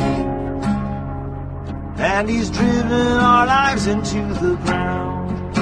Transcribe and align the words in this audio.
And 1.97 2.29
he's 2.29 2.49
driven 2.51 2.91
our 2.91 3.47
lives 3.47 3.87
into 3.87 4.21
the 4.35 4.55
ground. 4.57 5.55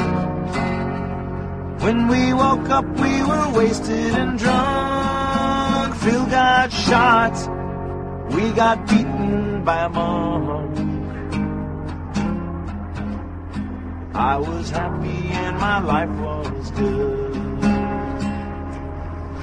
When 1.81 2.07
we 2.09 2.33
woke 2.33 2.70
up, 2.70 2.86
we 2.99 3.23
were 3.23 3.49
wasted 3.54 4.15
and 4.15 4.38
drunk. 4.38 5.95
Phil 5.95 6.25
got 6.25 6.73
shot. 6.73 7.36
We 8.33 8.52
got 8.52 8.88
beaten 8.88 9.11
by 9.64 9.86
a 9.86 9.89
monk. 9.89 10.78
I 14.14 14.38
was 14.38 14.69
happy 14.69 15.29
and 15.32 15.57
my 15.57 15.79
life 15.79 16.10
was 16.10 16.71
good. 16.71 17.33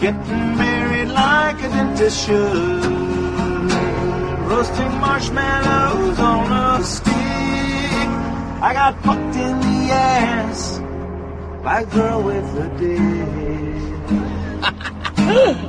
Getting 0.00 0.56
married 0.56 1.08
like 1.08 1.58
a 1.62 1.68
dentist 1.68 2.26
should. 2.26 2.84
Roasting 4.50 4.92
marshmallows 5.00 6.18
on 6.18 6.52
a 6.52 6.84
stick. 6.84 7.14
I 8.60 8.72
got 8.72 9.02
fucked 9.04 9.36
in 9.36 9.60
the 9.60 9.92
ass 9.92 10.78
by 11.62 11.80
a 11.82 11.86
girl 11.86 12.22
with 12.22 12.44
a 12.56 12.68
dick. 12.78 13.00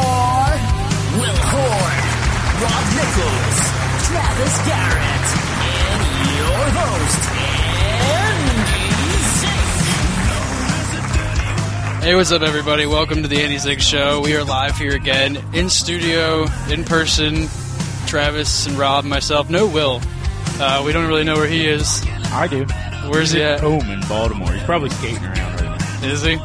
Will 1.22 1.38
Horn, 1.38 1.98
Rob 2.66 2.84
Nichols, 2.98 3.58
Travis 4.10 4.58
Garrett, 4.66 5.26
and 5.62 6.02
your 6.34 6.66
host, 6.82 7.37
Hey, 12.08 12.14
what's 12.14 12.32
up, 12.32 12.40
everybody? 12.40 12.86
Welcome 12.86 13.20
to 13.20 13.28
the 13.28 13.36
Andy 13.36 13.58
Zink 13.58 13.82
Show. 13.82 14.22
We 14.22 14.34
are 14.34 14.42
live 14.42 14.78
here 14.78 14.94
again, 14.94 15.36
in 15.52 15.68
studio, 15.68 16.46
in 16.70 16.82
person. 16.84 17.48
Travis 18.06 18.66
and 18.66 18.78
Rob, 18.78 19.04
myself. 19.04 19.50
No 19.50 19.66
Will. 19.66 20.00
Uh, 20.58 20.82
we 20.86 20.92
don't 20.94 21.06
really 21.06 21.24
know 21.24 21.34
where 21.34 21.46
he 21.46 21.68
is. 21.68 22.02
I 22.32 22.46
do. 22.46 22.64
Where's 23.10 23.32
he 23.32 23.42
at? 23.42 23.60
Home 23.60 23.90
in 23.90 24.00
Baltimore. 24.08 24.50
He's 24.50 24.62
probably 24.62 24.88
skating 24.88 25.22
around 25.22 25.60
right 25.60 25.78
now. 25.78 26.08
Is 26.08 26.22
he? 26.22 26.38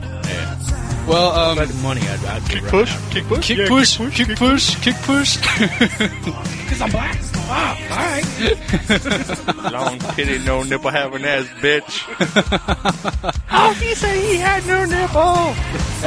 Yeah. 1.04 1.10
Well, 1.10 1.32
um, 1.32 1.58
About 1.58 1.68
the 1.70 1.74
money, 1.82 2.02
I'd, 2.02 2.24
I'd 2.26 2.44
kick 2.50 2.64
push, 2.66 2.94
kick 3.12 3.24
push, 3.26 3.48
kick 3.58 3.68
push, 3.68 3.98
kick 4.16 4.28
push, 4.38 4.76
kick 4.82 4.96
push. 4.98 5.38
Because 5.38 6.82
I'm 6.82 6.92
black. 6.92 7.18
Ah, 7.46 7.78
all 7.92 7.98
right. 7.98 8.24
Long 9.74 10.00
titty, 10.16 10.40
no 10.46 10.64
nipple 10.64 10.92
having 10.92 11.26
ass 11.26 11.46
bitch. 11.60 12.00
How 13.48 13.70
Oh, 13.70 13.74
he 13.74 13.94
said 13.96 14.16
he 14.16 14.36
had 14.38 14.66
no 14.66 14.86
nipple. 14.86 15.54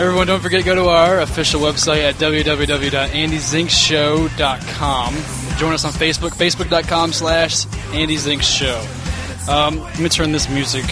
Everyone, 0.00 0.26
don't 0.26 0.40
forget 0.40 0.60
to 0.60 0.64
go 0.66 0.74
to 0.74 0.88
our 0.88 1.20
official 1.20 1.60
website 1.60 2.02
at 2.02 2.14
www.andyzinkshow.com. 2.16 5.14
Join 5.58 5.72
us 5.72 5.84
on 5.84 5.92
Facebook, 5.92 6.30
facebook.com 6.30 7.12
slash 7.12 7.66
andyzinkshow. 7.92 9.48
Um, 9.48 9.78
let 9.80 9.98
me 10.00 10.08
turn 10.08 10.32
this 10.32 10.48
music 10.48 10.84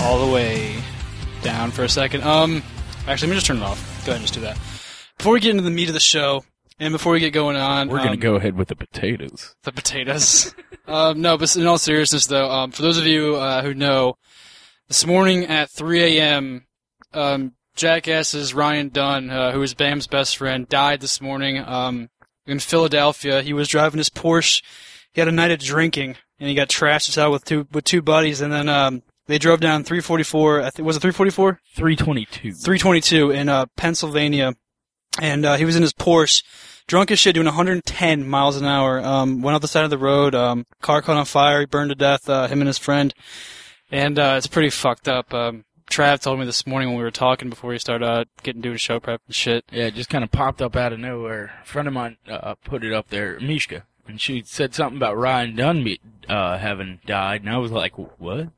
all 0.00 0.24
the 0.26 0.32
way 0.32 0.74
down 1.42 1.70
for 1.70 1.84
a 1.84 1.88
second. 1.88 2.22
Um, 2.22 2.62
actually, 3.10 3.28
let 3.28 3.32
me 3.32 3.36
just 3.36 3.46
turn 3.46 3.56
it 3.58 3.62
off. 3.62 4.04
Go 4.06 4.12
ahead 4.12 4.16
and 4.16 4.22
just 4.22 4.34
do 4.34 4.40
that. 4.40 4.58
Before 5.18 5.32
we 5.32 5.40
get 5.40 5.50
into 5.50 5.62
the 5.62 5.70
meat 5.70 5.88
of 5.88 5.94
the 5.94 6.00
show, 6.00 6.44
and 6.78 6.92
before 6.92 7.12
we 7.12 7.20
get 7.20 7.32
going 7.32 7.56
on, 7.56 7.88
We're 7.88 7.98
going 7.98 8.10
um, 8.10 8.16
to 8.16 8.20
go 8.20 8.36
ahead 8.36 8.56
with 8.56 8.68
the 8.68 8.76
potatoes. 8.76 9.54
the 9.64 9.72
potatoes. 9.72 10.54
um, 10.86 11.20
no, 11.20 11.36
but 11.36 11.54
in 11.56 11.66
all 11.66 11.76
seriousness, 11.76 12.26
though, 12.26 12.50
um, 12.50 12.70
for 12.70 12.82
those 12.82 12.96
of 12.96 13.06
you 13.06 13.36
uh, 13.36 13.62
who 13.62 13.74
know, 13.74 14.16
this 14.88 15.04
morning 15.06 15.44
at 15.44 15.70
3 15.70 16.18
a.m., 16.18 16.66
um, 17.12 17.52
Jackass's 17.76 18.54
Ryan 18.54 18.88
Dunn, 18.88 19.30
uh, 19.30 19.52
who 19.52 19.62
is 19.62 19.74
Bam's 19.74 20.06
best 20.06 20.36
friend, 20.36 20.68
died 20.68 21.00
this 21.00 21.20
morning 21.20 21.58
um, 21.58 22.08
in 22.46 22.58
Philadelphia. 22.58 23.42
He 23.42 23.52
was 23.52 23.68
driving 23.68 23.98
his 23.98 24.10
Porsche. 24.10 24.62
He 25.12 25.20
had 25.20 25.28
a 25.28 25.32
night 25.32 25.50
of 25.50 25.58
drinking, 25.58 26.16
and 26.38 26.48
he 26.48 26.54
got 26.54 26.68
trashed 26.68 27.18
out 27.18 27.32
with 27.32 27.44
two 27.44 27.66
with 27.72 27.84
two 27.84 28.02
buddies, 28.02 28.40
and 28.40 28.52
then 28.52 28.68
um, 28.68 29.02
they 29.30 29.38
drove 29.38 29.60
down 29.60 29.84
344. 29.84 30.62
I 30.62 30.70
think 30.70 30.86
was 30.86 30.96
it 30.96 31.00
344? 31.00 31.60
322. 31.74 32.52
322 32.52 33.30
in 33.30 33.48
uh, 33.48 33.66
Pennsylvania, 33.76 34.54
and 35.20 35.44
uh, 35.44 35.56
he 35.56 35.64
was 35.64 35.76
in 35.76 35.82
his 35.82 35.92
Porsche, 35.92 36.42
drunk 36.86 37.10
as 37.10 37.18
shit, 37.18 37.34
doing 37.34 37.46
110 37.46 38.28
miles 38.28 38.56
an 38.56 38.66
hour. 38.66 39.00
Um, 39.00 39.42
went 39.42 39.54
off 39.54 39.62
the 39.62 39.68
side 39.68 39.84
of 39.84 39.90
the 39.90 39.98
road. 39.98 40.34
Um, 40.34 40.66
car 40.82 41.02
caught 41.02 41.16
on 41.16 41.24
fire. 41.24 41.60
He 41.60 41.66
burned 41.66 41.90
to 41.90 41.94
death. 41.94 42.28
Uh, 42.28 42.48
him 42.48 42.60
and 42.60 42.68
his 42.68 42.78
friend, 42.78 43.14
and 43.90 44.18
uh, 44.18 44.34
it's 44.36 44.46
pretty 44.46 44.70
fucked 44.70 45.08
up. 45.08 45.32
Um, 45.32 45.64
Trav 45.90 46.20
told 46.20 46.38
me 46.38 46.46
this 46.46 46.68
morning 46.68 46.88
when 46.88 46.98
we 46.98 47.02
were 47.02 47.10
talking 47.10 47.50
before 47.50 47.70
we 47.70 47.78
started 47.78 48.06
uh, 48.06 48.24
getting 48.44 48.62
doing 48.62 48.76
show 48.76 49.00
prep 49.00 49.20
and 49.26 49.34
shit. 49.34 49.64
Yeah, 49.72 49.86
it 49.86 49.94
just 49.94 50.08
kind 50.08 50.22
of 50.22 50.30
popped 50.30 50.62
up 50.62 50.76
out 50.76 50.92
of 50.92 51.00
nowhere. 51.00 51.52
A 51.62 51.64
friend 51.64 51.88
of 51.88 51.94
mine 51.94 52.16
uh, 52.28 52.54
put 52.64 52.84
it 52.84 52.92
up 52.92 53.08
there, 53.08 53.38
Mishka, 53.40 53.84
and 54.06 54.20
she 54.20 54.42
said 54.46 54.72
something 54.72 54.96
about 54.96 55.16
Ryan 55.16 55.56
Dunn 55.56 55.96
uh, 56.28 56.58
having 56.58 57.00
died, 57.06 57.40
and 57.40 57.50
I 57.50 57.58
was 57.58 57.72
like, 57.72 57.92
what? 57.96 58.50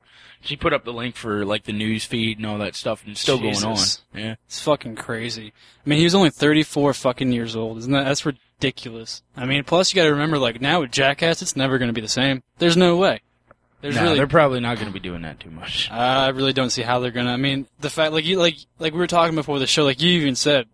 She 0.44 0.56
put 0.56 0.72
up 0.72 0.84
the 0.84 0.92
link 0.92 1.14
for 1.16 1.44
like 1.44 1.64
the 1.64 1.72
news 1.72 2.04
feed 2.04 2.38
and 2.38 2.46
all 2.46 2.58
that 2.58 2.74
stuff, 2.74 3.02
and 3.02 3.12
it's 3.12 3.20
still 3.20 3.38
Jesus. 3.38 3.62
going 3.62 3.76
on. 3.76 4.28
Yeah. 4.28 4.34
It's 4.46 4.60
fucking 4.60 4.96
crazy. 4.96 5.52
I 5.84 5.88
mean, 5.88 5.98
he 5.98 6.04
was 6.04 6.14
only 6.14 6.30
34 6.30 6.94
fucking 6.94 7.32
years 7.32 7.54
old. 7.54 7.78
Isn't 7.78 7.92
that 7.92 8.04
that's 8.04 8.26
ridiculous? 8.26 9.22
I 9.36 9.46
mean, 9.46 9.64
plus 9.64 9.92
you 9.92 9.96
got 9.96 10.04
to 10.04 10.12
remember, 10.12 10.38
like 10.38 10.60
now 10.60 10.80
with 10.80 10.90
Jackass, 10.90 11.42
it's 11.42 11.56
never 11.56 11.78
going 11.78 11.88
to 11.88 11.94
be 11.94 12.00
the 12.00 12.08
same. 12.08 12.42
There's 12.58 12.76
no 12.76 12.96
way. 12.96 13.20
There's 13.82 13.96
No, 13.96 14.02
really 14.02 14.16
they're 14.16 14.28
probably 14.28 14.60
not 14.60 14.76
going 14.76 14.86
to 14.86 14.92
be 14.92 15.00
doing 15.00 15.22
that 15.22 15.40
too 15.40 15.50
much. 15.50 15.90
I 15.90 16.28
really 16.28 16.52
don't 16.52 16.70
see 16.70 16.82
how 16.82 17.00
they're 17.00 17.10
gonna. 17.10 17.32
I 17.32 17.36
mean, 17.36 17.66
the 17.80 17.90
fact, 17.90 18.12
like 18.12 18.24
you, 18.24 18.38
like, 18.38 18.56
like 18.78 18.92
we 18.92 18.98
were 19.00 19.08
talking 19.08 19.34
before 19.34 19.58
the 19.58 19.66
show, 19.66 19.84
like 19.84 20.00
you 20.00 20.20
even 20.20 20.36
said, 20.36 20.66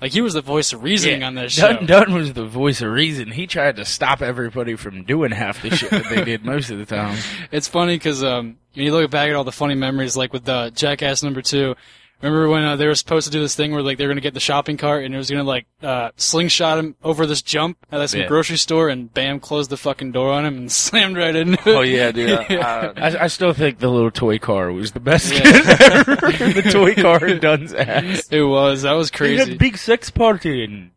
like 0.00 0.12
he 0.12 0.20
was 0.20 0.34
the 0.34 0.42
voice 0.42 0.72
of 0.72 0.82
reasoning 0.82 1.22
on 1.22 1.34
that 1.34 1.50
show. 1.50 1.72
Dunn, 1.72 1.86
Dunn 1.86 2.14
was 2.14 2.32
the 2.32 2.46
voice 2.46 2.80
of 2.82 2.90
reason. 2.90 3.30
He 3.30 3.46
tried 3.46 3.76
to 3.76 3.84
stop 3.84 4.22
everybody 4.22 4.76
from 4.76 5.04
doing 5.04 5.30
half 5.30 5.62
the 5.62 5.70
shit 5.70 5.90
that 5.90 6.08
they 6.08 6.24
did 6.24 6.44
most 6.44 6.70
of 6.70 6.78
the 6.78 6.86
time. 6.86 7.18
It's 7.52 7.68
funny 7.68 7.96
because 7.96 8.22
um, 8.22 8.58
when 8.74 8.84
you 8.84 8.92
look 8.92 9.10
back 9.10 9.28
at 9.28 9.34
all 9.34 9.44
the 9.44 9.52
funny 9.52 9.74
memories, 9.74 10.16
like 10.16 10.32
with 10.32 10.48
uh, 10.48 10.70
Jackass 10.70 11.22
number 11.22 11.42
two. 11.42 11.74
Remember 12.22 12.48
when 12.50 12.64
uh, 12.64 12.76
they 12.76 12.86
were 12.86 12.94
supposed 12.94 13.26
to 13.26 13.32
do 13.32 13.40
this 13.40 13.54
thing 13.54 13.72
where 13.72 13.82
like 13.82 13.96
they 13.96 14.04
were 14.06 14.10
gonna 14.12 14.20
get 14.20 14.34
the 14.34 14.40
shopping 14.40 14.76
cart 14.76 15.04
and 15.04 15.14
it 15.14 15.18
was 15.18 15.30
gonna 15.30 15.42
like 15.42 15.66
uh, 15.82 16.10
slingshot 16.16 16.78
him 16.78 16.94
over 17.02 17.24
this 17.24 17.40
jump 17.40 17.78
at 17.90 17.98
like, 17.98 18.08
some 18.10 18.20
Yeah. 18.20 18.26
grocery 18.26 18.58
store 18.58 18.88
and 18.90 19.12
bam 19.14 19.40
closed 19.40 19.70
the 19.70 19.76
fucking 19.78 20.12
door 20.12 20.30
on 20.32 20.44
him 20.44 20.56
and 20.58 20.72
slammed 20.72 21.16
right 21.16 21.34
into 21.34 21.54
it. 21.54 21.66
Oh 21.76 21.80
yeah, 21.80 22.10
dude. 22.12 22.30
I, 22.30 22.44
I, 22.56 22.86
I, 23.10 23.24
I 23.24 23.26
still 23.28 23.52
think 23.54 23.78
the 23.78 23.88
little 23.88 24.10
toy 24.10 24.38
car 24.38 24.70
was 24.70 24.92
the 24.92 25.00
best 25.00 25.32
Yeah. 25.32 25.40
ever. 25.44 26.14
the 26.62 26.68
toy 26.70 26.94
car 26.94 27.24
in 27.26 27.38
Dunn's 27.40 27.72
ass. 27.72 28.28
It 28.30 28.42
was 28.42 28.82
that 28.82 28.92
was 28.92 29.10
He 29.10 29.16
crazy. 29.16 29.50
had 29.50 29.58
big 29.58 29.78
sex 29.78 30.10
party 30.10 30.64
and 30.64 30.90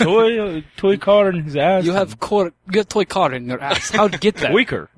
toy 0.00 0.38
uh, 0.40 0.60
toy 0.76 0.96
car 0.96 1.30
in 1.30 1.42
his 1.44 1.56
ass. 1.56 1.84
You 1.84 1.92
have 1.92 2.18
car, 2.20 2.52
you 2.70 2.78
have 2.78 2.88
toy 2.88 3.04
car 3.04 3.32
in 3.34 3.46
your 3.48 3.60
ass. 3.60 3.90
How'd 3.90 4.12
you 4.14 4.18
get 4.18 4.36
that? 4.36 4.50
toy 4.52 4.64
car. 4.64 4.88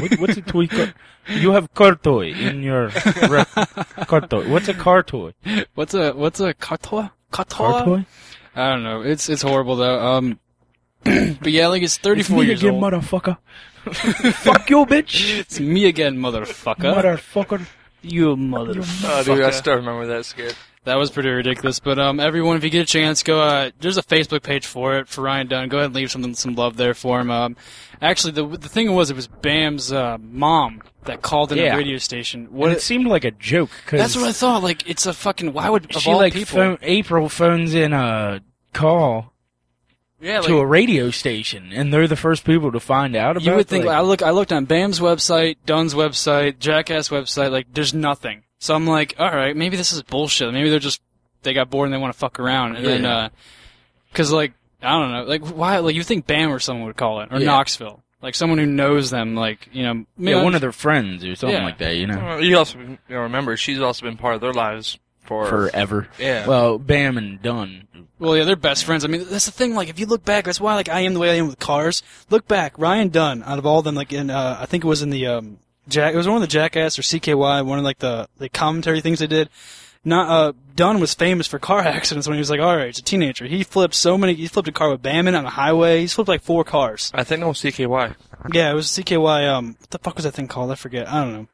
What, 0.00 0.18
what's 0.20 0.36
a 0.36 0.42
toy 0.42 0.66
car? 0.66 0.92
You 1.28 1.52
have 1.52 1.72
car 1.74 1.94
toy 1.94 2.32
in 2.32 2.62
your 2.62 2.90
rep. 3.28 3.48
car 4.06 4.20
toy. 4.22 4.48
What's 4.48 4.68
a 4.68 4.74
car 4.74 5.02
toy? 5.02 5.34
What's 5.74 5.94
a 5.94 6.12
what's 6.12 6.40
a 6.40 6.54
car 6.54 6.78
toy? 6.78 7.08
Car 7.30 7.44
toy? 7.44 7.56
Car 7.56 7.84
toy? 7.84 8.06
I 8.54 8.70
don't 8.70 8.82
know. 8.82 9.02
It's 9.02 9.28
it's 9.28 9.42
horrible 9.42 9.76
though. 9.76 9.98
Um, 10.00 10.38
but 11.04 11.52
yeah, 11.52 11.68
like 11.68 11.82
it's 11.82 11.96
34 11.98 12.38
Me 12.38 12.46
years 12.46 12.60
again, 12.62 12.74
old. 12.74 12.82
motherfucker. 12.82 13.38
Fuck 14.34 14.70
you, 14.70 14.86
bitch. 14.86 15.38
It's 15.40 15.58
me 15.58 15.86
again, 15.86 16.16
motherfucker. 16.18 16.94
Motherfucker. 16.94 17.66
you 18.02 18.36
motherfucker. 18.36 19.04
oh, 19.04 19.24
dude, 19.24 19.44
I 19.44 19.50
still 19.50 19.76
remember 19.76 20.06
that 20.06 20.24
skit. 20.24 20.56
That 20.84 20.96
was 20.96 21.10
pretty 21.10 21.28
ridiculous. 21.28 21.78
But 21.78 21.98
um, 22.00 22.18
everyone, 22.18 22.56
if 22.56 22.64
you 22.64 22.70
get 22.70 22.82
a 22.82 22.86
chance, 22.86 23.22
go. 23.22 23.40
Uh, 23.40 23.70
there's 23.80 23.98
a 23.98 24.02
Facebook 24.02 24.42
page 24.42 24.66
for 24.66 24.96
it 24.96 25.06
for 25.06 25.22
Ryan 25.22 25.46
Dunn. 25.46 25.68
Go 25.68 25.76
ahead 25.78 25.86
and 25.86 25.94
leave 25.94 26.10
some 26.10 26.34
some 26.34 26.54
love 26.56 26.76
there 26.76 26.94
for 26.94 27.20
him. 27.20 27.30
Um, 27.30 27.56
actually, 28.00 28.32
the 28.32 28.44
the 28.46 28.68
thing 28.68 28.92
was, 28.92 29.08
it 29.10 29.14
was 29.14 29.28
Bam's 29.28 29.92
uh, 29.92 30.18
mom 30.20 30.82
that 31.04 31.22
called 31.22 31.52
in 31.52 31.58
Yeah. 31.58 31.74
a 31.74 31.76
radio 31.76 31.98
station. 31.98 32.46
What 32.46 32.68
What? 32.68 32.72
it 32.72 32.80
seemed 32.82 33.06
like 33.06 33.24
a 33.24 33.30
joke. 33.30 33.70
Cause 33.86 34.00
that's 34.00 34.16
what 34.16 34.24
I 34.24 34.32
thought. 34.32 34.62
Like, 34.64 34.88
it's 34.90 35.06
a 35.06 35.12
fucking. 35.12 35.52
Why 35.52 35.68
would 35.70 35.94
of 35.94 36.02
she 36.02 36.10
all 36.10 36.16
like 36.18 36.32
people? 36.32 36.56
phone, 36.56 36.78
April 36.82 37.28
phones 37.28 37.74
in 37.74 37.92
a 37.92 38.40
call 38.72 39.32
yeah, 40.20 40.38
like, 40.38 40.48
to 40.48 40.58
a 40.58 40.66
radio 40.66 41.10
station, 41.10 41.70
and 41.72 41.92
they're 41.92 42.08
the 42.08 42.16
first 42.16 42.44
people 42.44 42.72
to 42.72 42.80
find 42.80 43.14
out 43.14 43.36
about. 43.36 43.42
It. 43.46 43.50
You 43.50 43.54
would 43.56 43.68
think 43.68 43.84
like, 43.84 43.96
I 43.96 44.00
look. 44.00 44.22
I 44.22 44.30
looked 44.30 44.52
on 44.52 44.64
Bam's 44.64 44.98
website, 44.98 45.58
Dunn's 45.64 45.94
website, 45.94 46.58
Jackass 46.58 47.08
website. 47.08 47.52
Like, 47.52 47.72
there's 47.72 47.94
nothing. 47.94 48.42
So 48.62 48.76
I'm 48.76 48.86
like, 48.86 49.16
all 49.18 49.28
right, 49.28 49.56
maybe 49.56 49.76
this 49.76 49.92
is 49.92 50.00
bullshit. 50.04 50.52
Maybe 50.52 50.70
they're 50.70 50.78
just 50.78 51.00
they 51.42 51.52
got 51.52 51.68
bored 51.68 51.86
and 51.88 51.92
they 51.94 51.98
want 51.98 52.12
to 52.12 52.18
fuck 52.18 52.38
around. 52.38 52.76
And 52.76 52.86
then, 52.86 53.02
Yeah. 53.02 53.16
uh 53.16 53.28
'cause 54.14 54.30
like 54.30 54.52
I 54.80 54.90
don't 55.00 55.10
know, 55.12 55.24
like 55.24 55.42
why? 55.48 55.78
Like 55.78 55.96
you 55.96 56.04
think 56.04 56.28
Bam 56.28 56.52
or 56.52 56.60
someone 56.60 56.86
would 56.86 56.96
call 56.96 57.22
it 57.22 57.28
or 57.32 57.40
Yeah. 57.40 57.46
Knoxville, 57.46 58.04
like 58.20 58.36
someone 58.36 58.58
who 58.58 58.66
knows 58.66 59.10
them, 59.10 59.34
like 59.34 59.68
you 59.72 59.82
know, 59.82 60.04
yeah, 60.16 60.42
one 60.44 60.54
of 60.54 60.60
their 60.60 60.70
friends 60.70 61.24
or 61.24 61.34
something 61.34 61.58
Yeah. 61.58 61.64
like 61.64 61.78
that. 61.78 61.96
You 61.96 62.06
know, 62.06 62.18
Well, 62.18 62.40
You 62.44 62.56
also 62.56 62.78
you 62.78 62.98
know, 63.08 63.20
remember 63.22 63.56
she's 63.56 63.80
also 63.80 64.06
been 64.06 64.16
part 64.16 64.36
of 64.36 64.40
their 64.40 64.52
lives 64.52 64.96
for 65.24 65.46
forever. 65.46 66.06
yeah. 66.16 66.46
Well, 66.46 66.78
Bam 66.78 67.18
and 67.18 67.42
Dunn. 67.42 67.88
Well, 68.20 68.36
yeah, 68.36 68.44
they're 68.44 68.54
best 68.54 68.84
friends. 68.84 69.04
I 69.04 69.08
mean, 69.08 69.26
that's 69.28 69.46
the 69.46 69.50
thing. 69.50 69.74
Like, 69.74 69.88
if 69.88 69.98
you 69.98 70.06
look 70.06 70.24
back, 70.24 70.44
that's 70.44 70.60
why 70.60 70.76
like 70.76 70.88
I 70.88 71.00
am 71.00 71.14
the 71.14 71.18
way 71.20 71.30
I 71.32 71.34
am 71.34 71.48
with 71.48 71.58
cars. 71.58 72.04
Look 72.30 72.46
back, 72.46 72.78
Ryan 72.78 73.08
Dunn, 73.08 73.42
out 73.44 73.58
of 73.58 73.66
all 73.66 73.80
of 73.80 73.84
them, 73.84 73.96
like 73.96 74.12
in 74.12 74.30
uh, 74.30 74.56
I 74.60 74.66
think 74.66 74.84
it 74.84 74.86
was 74.86 75.02
in 75.02 75.10
the 75.10 75.26
um, 75.26 75.58
Jack, 75.88 76.14
it 76.14 76.16
was 76.16 76.26
one 76.28 76.36
of 76.36 76.42
the 76.42 76.46
Jackass 76.46 76.98
or 76.98 77.02
CKY, 77.02 77.64
one 77.64 77.78
of 77.78 77.84
like 77.84 77.98
the 77.98 78.28
the 78.38 78.48
commentary 78.48 79.00
things 79.00 79.18
they 79.18 79.26
did. 79.26 79.48
Not 80.04 80.28
uh, 80.28 80.52
Dunn 80.74 80.98
was 81.00 81.14
famous 81.14 81.46
for 81.46 81.58
car 81.58 81.80
accidents 81.86 82.26
when 82.26 82.34
he 82.36 82.40
was 82.40 82.50
like, 82.50 82.60
all 82.60 82.76
right, 82.76 82.88
it's 82.88 82.98
a 82.98 83.02
teenager. 83.02 83.46
He 83.46 83.62
flipped 83.62 83.94
so 83.94 84.18
many. 84.18 84.34
He 84.34 84.48
flipped 84.48 84.68
a 84.68 84.72
car 84.72 84.90
with 84.90 85.02
Bamen 85.02 85.36
on 85.36 85.44
the 85.44 85.50
highway. 85.50 86.00
He's 86.00 86.12
flipped 86.12 86.28
like 86.28 86.42
four 86.42 86.64
cars. 86.64 87.10
I 87.14 87.24
think 87.24 87.42
it 87.42 87.46
was 87.46 87.58
CKY. 87.60 88.14
Yeah, 88.52 88.70
it 88.70 88.74
was 88.74 88.88
CKY. 88.88 89.48
Um, 89.48 89.76
what 89.78 89.90
the 89.90 89.98
fuck 89.98 90.16
was 90.16 90.24
that 90.24 90.32
thing 90.32 90.48
called? 90.48 90.70
I 90.72 90.74
forget. 90.74 91.08
I 91.08 91.24
don't 91.24 91.32
know. 91.32 91.48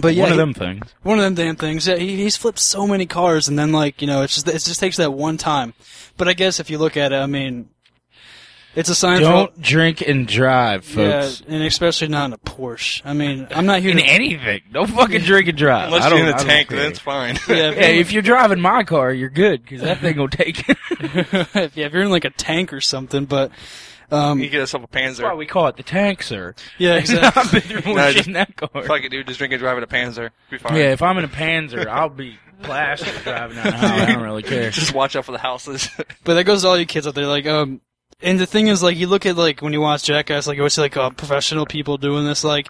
But 0.00 0.14
yeah, 0.14 0.22
one 0.24 0.32
of 0.32 0.36
he- 0.36 0.40
them 0.40 0.54
things. 0.54 0.94
one 1.02 1.18
of 1.18 1.24
them 1.24 1.34
damn 1.34 1.56
things. 1.56 1.86
Yeah, 1.86 1.96
he, 1.96 2.16
he's 2.16 2.36
flipped 2.36 2.58
so 2.58 2.86
many 2.86 3.06
cars, 3.06 3.48
and 3.48 3.58
then 3.58 3.70
like 3.70 4.00
you 4.00 4.06
know, 4.08 4.22
it's 4.22 4.34
just 4.34 4.48
it 4.48 4.52
just 4.52 4.80
takes 4.80 4.96
that 4.96 5.12
one 5.12 5.36
time. 5.36 5.74
But 6.16 6.26
I 6.26 6.32
guess 6.32 6.58
if 6.58 6.70
you 6.70 6.78
look 6.78 6.96
at 6.96 7.12
it, 7.12 7.16
I 7.16 7.26
mean, 7.26 7.68
it's 8.76 8.88
a 8.88 8.94
sign 8.94 9.20
Don't 9.20 9.60
drink 9.60 10.00
and 10.06 10.26
drive, 10.26 10.84
for 10.84 11.00
yeah, 11.02 11.22
folks. 11.22 11.42
and 11.46 11.62
especially 11.62 12.08
not 12.08 12.26
in 12.26 12.32
a 12.32 12.38
Porsche. 12.38 13.02
I 13.04 13.12
mean, 13.12 13.46
I'm 13.50 13.66
not 13.66 13.80
here 13.80 13.90
In 13.92 13.98
to 13.98 14.04
anything, 14.04 14.62
don't 14.72 14.88
fucking 14.88 15.22
drink 15.22 15.48
and 15.48 15.56
drive. 15.58 15.86
Unless 15.86 16.04
I 16.04 16.08
don't, 16.10 16.18
you're 16.18 16.28
in 16.28 16.34
a 16.34 16.38
tank, 16.38 16.68
care. 16.68 16.78
then 16.78 16.90
it's 16.90 16.98
fine. 16.98 17.36
yeah, 17.48 17.70
if, 17.70 17.76
Yeah, 17.76 17.82
if 17.86 18.12
you're 18.12 18.22
driving 18.22 18.60
my 18.60 18.82
car, 18.84 19.12
you're 19.12 19.28
good 19.30 19.62
because 19.62 19.80
that 19.82 19.98
thing 20.00 20.16
will 20.18 20.28
take. 20.28 20.66
you're, 20.66 20.76
if, 21.00 21.76
yeah, 21.76 21.86
if 21.86 21.92
you're 21.92 22.02
in 22.02 22.10
like 22.10 22.24
a 22.24 22.30
tank 22.30 22.72
or 22.72 22.80
something, 22.80 23.24
but 23.26 23.50
um, 24.10 24.38
you 24.38 24.48
get 24.50 24.58
yourself 24.58 24.84
a 24.84 24.86
Panzer. 24.86 25.16
That's 25.18 25.22
why 25.22 25.34
we 25.34 25.46
call 25.46 25.66
it 25.68 25.76
the 25.76 25.82
tank, 25.82 26.22
sir. 26.22 26.54
yeah, 26.78 26.96
exactly. 26.96 27.42
I've 27.42 27.50
been 27.52 27.60
through 27.62 27.82
more 27.92 27.96
No, 27.96 28.06
shit 28.08 28.16
just- 28.16 28.26
in 28.28 28.34
that 28.34 28.54
car. 28.56 28.82
Fuck 28.84 29.02
it, 29.02 29.08
dude. 29.10 29.26
Just 29.26 29.38
drink 29.38 29.52
and 29.52 29.60
drive 29.60 29.78
in 29.78 29.84
a 29.84 29.86
Panzer. 29.86 30.30
Be 30.50 30.58
fine. 30.58 30.76
Yeah, 30.76 30.92
if 30.92 31.02
I'm 31.02 31.16
in 31.18 31.24
a 31.24 31.28
Panzer, 31.28 31.86
I'll 31.86 32.08
be 32.10 32.38
plastic 32.62 33.22
driving 33.24 33.56
down 33.56 33.66
the 33.66 33.72
highway. 33.72 34.02
I 34.02 34.12
don't 34.14 34.22
really 34.22 34.42
care. 34.44 34.70
Just 34.70 34.94
watch 34.94 35.16
out 35.16 35.24
for 35.24 35.32
the 35.32 35.38
houses. 35.38 35.88
But 36.22 36.34
that 36.34 36.44
goes 36.44 36.62
to 36.62 36.68
all 36.68 36.78
you 36.78 36.86
kids 36.86 37.06
out 37.06 37.14
there. 37.14 37.26
Like, 37.26 37.46
um, 37.46 37.80
and 38.22 38.38
the 38.38 38.46
thing 38.46 38.68
is, 38.68 38.82
like, 38.82 38.96
you 38.96 39.06
look 39.06 39.26
at 39.26 39.36
like 39.36 39.60
when 39.60 39.72
you 39.72 39.80
watch 39.80 40.04
Jackass, 40.04 40.46
like 40.46 40.56
you 40.56 40.62
always 40.62 40.74
see 40.74 40.80
like 40.82 40.96
uh, 40.96 41.10
professional 41.10 41.66
people 41.66 41.96
doing 41.96 42.24
this. 42.24 42.44
Like, 42.44 42.68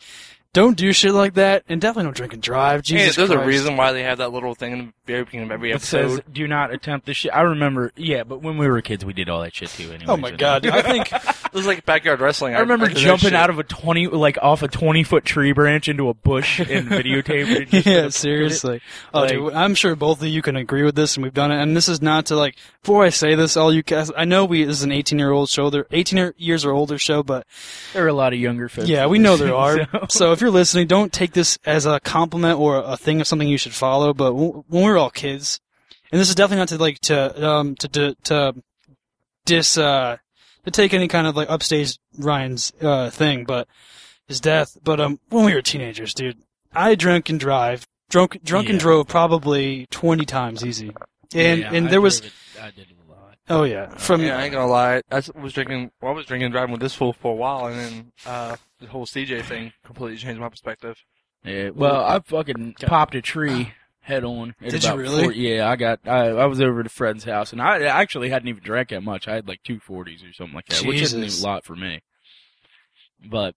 don't 0.55 0.77
do 0.79 0.93
shit 0.95 1.13
like 1.13 1.35
that, 1.35 1.65
and 1.69 1.81
definitely 1.81 2.05
don't 2.05 2.17
drink 2.17 2.33
and 2.33 2.43
drive. 2.43 2.87
Hey, 2.87 2.97
Jesus 2.99 3.17
there's 3.17 3.31
a 3.31 3.39
reason 3.39 3.77
why 3.77 3.93
they 3.93 4.05
have 4.05 4.19
that 4.19 4.33
little 4.33 4.55
thing 4.55 4.73
in 4.73 4.79
the 4.79 4.93
very 5.07 5.25
beginning 5.25 5.49
of 5.49 5.53
every 5.53 5.73
episode. 5.75 5.99
It 5.99 6.03
says, 6.09 6.19
episode. 6.21 6.33
"Do 6.35 6.49
not 6.49 6.73
attempt 6.73 7.05
this 7.07 7.19
shit." 7.19 7.35
I 7.35 7.43
remember, 7.43 7.93
yeah, 7.97 8.23
but 8.25 8.41
when 8.41 8.57
we 8.57 8.67
were 8.67 8.81
kids, 8.81 9.05
we 9.05 9.13
did 9.13 9.29
all 9.29 9.43
that 9.43 9.55
shit 9.55 9.69
too. 9.69 9.91
Anyway. 9.93 10.05
Oh 10.09 10.17
my 10.17 10.31
god, 10.31 10.63
dude, 10.63 10.73
I 10.73 10.81
think 10.81 11.11
This 11.55 11.61
is 11.61 11.67
like 11.67 11.85
backyard 11.85 12.21
wrestling. 12.21 12.55
I 12.55 12.61
remember 12.61 12.89
did 12.89 12.97
jumping 12.97 13.35
out 13.35 13.51
of 13.51 13.59
a 13.59 13.63
twenty, 13.65 14.07
like 14.09 14.39
off 14.41 14.63
a 14.63 14.69
twenty 14.69 15.03
foot 15.05 15.25
tree 15.25 15.53
branch 15.53 15.89
into 15.89 16.09
a 16.09 16.15
bush 16.15 16.59
and 16.61 16.89
videotaping 16.89 17.73
it. 17.73 17.87
yeah, 17.87 18.03
to- 18.03 18.11
seriously. 18.13 18.81
Oh, 19.13 19.21
Like- 19.21 19.31
dude, 19.33 19.53
I'm 19.53 19.75
sure 19.75 19.95
both 19.95 20.23
of 20.23 20.29
you 20.29 20.41
can 20.43 20.57
agree 20.57 20.83
with 20.85 20.95
this, 20.95 21.17
and 21.17 21.23
we've 21.25 21.35
done 21.35 21.53
it. 21.53 21.61
And 21.61 21.77
this 21.77 21.89
is 21.89 22.01
not 22.01 22.27
to 22.27 22.37
like. 22.37 22.57
Before 22.83 23.03
I 23.05 23.09
say 23.09 23.35
this, 23.35 23.57
all 23.57 23.73
you 23.73 23.83
guys, 23.83 24.11
I 24.17 24.25
know 24.27 24.45
we 24.45 24.65
this 24.65 24.79
is 24.79 24.83
an 24.85 24.93
18 24.93 25.19
year 25.19 25.31
old 25.31 25.49
show, 25.49 25.71
there 25.71 25.87
18 25.91 26.35
years 26.37 26.65
or 26.65 26.73
older 26.73 26.99
show, 26.99 27.23
but 27.23 27.47
There 27.95 28.05
are 28.05 28.09
a 28.09 28.13
lot 28.13 28.33
of 28.35 28.39
younger 28.39 28.69
folks. 28.69 28.89
yeah, 28.89 29.07
we 29.07 29.19
know 29.19 29.37
there 29.37 29.55
are. 29.55 29.89
So- 29.93 30.07
So 30.11 30.33
if 30.33 30.43
you're 30.45 30.53
listening, 30.53 30.87
don't 30.87 31.13
take 31.13 31.33
this 31.33 31.59
as 31.65 31.87
a 31.87 31.99
compliment 32.01 32.59
or 32.61 32.77
a 32.85 32.97
thing 32.97 33.21
of 33.21 33.27
something 33.27 33.49
you 33.49 33.59
should 33.59 33.73
follow. 33.75 34.13
But 34.13 34.31
w- 34.33 34.65
when 34.69 34.83
we 34.85 34.89
were 34.91 34.99
all 34.99 35.11
kids, 35.11 35.61
and 36.13 36.21
this 36.21 36.29
is 36.29 36.35
definitely 36.35 36.59
not 36.61 36.69
to 36.69 36.79
like 36.79 36.99
to 37.01 37.47
um 37.49 37.75
to 37.77 37.89
to, 37.89 38.15
to 38.25 38.55
dis 39.47 39.79
uh 39.79 40.17
to 40.65 40.71
take 40.71 40.95
any 40.95 41.09
kind 41.09 41.27
of 41.27 41.37
like 41.37 41.49
upstage 41.51 41.99
Ryan's 42.19 42.73
uh 42.81 43.11
thing, 43.11 43.45
but 43.45 43.67
his 44.29 44.41
death. 44.41 44.77
But 44.83 45.01
um 45.01 45.19
when 45.31 45.45
we 45.45 45.55
were 45.55 45.63
teenagers, 45.63 46.15
dude, 46.15 46.39
I 46.73 46.95
drank 46.95 47.29
and 47.31 47.41
drive, 47.41 47.87
drunk 48.11 48.39
drunk 48.45 48.69
and 48.69 48.79
drove 48.79 49.09
probably 49.09 49.87
20 49.91 50.25
times 50.25 50.65
easy. 50.65 50.93
And 51.35 51.61
Yeah, 51.63 51.73
and 51.73 51.87
I 51.87 51.91
there 51.91 52.01
was 52.01 52.21
drove 52.21 52.33
it- 52.57 52.61
I 52.63 52.71
did 52.71 52.79
it 52.91 52.97
a 52.97 53.01
lot. 53.01 53.04
Oh 53.49 53.65
yeah 53.65 53.89
from 53.97 54.23
Yeah, 54.23 54.39
I 54.39 54.45
ain't 54.45 54.53
gonna 54.53 54.67
lie. 54.71 55.03
I 55.11 55.23
was 55.35 55.53
drinking. 55.53 55.91
Well, 56.01 56.13
I 56.13 56.15
was 56.15 56.27
drinking 56.27 56.47
and 56.47 56.53
driving 56.53 56.73
with 56.73 56.81
this 56.81 56.95
fool 56.95 57.13
for 57.13 57.33
a 57.33 57.37
while, 57.37 57.67
and 57.67 57.79
then 57.79 58.13
uh, 58.27 58.57
the 58.81 58.87
whole 58.87 59.07
CJ 59.07 59.45
thing 59.45 59.73
completely 59.85 60.17
changed 60.19 60.41
my 60.41 60.49
perspective. 60.49 60.97
Yeah, 61.45 61.71
well, 61.71 62.03
I 62.05 62.21
fucking 62.21 62.77
popped 62.87 63.15
a 63.15 63.21
tree 63.23 63.73
head 64.01 64.25
on. 64.25 64.55
at 64.63 64.71
Did 64.71 64.85
you 64.85 64.95
really? 64.97 65.23
four- 65.25 65.33
yeah, 65.33 65.69
I 65.69 65.77
got. 65.77 66.01
I, 66.07 66.29
I 66.29 66.47
was 66.47 66.61
over 66.61 66.81
at 66.81 66.87
a 66.87 66.91
friend's 66.91 67.25
house, 67.25 67.53
and 67.53 67.61
I 67.61 67.83
actually 67.83 68.31
hadn't 68.31 68.49
even 68.49 68.63
drank 68.63 68.89
that 68.91 69.03
much. 69.03 69.29
I 69.29 69.35
had 69.35 69.47
like 69.49 69.63
two 69.63 69.79
forties 69.81 70.23
or 70.25 70.33
something 70.33 70.55
like 70.55 70.67
that, 70.67 70.85
which 70.85 71.03
isn't 71.03 71.23
a 71.23 71.47
lot 71.47 71.65
for 71.65 71.77
me. 71.77 72.03
But 73.27 73.55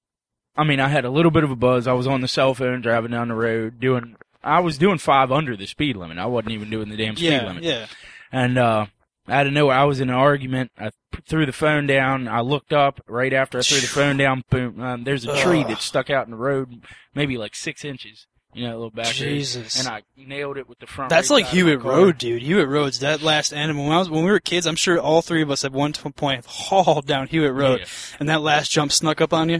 I 0.55 0.63
mean, 0.63 0.79
I 0.79 0.87
had 0.89 1.05
a 1.05 1.09
little 1.09 1.31
bit 1.31 1.43
of 1.43 1.51
a 1.51 1.55
buzz. 1.55 1.87
I 1.87 1.93
was 1.93 2.07
on 2.07 2.21
the 2.21 2.27
cell 2.27 2.53
phone 2.53 2.81
driving 2.81 3.11
down 3.11 3.27
the 3.29 3.35
road 3.35 3.79
doing. 3.79 4.15
I 4.43 4.59
was 4.59 4.77
doing 4.77 4.97
five 4.97 5.31
under 5.31 5.55
the 5.57 5.65
speed 5.65 5.95
limit. 5.97 6.17
I 6.17 6.25
wasn't 6.25 6.53
even 6.53 6.69
doing 6.69 6.89
the 6.89 6.95
damn 6.97 7.15
speed 7.15 7.31
yeah 7.31 7.45
limit. 7.45 7.63
yeah 7.63 7.85
And 8.31 8.57
uh 8.57 8.85
out 9.29 9.47
of 9.47 9.53
nowhere, 9.53 9.75
I 9.77 9.83
was 9.85 9.99
in 9.99 10.09
an 10.09 10.15
argument. 10.15 10.71
I 10.79 10.91
threw 11.27 11.45
the 11.45 11.51
phone 11.51 11.87
down. 11.87 12.27
I 12.27 12.41
looked 12.41 12.71
up 12.73 13.01
right 13.07 13.33
after 13.33 13.57
I 13.57 13.61
threw 13.61 13.79
the 13.79 13.87
phone 13.87 14.17
down. 14.17 14.43
Boom! 14.49 14.79
Um, 14.81 15.03
there's 15.03 15.25
a 15.25 15.35
tree 15.37 15.61
Ugh. 15.61 15.67
that 15.69 15.81
stuck 15.81 16.09
out 16.09 16.25
in 16.25 16.31
the 16.31 16.37
road, 16.37 16.83
maybe 17.13 17.37
like 17.37 17.55
six 17.55 17.83
inches. 17.85 18.27
You 18.53 18.63
know, 18.63 18.71
a 18.71 18.77
little 18.77 18.89
back. 18.91 19.13
Jesus. 19.13 19.77
And 19.77 19.87
I 19.87 20.01
nailed 20.15 20.57
it 20.57 20.67
with 20.67 20.79
the 20.79 20.87
front. 20.87 21.09
That's 21.09 21.29
right 21.29 21.37
like 21.37 21.45
side 21.47 21.59
of 21.59 21.65
my 21.65 21.71
Hewitt. 21.73 21.83
Road, 21.83 22.17
dude. 22.17 22.41
Hewitt 22.41 22.67
Road's 22.67 22.99
that 23.01 23.21
last 23.21 23.51
end. 23.53 23.77
When 23.77 23.91
I 23.91 23.99
was 23.99 24.09
when 24.09 24.23
we 24.23 24.31
were 24.31 24.39
kids, 24.39 24.65
I'm 24.65 24.75
sure 24.77 24.97
all 24.99 25.21
three 25.21 25.43
of 25.43 25.51
us 25.51 25.63
at 25.63 25.71
one 25.73 25.93
point 25.93 26.45
hauled 26.45 27.05
down 27.05 27.27
Hewitt 27.27 27.53
Road, 27.53 27.81
Yeah. 27.81 27.85
and 28.19 28.29
that 28.29 28.41
last 28.41 28.71
jump 28.71 28.91
snuck 28.91 29.21
up 29.21 29.33
on 29.33 29.49
you. 29.49 29.59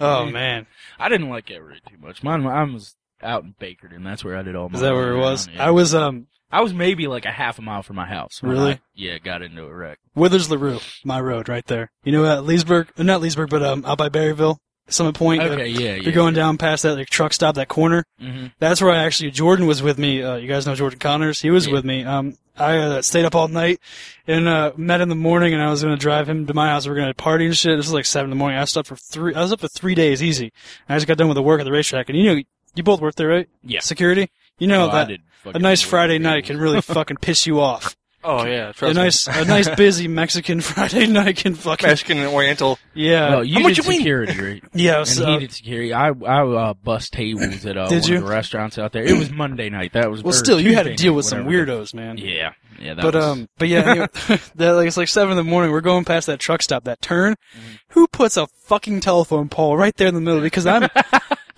Oh 0.00 0.26
Mhm. 0.28 0.32
man, 0.32 0.66
I 0.98 1.08
didn't 1.08 1.30
like 1.30 1.46
that 1.46 1.62
road 1.62 1.80
too 1.88 1.96
much. 1.98 2.22
Mine, 2.24 2.44
I 2.44 2.64
was 2.64 2.96
out 3.22 3.44
in 3.44 3.54
Bakerton. 3.58 4.02
That's 4.04 4.24
where 4.24 4.36
I 4.36 4.42
did 4.42 4.56
all 4.56 4.68
my. 4.68 4.74
is 4.74 4.80
that 4.82 4.92
where 4.92 5.12
it 5.12 5.18
was? 5.18 5.48
yeah. 5.48 5.64
I 5.66 5.70
was 5.70 5.94
um 5.94 6.26
I 6.54 6.60
was 6.62 6.72
maybe 6.72 7.06
like 7.06 7.24
a 7.26 7.30
half 7.32 7.58
a 7.58 7.62
mile 7.62 7.82
from 7.82 7.96
my 7.96 8.06
house. 8.06 8.40
Really? 8.42 8.72
I, 8.72 8.80
yeah, 8.94 9.18
got 9.18 9.42
into 9.42 9.64
a 9.64 9.74
wreck. 9.74 9.98
Withers 10.14 10.50
Larue, 10.50 10.80
my 11.04 11.20
road 11.20 11.48
right 11.48 11.66
there. 11.66 11.90
You 12.04 12.12
know 12.12 12.22
that 12.22 12.44
Leesburg, 12.44 12.88
uh, 12.96 13.02
not 13.02 13.20
Leesburg, 13.20 13.50
but 13.50 13.62
um 13.62 13.84
out 13.86 13.98
by 13.98 14.08
Berryville, 14.08 14.58
Summit 14.88 15.14
Point. 15.14 15.42
uh, 15.42 15.46
Okay, 15.46 15.66
yeah, 15.68 15.94
yeah. 15.94 16.02
You're 16.02 16.12
going 16.12 16.34
down 16.34 16.56
past 16.58 16.82
that 16.84 16.94
like 16.96 17.08
truck 17.10 17.32
stop, 17.32 17.56
that 17.56 17.68
corner. 17.68 18.04
hmm 18.20 18.46
That's 18.58 18.80
where 18.80 18.92
I 18.92 19.04
actually 19.04 19.30
Jordan 19.32 19.66
was 19.66 19.82
with 19.82 19.98
me. 19.98 20.22
Uh, 20.22 20.36
you 20.36 20.48
guys 20.48 20.66
know 20.66 20.74
Jordan 20.74 20.98
Connors. 20.98 21.40
He 21.40 21.50
was 21.50 21.66
Yeah. 21.66 21.72
with 21.72 21.84
me. 21.84 22.04
Um, 22.04 22.36
I 22.56 22.76
uh, 22.78 23.02
stayed 23.02 23.24
up 23.24 23.34
all 23.34 23.48
night 23.48 23.80
and 24.28 24.46
uh, 24.46 24.70
met 24.76 25.00
in 25.00 25.08
the 25.08 25.16
morning, 25.16 25.54
and 25.54 25.60
I 25.62 25.70
was 25.70 25.82
going 25.82 25.92
to 25.96 26.00
drive 26.00 26.28
him 26.28 26.46
to 26.46 26.54
my 26.54 26.68
house. 26.68 26.86
We 26.86 26.90
were 26.90 26.96
going 26.96 27.08
to 27.08 27.14
party 27.14 27.46
and 27.46 27.56
shit. 27.56 27.76
This 27.76 27.86
was 27.86 27.92
like 27.92 28.04
seven 28.04 28.26
in 28.26 28.30
the 28.30 28.36
morning. 28.36 28.58
I 28.58 28.60
was 28.60 28.76
up 28.76 28.86
for 28.86 28.94
three. 28.94 29.34
I 29.34 29.40
was 29.42 29.52
up 29.52 29.58
for 29.58 29.66
three 29.66 29.96
days 29.96 30.22
easy. 30.22 30.52
And 30.88 30.94
I 30.94 30.96
just 30.98 31.08
got 31.08 31.18
done 31.18 31.26
with 31.26 31.34
the 31.34 31.42
work 31.42 31.60
at 31.60 31.64
the 31.64 31.72
racetrack, 31.72 32.08
and 32.08 32.16
you 32.16 32.24
know, 32.32 32.40
you 32.76 32.82
both 32.84 33.00
worked 33.00 33.16
there, 33.18 33.26
right? 33.28 33.48
Yeah. 33.64 33.80
Security. 33.80 34.30
You 34.58 34.66
know 34.68 34.88
Oh, 34.88 34.92
that 34.92 35.10
a 35.54 35.58
nice 35.58 35.82
Friday 35.82 36.18
days. 36.18 36.22
night 36.24 36.44
can 36.44 36.58
really 36.58 36.80
fucking 36.82 37.16
piss 37.18 37.46
you 37.46 37.60
off. 37.60 37.96
Oh 38.26 38.46
yeah, 38.46 38.70
A 38.70 38.72
trust 38.72 38.96
me. 38.96 39.02
nice, 39.02 39.26
a 39.26 39.44
nice 39.44 39.68
busy 39.76 40.08
Mexican 40.08 40.60
Friday 40.62 41.06
night 41.06 41.36
can 41.36 41.54
fucking 41.54 41.86
Mexican 41.86 42.16
and 42.18 42.28
Oriental. 42.28 42.78
yeah, 42.94 43.28
Well, 43.30 43.44
you 43.44 43.56
How 43.56 43.60
much 43.60 43.76
did 43.76 43.84
you 43.84 43.88
win? 43.90 43.96
security, 43.98 44.40
right? 44.42 44.64
yeah. 44.72 44.98
And 45.00 45.08
So, 45.08 45.26
he 45.32 45.38
did 45.40 45.52
security. 45.52 45.92
I 45.92 46.08
I 46.08 46.40
uh, 46.42 46.72
bust 46.72 47.12
tables 47.12 47.66
at 47.66 47.76
uh, 47.76 47.86
Did 47.88 48.02
one 48.04 48.10
you? 48.10 48.16
of 48.18 48.24
the 48.24 48.30
restaurants 48.30 48.78
out 48.78 48.92
there. 48.92 49.04
It 49.04 49.18
was 49.18 49.30
Monday 49.30 49.68
night. 49.68 49.92
That 49.92 50.10
was 50.10 50.22
well, 50.22 50.30
or 50.30 50.36
still, 50.36 50.58
you 50.58 50.74
had 50.74 50.84
to 50.84 50.94
deal 50.94 51.12
night, 51.12 51.16
with 51.16 51.26
some 51.26 51.44
weirdos, 51.44 51.92
man. 51.92 52.16
Yeah, 52.16 52.52
yeah. 52.80 52.94
That 52.94 53.02
but 53.02 53.14
was, 53.14 53.24
um, 53.26 53.46
but 53.58 53.68
yeah, 53.68 53.80
anyway, 53.90 54.06
that, 54.54 54.70
like 54.72 54.86
it's 54.86 54.96
like 54.96 55.08
seven 55.08 55.32
in 55.32 55.36
the 55.36 55.44
morning. 55.44 55.70
We're 55.70 55.82
going 55.82 56.06
past 56.06 56.26
that 56.28 56.38
truck 56.40 56.62
stop, 56.62 56.84
that 56.84 57.02
turn. 57.02 57.34
Mm-hmm. 57.34 57.74
Who 57.90 58.06
puts 58.08 58.38
a 58.38 58.46
fucking 58.62 59.00
telephone 59.00 59.50
pole 59.50 59.76
right 59.76 59.94
there 59.96 60.08
in 60.08 60.14
the 60.14 60.22
middle? 60.22 60.40
Because 60.40 60.64
I'm, 60.66 60.88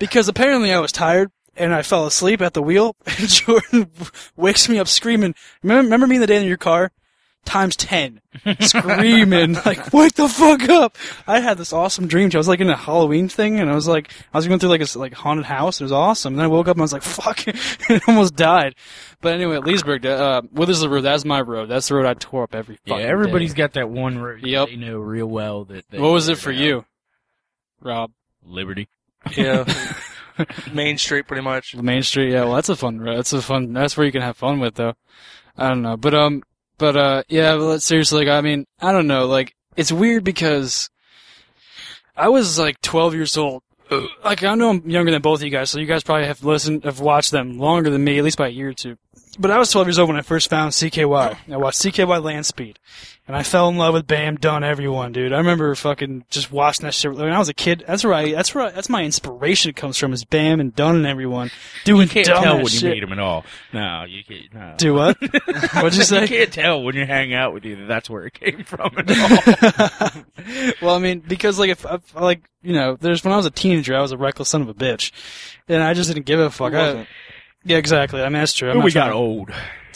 because 0.01 0.27
apparently 0.27 0.73
I 0.73 0.81
was 0.81 0.91
tired 0.91 1.31
and 1.57 1.75
I 1.75 1.83
fell 1.83 2.07
asleep 2.07 2.41
at 2.43 2.55
the 2.55 2.63
wheel. 2.63 2.97
And 3.07 3.29
Jordan 3.29 3.91
wakes 4.37 4.69
me 4.69 4.79
up 4.79 4.89
screaming. 4.89 5.35
Remember, 5.63 5.83
remember 5.85 6.07
me 6.07 6.19
the 6.19 6.27
day 6.27 6.37
in 6.41 6.47
your 6.47 6.57
car? 6.57 6.93
times 7.45 7.77
ten, 7.77 8.21
screaming 8.61 9.53
like, 9.65 9.93
"Wake 9.93 10.15
the 10.15 10.29
fuck 10.29 10.69
up!" 10.69 10.97
I 11.29 11.39
had 11.39 11.57
this 11.59 11.73
awesome 11.73 12.09
dream. 12.09 12.29
I 12.35 12.39
was 12.39 12.49
like 12.49 12.59
in 12.59 12.69
a 12.69 12.77
Halloween 12.77 13.29
thing, 13.29 13.61
and 13.61 13.71
I 13.71 13.75
was 13.77 13.87
like, 13.87 14.11
I 14.35 14.39
was 14.39 14.49
going 14.49 14.59
through 14.59 14.71
like 14.71 14.81
a 14.83 14.99
like 14.99 15.15
haunted 15.15 15.47
house. 15.47 15.81
It 15.81 15.85
was 15.85 15.93
awesome. 15.93 16.33
And 16.35 16.41
then 16.41 16.47
I 16.47 16.49
woke 16.49 16.67
up 16.67 16.75
and 16.77 16.83
I 16.83 16.85
was 16.85 16.93
like, 16.93 17.03
"Fuck!" 17.05 17.47
and 17.89 18.03
almost 18.09 18.35
died. 18.35 18.75
But 19.21 19.35
anyway, 19.35 19.55
at 19.59 19.65
Leesburg, 19.65 20.05
uh, 20.05 20.43
Withers 20.53 20.85
Road. 20.85 21.03
That's 21.03 21.25
my 21.25 21.41
road. 21.41 21.69
That's 21.69 21.87
the 21.87 21.95
road 21.95 22.07
I 22.07 22.15
tore 22.15 22.43
up 22.43 22.55
every 22.57 22.79
Yeah, 22.85 22.95
fucking 22.95 23.07
everybody's 23.07 23.53
day. 23.55 23.59
got 23.59 23.75
that 23.75 23.91
one 23.91 24.19
road 24.19 24.43
Yep. 24.43 24.69
they 24.69 24.75
know 24.77 24.99
real 24.99 25.27
well. 25.29 25.67
That 25.67 25.85
they 25.89 26.01
What 26.01 26.13
was 26.13 26.29
it 26.29 26.39
for 26.39 26.51
down. 26.53 26.61
you, 26.63 26.85
Rob? 27.81 28.11
Liberty. 28.45 28.89
Yeah. 29.37 29.65
Main 30.73 30.99
Street, 30.99 31.27
pretty 31.27 31.43
much. 31.43 31.75
Main 31.75 32.03
Street, 32.03 32.33
yeah. 32.33 32.45
Well, 32.45 32.55
that's 32.55 32.69
a 32.69 32.77
fun. 32.77 32.99
That's 32.99 33.33
a 33.33 33.43
fun. 33.43 33.73
That's 33.73 33.97
where 33.97 34.07
you 34.07 34.13
can 34.13 34.23
have 34.23 34.37
fun 34.37 34.61
with, 34.61 34.75
though. 34.75 34.95
I 35.57 35.69
don't 35.69 35.83
know, 35.83 35.97
but 35.97 36.15
um, 36.15 36.43
but 36.79 36.97
uh, 36.97 37.23
yeah. 37.29 37.57
But 37.57 37.81
seriously, 37.81 38.27
like, 38.27 38.33
I 38.33 38.41
mean, 38.41 38.67
I 38.81 38.93
don't 38.93 39.07
know. 39.07 39.27
Like, 39.27 39.55
it's 39.77 39.93
weird 39.93 40.25
because 40.25 40.91
I 42.17 42.29
was 42.29 42.59
like 42.59 42.81
12 42.83 43.15
years 43.15 43.37
old. 43.37 43.63
Like, 44.25 44.43
I 44.43 44.55
know 44.57 44.71
I'm 44.71 44.91
younger 44.91 45.13
than 45.13 45.23
both 45.23 45.41
of 45.41 45.45
you 45.45 45.51
guys, 45.51 45.71
so 45.71 45.79
you 45.79 45.87
guys 45.87 46.03
probably 46.03 46.27
have 46.27 46.43
listened, 46.43 46.85
have 46.85 47.01
watched 47.01 47.31
them 47.31 47.59
longer 47.59 47.89
than 47.89 48.03
me, 48.03 48.19
at 48.19 48.25
least 48.25 48.39
by 48.39 48.49
a 48.49 48.51
year 48.51 48.71
or 48.71 48.75
two. 48.75 48.97
But 49.39 49.51
I 49.51 49.59
was 49.59 49.71
12 49.71 49.87
years 49.89 49.99
old 49.99 50.09
when 50.09 50.17
I 50.19 50.23
first 50.23 50.49
found 50.51 50.73
CKY. 50.73 51.39
Oh. 51.49 51.53
I 51.53 51.57
watched 51.57 51.81
CKY 51.81 52.23
Land 52.23 52.47
Speed. 52.47 52.79
And 53.29 53.35
I 53.35 53.43
fell 53.43 53.69
in 53.69 53.77
love 53.77 53.93
with 53.93 54.07
Bam 54.07 54.37
Dunn 54.37 54.63
Everyone, 54.63 55.11
dude. 55.11 55.33
I 55.33 55.39
remember 55.39 55.75
fucking 55.75 56.27
just 56.31 56.53
watching 56.53 56.85
that 56.87 56.95
shit 56.95 57.13
when 57.13 57.33
I 57.33 57.39
was 57.41 57.49
a 57.49 57.55
kid. 57.55 57.83
That's 57.85 58.05
where 58.05 58.15
I, 58.15 58.31
that's 58.31 58.55
where 58.55 58.67
I, 58.67 58.71
that's 58.71 58.89
my 58.89 59.03
inspiration 59.03 59.73
comes 59.73 59.99
from 59.99 60.13
is 60.13 60.25
Bam 60.25 60.61
and 60.61 60.73
Dunn 60.77 60.95
and 60.95 61.07
Everyone 61.09 61.51
doing 61.85 62.03
You 62.03 62.09
can't 62.09 62.27
dumb 62.29 62.43
tell 62.45 62.55
when 62.55 62.63
you 62.67 62.69
shit. 62.69 62.93
meet 62.93 63.01
them 63.01 63.13
at 63.13 63.19
all. 63.19 63.45
No, 63.73 64.05
you 64.05 64.23
can't. 64.23 64.55
No. 64.55 64.75
Do 64.79 64.95
what? 64.95 65.17
What'd 65.21 65.95
you 65.95 65.99
you 65.99 66.05
say? 66.05 66.29
can't 66.29 66.53
tell 66.53 66.81
when 66.85 66.95
you 66.95 67.05
hang 67.05 67.35
out 67.35 67.53
with 67.53 67.65
you 67.65 67.75
that 67.75 67.89
that's 67.89 68.09
where 68.09 68.27
it 68.27 68.35
came 68.35 68.63
from 68.63 68.93
at 68.97 69.11
all. 70.07 70.23
well, 70.81 70.95
I 70.95 70.99
mean, 71.01 71.19
because 71.19 71.59
like 71.59 71.71
if, 71.71 71.85
if 71.85 72.15
like 72.15 72.43
you 72.63 72.75
know, 72.75 72.95
there's 72.95 73.25
when 73.25 73.33
I 73.35 73.37
was 73.37 73.47
a 73.47 73.51
teenager, 73.51 73.97
I 73.97 74.03
was 74.03 74.13
a 74.13 74.17
reckless 74.17 74.51
son 74.51 74.63
of 74.63 74.69
a 74.69 74.75
bitch, 74.75 75.11
and 75.69 75.83
I 75.83 75.95
just 75.95 76.09
didn't 76.13 76.27
give 76.27 76.39
a 76.39 76.49
fuck. 76.49 76.73
Who 77.67 77.71
I- 77.71 77.71
wasn't? 77.71 77.71
yeah, 77.71 77.77
exactly. 77.79 78.21
I 78.23 78.25
mean, 78.25 78.35
that's 78.41 78.53
true. 78.53 78.71
I'm 78.71 78.77
But 78.79 78.85
we 78.85 78.93
got 78.93 79.09
to- 79.09 79.15
old. 79.15 79.51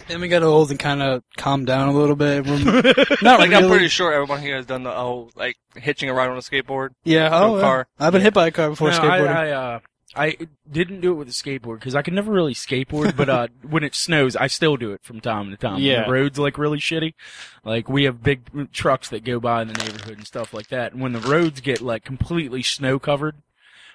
and 0.08 0.20
we 0.20 0.28
got 0.28 0.42
old 0.42 0.70
and 0.70 0.78
kind 0.80 1.02
of 1.02 1.22
calmed 1.36 1.66
down 1.66 1.88
a 1.88 1.92
little 1.92 2.16
bit. 2.16 2.44
We're 2.46 2.58
not 3.22 3.38
Like, 3.40 3.50
really. 3.50 3.54
I'm 3.64 3.68
pretty 3.70 3.88
sure 3.88 4.12
everyone 4.12 4.40
here 4.40 4.56
has 4.56 4.66
done 4.66 4.82
the 4.82 4.90
whole, 4.92 5.30
like, 5.36 5.56
hitching 5.76 6.08
a 6.10 6.14
ride 6.14 6.28
on 6.30 6.36
a 6.36 6.40
skateboard. 6.40 6.90
yeah. 7.04 7.28
Oh, 7.32 7.54
a 7.54 7.56
yeah. 7.58 7.62
car. 7.62 7.86
I've 7.98 8.12
been 8.12 8.22
hit 8.22 8.34
by 8.34 8.48
a 8.48 8.50
car 8.50 8.70
before 8.70 8.90
No, 8.90 8.98
skateboarding. 8.98 9.28
I, 9.34 9.48
I, 9.48 9.50
uh, 9.52 9.78
I 10.16 10.36
didn't 10.68 11.00
do 11.02 11.12
it 11.12 11.14
with 11.14 11.28
a 11.28 11.32
skateboard 11.32 11.76
because 11.78 11.94
I 11.94 12.02
can 12.02 12.16
never 12.16 12.32
really 12.32 12.52
skateboard. 12.54 13.16
but 13.16 13.28
uh, 13.28 13.46
when 13.62 13.84
it 13.84 13.94
snows, 13.94 14.34
I 14.34 14.48
still 14.48 14.76
do 14.76 14.90
it 14.90 15.00
from 15.04 15.20
time 15.20 15.50
to 15.52 15.56
time. 15.56 15.74
When 15.74 15.82
Yeah. 15.84 16.06
the 16.06 16.10
roads 16.10 16.36
like 16.36 16.58
really 16.58 16.78
shitty. 16.80 17.14
Like 17.62 17.88
we 17.88 18.02
have 18.04 18.20
big 18.20 18.72
trucks 18.72 19.08
that 19.10 19.22
go 19.22 19.38
by 19.38 19.62
in 19.62 19.68
the 19.68 19.74
neighborhood 19.74 20.18
and 20.18 20.26
stuff 20.26 20.52
like 20.52 20.66
that. 20.70 20.92
And 20.92 21.00
when 21.00 21.12
the 21.12 21.20
roads 21.20 21.60
get 21.60 21.80
like 21.80 22.04
completely 22.04 22.64
snow 22.64 22.98
covered, 22.98 23.36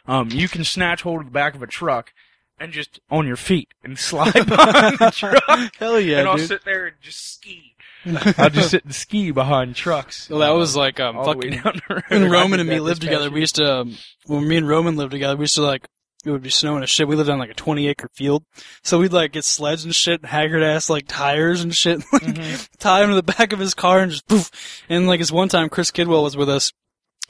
um, 0.07 0.29
you 0.31 0.47
can 0.47 0.63
snatch 0.63 1.01
hold 1.01 1.19
of 1.19 1.25
the 1.25 1.31
back 1.33 1.53
of 1.53 1.61
a 1.61 1.67
truck 1.67 2.13
and 2.59 2.71
just 2.71 2.99
on 3.09 3.27
your 3.27 3.35
feet 3.35 3.69
and 3.83 3.97
slide 3.99 4.33
behind 4.33 4.97
the 4.99 5.11
truck. 5.15 5.75
Hell 5.77 5.99
yeah, 5.99 6.19
and 6.19 6.27
I'll 6.29 6.37
dude. 6.37 6.47
sit 6.47 6.65
there 6.65 6.87
and 6.87 6.95
just 7.01 7.33
ski. 7.33 7.73
I'll 8.37 8.49
just 8.51 8.69
sit 8.71 8.85
and 8.85 8.93
ski 8.93 9.31
behind 9.31 9.75
trucks. 9.75 10.29
Well, 10.29 10.39
that 10.39 10.51
was 10.51 10.75
like 10.75 10.99
um, 10.99 11.17
all 11.17 11.23
the 11.33 11.37
way 11.37 11.49
fucking 11.51 11.63
down 11.63 11.81
the 11.87 11.93
road. 11.95 12.03
when 12.09 12.29
Roman 12.29 12.59
and 12.59 12.69
me 12.69 12.79
lived 12.79 13.01
together, 13.01 13.25
past 13.25 13.33
we 13.33 13.39
used 13.39 13.55
to, 13.55 13.77
um, 13.81 13.97
when 14.27 14.47
me 14.47 14.57
and 14.57 14.67
Roman 14.67 14.95
lived 14.95 15.11
together, 15.11 15.35
we 15.35 15.43
used 15.43 15.55
to 15.55 15.63
like, 15.63 15.87
it 16.23 16.29
would 16.31 16.43
be 16.43 16.49
snowing 16.51 16.81
and 16.81 16.89
shit. 16.89 17.07
We 17.07 17.15
lived 17.15 17.29
on 17.29 17.39
like 17.39 17.49
a 17.49 17.55
20 17.55 17.87
acre 17.87 18.07
field. 18.13 18.43
So 18.83 18.99
we'd 18.99 19.11
like 19.11 19.31
get 19.31 19.43
sleds 19.43 19.85
and 19.85 19.93
shit, 19.95 20.23
haggard 20.25 20.61
ass 20.63 20.87
like 20.89 21.05
tires 21.07 21.61
and 21.61 21.75
shit, 21.75 22.01
like 22.13 22.21
Mm-hmm. 22.23 22.63
tie 22.79 22.99
them 23.01 23.09
to 23.09 23.15
the 23.15 23.23
back 23.23 23.53
of 23.53 23.59
his 23.59 23.73
car 23.73 23.99
and 23.99 24.11
just 24.11 24.27
poof. 24.27 24.51
And 24.87 25.07
like 25.07 25.19
this 25.19 25.31
one 25.31 25.49
time, 25.49 25.69
Chris 25.69 25.89
Kidwell 25.91 26.23
was 26.23 26.37
with 26.37 26.49
us. 26.49 26.71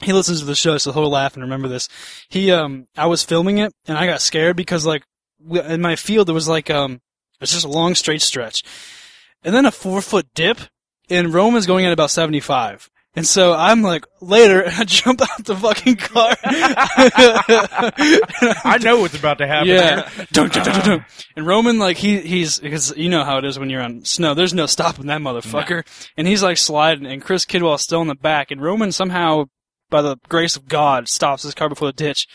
He 0.02 0.12
listens 0.12 0.40
to 0.40 0.44
the 0.46 0.54
show, 0.54 0.76
so 0.76 0.92
he'll 0.92 1.08
laugh 1.08 1.34
and 1.34 1.42
remember 1.42 1.68
this. 1.68 1.88
He, 2.28 2.50
um, 2.52 2.86
I 2.98 3.06
was 3.06 3.22
filming 3.22 3.56
it 3.58 3.72
and 3.86 3.96
I 3.96 4.06
got 4.06 4.20
scared 4.20 4.56
because 4.56 4.84
like 4.84 5.02
we- 5.02 5.06
in 5.50 5.80
my 5.80 5.96
field, 5.96 6.28
there 6.28 6.34
was 6.34 6.48
like, 6.48 6.70
um, 6.70 7.00
it's 7.40 7.52
just 7.52 7.64
a 7.64 7.68
long 7.68 7.94
straight 7.94 8.22
stretch 8.22 8.62
and 9.42 9.54
then 9.54 9.64
a 9.64 9.70
four 9.70 10.02
foot 10.02 10.26
dip 10.34 10.58
and 11.08 11.32
Roman's 11.32 11.66
going 11.66 11.86
at 11.86 11.92
about 11.92 12.10
75. 12.10 12.90
And 13.14 13.26
so 13.26 13.54
I'm 13.54 13.80
like, 13.80 14.04
later, 14.20 14.64
I 14.76 14.84
jump 14.84 15.22
out 15.22 15.44
the 15.44 15.56
fucking 15.56 15.96
car. 15.96 16.36
I 18.64 18.78
know 18.82 19.00
what's 19.00 19.16
about 19.18 19.38
to 19.38 19.46
happen. 19.46 19.68
yeah. 19.68 20.10
Dun, 20.32 20.50
dun, 20.50 20.64
dun, 20.64 20.84
dun. 20.84 21.04
And 21.34 21.46
Roman, 21.46 21.78
like, 21.78 21.96
he, 21.96 22.20
he's, 22.20 22.58
because 22.58 22.94
you 22.94 23.08
know 23.08 23.24
how 23.24 23.38
it 23.38 23.46
is 23.46 23.58
when 23.58 23.70
you're 23.70 23.80
on 23.80 24.04
snow. 24.04 24.34
There's 24.34 24.52
no 24.52 24.66
stopping 24.66 25.06
that 25.06 25.22
motherfucker. 25.22 25.86
And 26.18 26.26
he's 26.26 26.42
like 26.42 26.58
sliding, 26.58 27.06
and 27.06 27.22
Chris 27.22 27.46
Kidwell's 27.46 27.80
still 27.82 28.02
in 28.02 28.08
the 28.08 28.14
back, 28.14 28.50
and 28.50 28.60
Roman 28.60 28.92
somehow, 28.92 29.46
by 29.88 30.02
the 30.02 30.18
grace 30.28 30.56
of 30.56 30.68
God, 30.68 31.08
stops 31.08 31.44
his 31.44 31.54
car 31.54 31.70
before 31.70 31.88
the 31.88 31.92
ditch. 31.94 32.26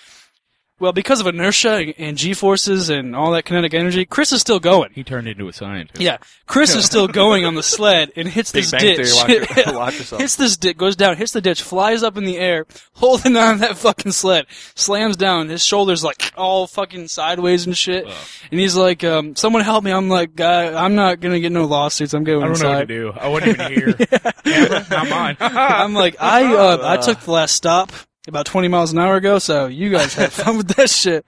Well, 0.82 0.94
because 0.94 1.22
of 1.22 1.28
inertia 1.28 1.76
and, 1.76 1.94
and 2.00 2.18
G-forces 2.18 2.90
and 2.90 3.16
all 3.16 3.32
that 3.34 3.46
kinetic 3.46 3.76
energy, 3.76 4.04
Chris 4.04 4.32
is 4.32 4.42
still 4.42 4.60
going. 4.60 4.90
He 4.96 5.04
turned 5.04 5.28
into 5.28 5.48
a 5.48 5.54
scientist. 5.54 6.02
Yeah, 6.02 6.18
Chris 6.48 6.74
is 6.74 6.86
still 6.86 7.08
going 7.22 7.46
on 7.46 7.54
the 7.54 7.62
sled 7.62 8.12
and 8.16 8.28
hits 8.28 8.52
Big 8.52 8.64
this 8.64 8.72
Bang 8.72 8.82
ditch. 8.82 8.98
Theory, 9.12 9.12
watch, 9.46 9.58
it- 9.58 9.76
watch 9.76 9.98
yourself. 10.00 10.20
hits 10.20 10.36
this 10.38 10.58
ditch, 10.58 10.78
goes 10.78 10.96
down, 10.96 11.18
hits 11.18 11.34
the 11.34 11.42
ditch, 11.42 11.62
flies 11.62 12.02
up 12.02 12.18
in 12.18 12.24
the 12.26 12.40
air, 12.40 12.66
holding 12.94 13.38
on 13.38 13.60
that 13.60 13.78
fucking 13.78 14.12
sled, 14.12 14.48
slams 14.74 15.18
down. 15.18 15.50
His 15.50 15.64
shoulders 15.64 16.04
like 16.04 16.34
all 16.36 16.66
fucking 16.66 17.10
sideways 17.10 17.68
and 17.68 17.78
shit. 17.78 18.08
And 18.50 18.60
he's 18.60 18.76
like, 18.76 19.04
um, 19.04 19.36
"Someone 19.36 19.62
help 19.62 19.84
me!" 19.84 19.92
I'm 19.92 20.10
like, 20.10 20.36
"Guy, 20.36 20.74
I'm 20.74 20.96
not 20.96 21.20
gonna 21.20 21.40
get 21.40 21.52
no 21.52 21.66
lawsuits. 21.66 22.16
I'm 22.16 22.24
going 22.24 22.44
inside." 22.44 22.66
I 22.66 22.86
don't 22.86 22.90
know 22.98 23.12
what 23.30 23.44
inside." 23.44 23.58
to 23.60 23.64
do. 23.68 23.70
I 23.70 23.86
wasn't 23.86 23.86
even 23.86 24.08
here. 24.08 24.32
Camera, 24.44 24.88
not 24.90 25.10
mine. 25.10 25.38
I'm 25.40 25.94
like, 25.94 26.16
I 26.20 26.56
uh, 26.56 26.80
I 26.82 26.98
took 26.98 27.20
the 27.20 27.32
last 27.32 27.54
stop 27.56 27.92
about 28.28 28.46
20 28.46 28.68
miles 28.68 28.92
an 28.92 29.00
hour 29.00 29.16
ago, 29.16 29.40
so 29.40 29.68
you 29.68 29.90
guys 29.90 30.14
have 30.16 30.34
fun 30.34 30.58
with 30.58 30.68
that 30.76 30.90
shit. 30.90 31.26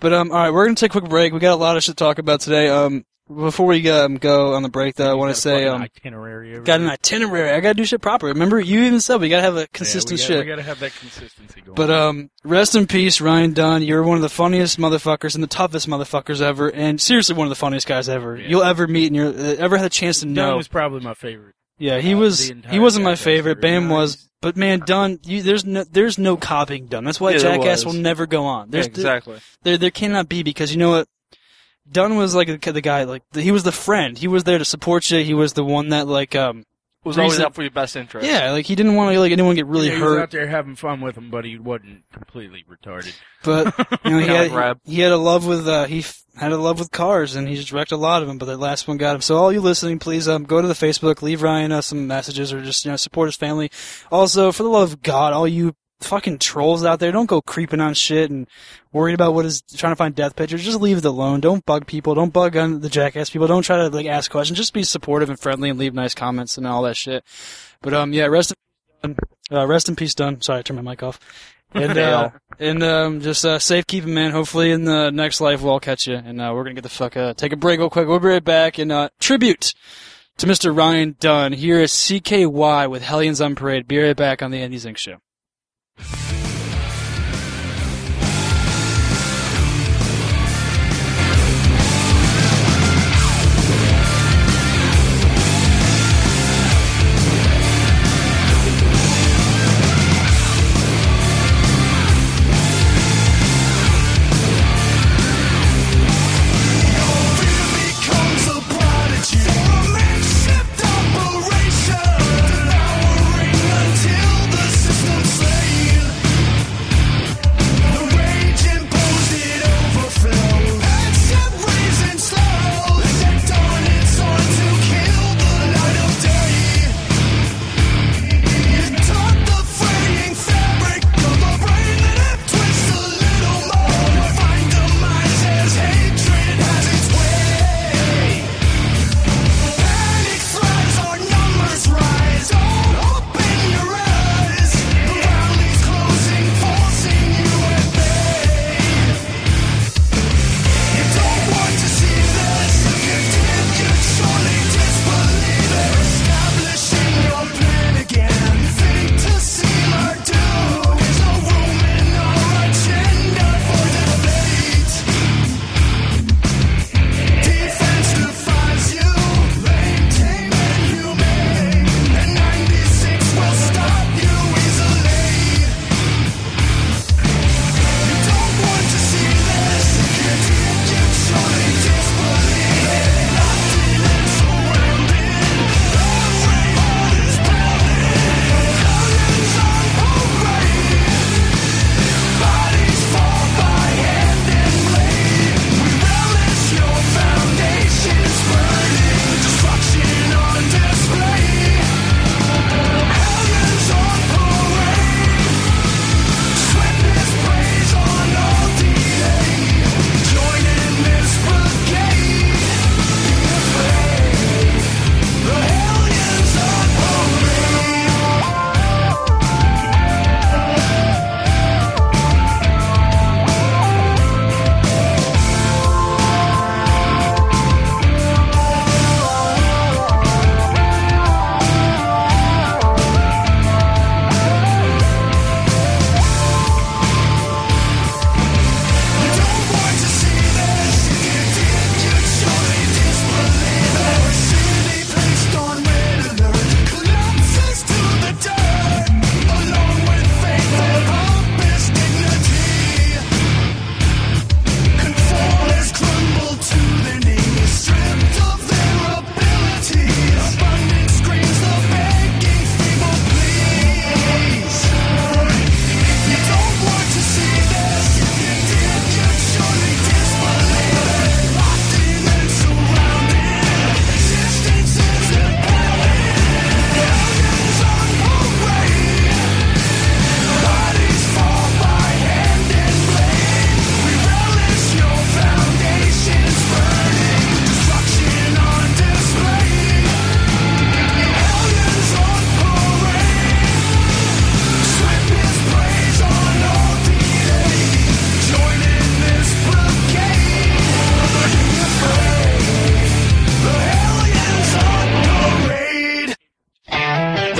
But 0.00 0.12
um, 0.12 0.30
all 0.30 0.38
right, 0.38 0.50
we're 0.52 0.66
gonna 0.66 0.76
take 0.76 0.94
a 0.94 1.00
quick 1.00 1.10
break. 1.10 1.32
We 1.32 1.38
got 1.40 1.52
a 1.54 1.56
lot 1.56 1.76
of 1.76 1.82
shit 1.82 1.96
to 1.96 2.04
talk 2.04 2.18
about 2.18 2.40
today. 2.40 2.68
Um, 2.68 3.04
before 3.34 3.66
we 3.66 3.90
um, 3.90 4.18
go 4.18 4.54
on 4.54 4.62
the 4.62 4.68
break, 4.68 4.94
though, 4.94 5.10
I 5.10 5.14
want 5.14 5.34
to 5.34 5.40
say 5.40 5.66
um, 5.66 5.82
itinerary. 5.82 6.52
over 6.54 6.62
got 6.62 6.80
an 6.80 6.86
itinerary. 6.88 7.50
I 7.50 7.58
gotta 7.58 7.74
do 7.74 7.84
shit 7.84 8.00
proper. 8.00 8.26
Remember, 8.26 8.60
you 8.60 8.84
even 8.84 9.00
said 9.00 9.20
we 9.20 9.28
gotta 9.28 9.42
have 9.42 9.56
a 9.56 9.60
Yeah, 9.60 9.66
consistent 9.72 10.12
we 10.12 10.16
gotta, 10.18 10.26
shit. 10.28 10.44
We 10.44 10.48
gotta 10.48 10.62
have 10.62 10.78
that 10.78 10.94
consistency 10.94 11.60
going. 11.62 11.74
But 11.74 11.90
um, 11.90 12.30
rest 12.44 12.76
in 12.76 12.86
peace, 12.86 13.20
Ryan 13.20 13.52
Dunn. 13.52 13.82
You're 13.82 14.04
one 14.04 14.16
of 14.16 14.22
the 14.22 14.28
funniest 14.28 14.78
motherfuckers 14.78 15.34
and 15.34 15.42
the 15.42 15.48
toughest 15.48 15.88
motherfuckers 15.88 16.40
ever, 16.40 16.68
and 16.70 17.00
seriously 17.00 17.34
one 17.34 17.46
of 17.46 17.50
the 17.50 17.56
funniest 17.56 17.88
guys 17.88 18.08
ever 18.08 18.36
Yeah. 18.36 18.46
you'll 18.48 18.62
ever 18.62 18.86
meet 18.86 19.06
and 19.08 19.16
you're 19.16 19.28
uh, 19.30 19.56
ever 19.58 19.76
had 19.76 19.86
a 19.86 19.90
chance 19.90 20.20
to 20.20 20.26
Dunn 20.26 20.34
know. 20.34 20.56
was 20.58 20.68
probably 20.68 21.00
my 21.00 21.14
favorite. 21.14 21.55
Yeah, 21.78 21.98
he 21.98 22.14
uh, 22.14 22.18
was 22.18 22.52
he 22.70 22.78
wasn't 22.78 23.04
my 23.04 23.14
favorite. 23.16 23.60
Bam 23.60 23.88
No, 23.88 23.94
was. 23.94 24.28
But 24.42 24.56
man, 24.56 24.80
Dunn, 24.80 25.18
you, 25.24 25.42
there's 25.42 25.64
no 25.64 25.84
there's 25.84 26.18
no 26.18 26.36
copying 26.36 26.86
Dunn. 26.86 27.04
That's 27.04 27.20
why 27.20 27.32
Yeah, 27.32 27.38
Jackass 27.38 27.84
will 27.84 27.94
never 27.94 28.26
go 28.26 28.44
on. 28.44 28.66
Yeah, 28.68 28.70
There's 28.72 28.86
exactly. 28.86 29.38
there 29.62 29.78
there 29.78 29.90
cannot 29.90 30.28
be 30.28 30.42
because 30.42 30.70
you 30.72 30.78
know 30.78 30.90
what. 30.90 31.08
Dunn 31.90 32.16
was 32.16 32.34
like 32.34 32.60
the, 32.60 32.72
the 32.72 32.80
guy, 32.80 33.04
like 33.04 33.22
the, 33.30 33.40
he 33.40 33.52
was 33.52 33.62
the 33.62 33.70
friend. 33.70 34.18
He 34.18 34.26
was 34.26 34.42
there 34.42 34.58
to 34.58 34.64
support 34.64 35.08
you. 35.10 35.22
He 35.22 35.34
was 35.34 35.52
the 35.52 35.62
one 35.64 35.90
that 35.90 36.08
like, 36.08 36.34
um, 36.34 36.64
was 37.04 37.16
always 37.16 37.34
reason- 37.34 37.46
out 37.46 37.54
for 37.54 37.62
your 37.62 37.70
best 37.70 37.94
interest. 37.94 38.26
yeah, 38.26 38.50
like 38.50 38.66
he 38.66 38.74
didn't 38.74 38.96
want 38.96 39.14
to 39.14 39.20
like 39.20 39.30
anyone 39.30 39.54
get 39.54 39.66
really 39.66 39.86
yeah, 39.86 39.94
he 39.94 40.02
was 40.02 40.10
hurt. 40.14 40.20
out 40.22 40.30
there 40.32 40.48
having 40.48 40.74
fun 40.74 41.00
with 41.00 41.16
him, 41.16 41.30
but 41.30 41.44
he 41.44 41.56
wasn't 41.58 42.02
completely 42.12 42.64
retarded. 42.68 43.14
But 43.44 43.72
you 44.04 44.10
know, 44.10 44.18
he 44.18 44.26
had, 44.34 44.50
like 44.50 44.58
Rab. 44.58 44.80
he 44.84 45.00
had 45.00 45.12
a 45.12 45.16
love 45.16 45.46
with 45.46 45.68
uh, 45.68 45.84
he 45.86 46.04
f- 46.36 46.52
of 46.52 46.60
love 46.60 46.78
with 46.78 46.90
cars, 46.90 47.34
and 47.34 47.48
he 47.48 47.56
just 47.56 47.72
wrecked 47.72 47.92
a 47.92 47.96
lot 47.96 48.22
of 48.22 48.28
them. 48.28 48.38
But 48.38 48.46
that 48.46 48.58
last 48.58 48.88
one 48.88 48.96
got 48.96 49.14
him. 49.14 49.20
So 49.20 49.36
all 49.36 49.52
you 49.52 49.60
listening, 49.60 49.98
please 49.98 50.28
um, 50.28 50.44
go 50.44 50.60
to 50.60 50.68
the 50.68 50.74
Facebook, 50.74 51.22
leave 51.22 51.42
Ryan 51.42 51.72
uh, 51.72 51.80
some 51.80 52.06
messages, 52.06 52.52
or 52.52 52.62
just 52.62 52.84
you 52.84 52.90
know 52.90 52.96
support 52.96 53.28
his 53.28 53.36
family. 53.36 53.70
Also, 54.10 54.52
for 54.52 54.62
the 54.62 54.68
love 54.68 54.92
of 54.92 55.02
God, 55.02 55.32
all 55.32 55.48
you 55.48 55.74
fucking 56.00 56.38
trolls 56.38 56.84
out 56.84 57.00
there, 57.00 57.12
don't 57.12 57.26
go 57.26 57.40
creeping 57.40 57.80
on 57.80 57.94
shit 57.94 58.30
and 58.30 58.46
worried 58.92 59.14
about 59.14 59.34
what 59.34 59.46
is 59.46 59.62
trying 59.62 59.92
to 59.92 59.96
find 59.96 60.14
death 60.14 60.36
pictures. 60.36 60.64
Just 60.64 60.80
leave 60.80 60.98
it 60.98 61.04
alone. 61.04 61.40
Don't 61.40 61.64
bug 61.64 61.86
people. 61.86 62.14
Don't 62.14 62.32
bug 62.32 62.56
on 62.56 62.80
the 62.80 62.88
jackass 62.88 63.30
people. 63.30 63.46
Don't 63.46 63.62
try 63.62 63.76
to 63.76 63.88
like 63.88 64.06
ask 64.06 64.30
questions. 64.30 64.58
Just 64.58 64.74
be 64.74 64.82
supportive 64.82 65.30
and 65.30 65.40
friendly 65.40 65.70
and 65.70 65.78
leave 65.78 65.94
nice 65.94 66.14
comments 66.14 66.58
and 66.58 66.66
all 66.66 66.82
that 66.82 66.96
shit. 66.96 67.24
But 67.82 67.94
um, 67.94 68.12
yeah, 68.12 68.26
rest 68.26 68.54
in 69.02 69.16
uh, 69.50 69.66
rest 69.66 69.88
in 69.88 69.96
peace, 69.96 70.14
Dunn. 70.14 70.40
Sorry, 70.40 70.60
I 70.60 70.62
turned 70.62 70.82
my 70.82 70.90
mic 70.90 71.02
off. 71.02 71.18
And 71.76 71.98
uh, 71.98 72.30
and 72.58 72.82
um, 72.82 73.20
just 73.20 73.44
uh, 73.44 73.58
safekeeping, 73.58 74.14
man. 74.14 74.30
Hopefully, 74.30 74.70
in 74.70 74.84
the 74.84 75.10
next 75.10 75.40
life, 75.40 75.62
we'll 75.62 75.72
all 75.72 75.80
catch 75.80 76.06
you. 76.06 76.14
And 76.14 76.40
uh, 76.40 76.52
we're 76.54 76.64
gonna 76.64 76.74
get 76.74 76.82
the 76.82 76.88
fuck 76.88 77.16
uh, 77.16 77.34
take 77.34 77.52
a 77.52 77.56
break 77.56 77.78
real 77.78 77.90
quick. 77.90 78.08
We'll 78.08 78.18
be 78.18 78.28
right 78.28 78.44
back. 78.44 78.78
And 78.78 78.90
uh, 78.90 79.10
tribute 79.20 79.74
to 80.38 80.46
Mr. 80.46 80.76
Ryan 80.76 81.16
Dunn. 81.20 81.52
Here 81.52 81.80
is 81.80 81.92
CKY 81.92 82.90
with 82.90 83.02
Hellions 83.02 83.40
on 83.40 83.54
Parade. 83.54 83.86
Be 83.86 83.98
right 83.98 84.16
back 84.16 84.42
on 84.42 84.50
the 84.50 84.58
Andy 84.58 84.78
Zink 84.78 84.98
Show. 84.98 85.18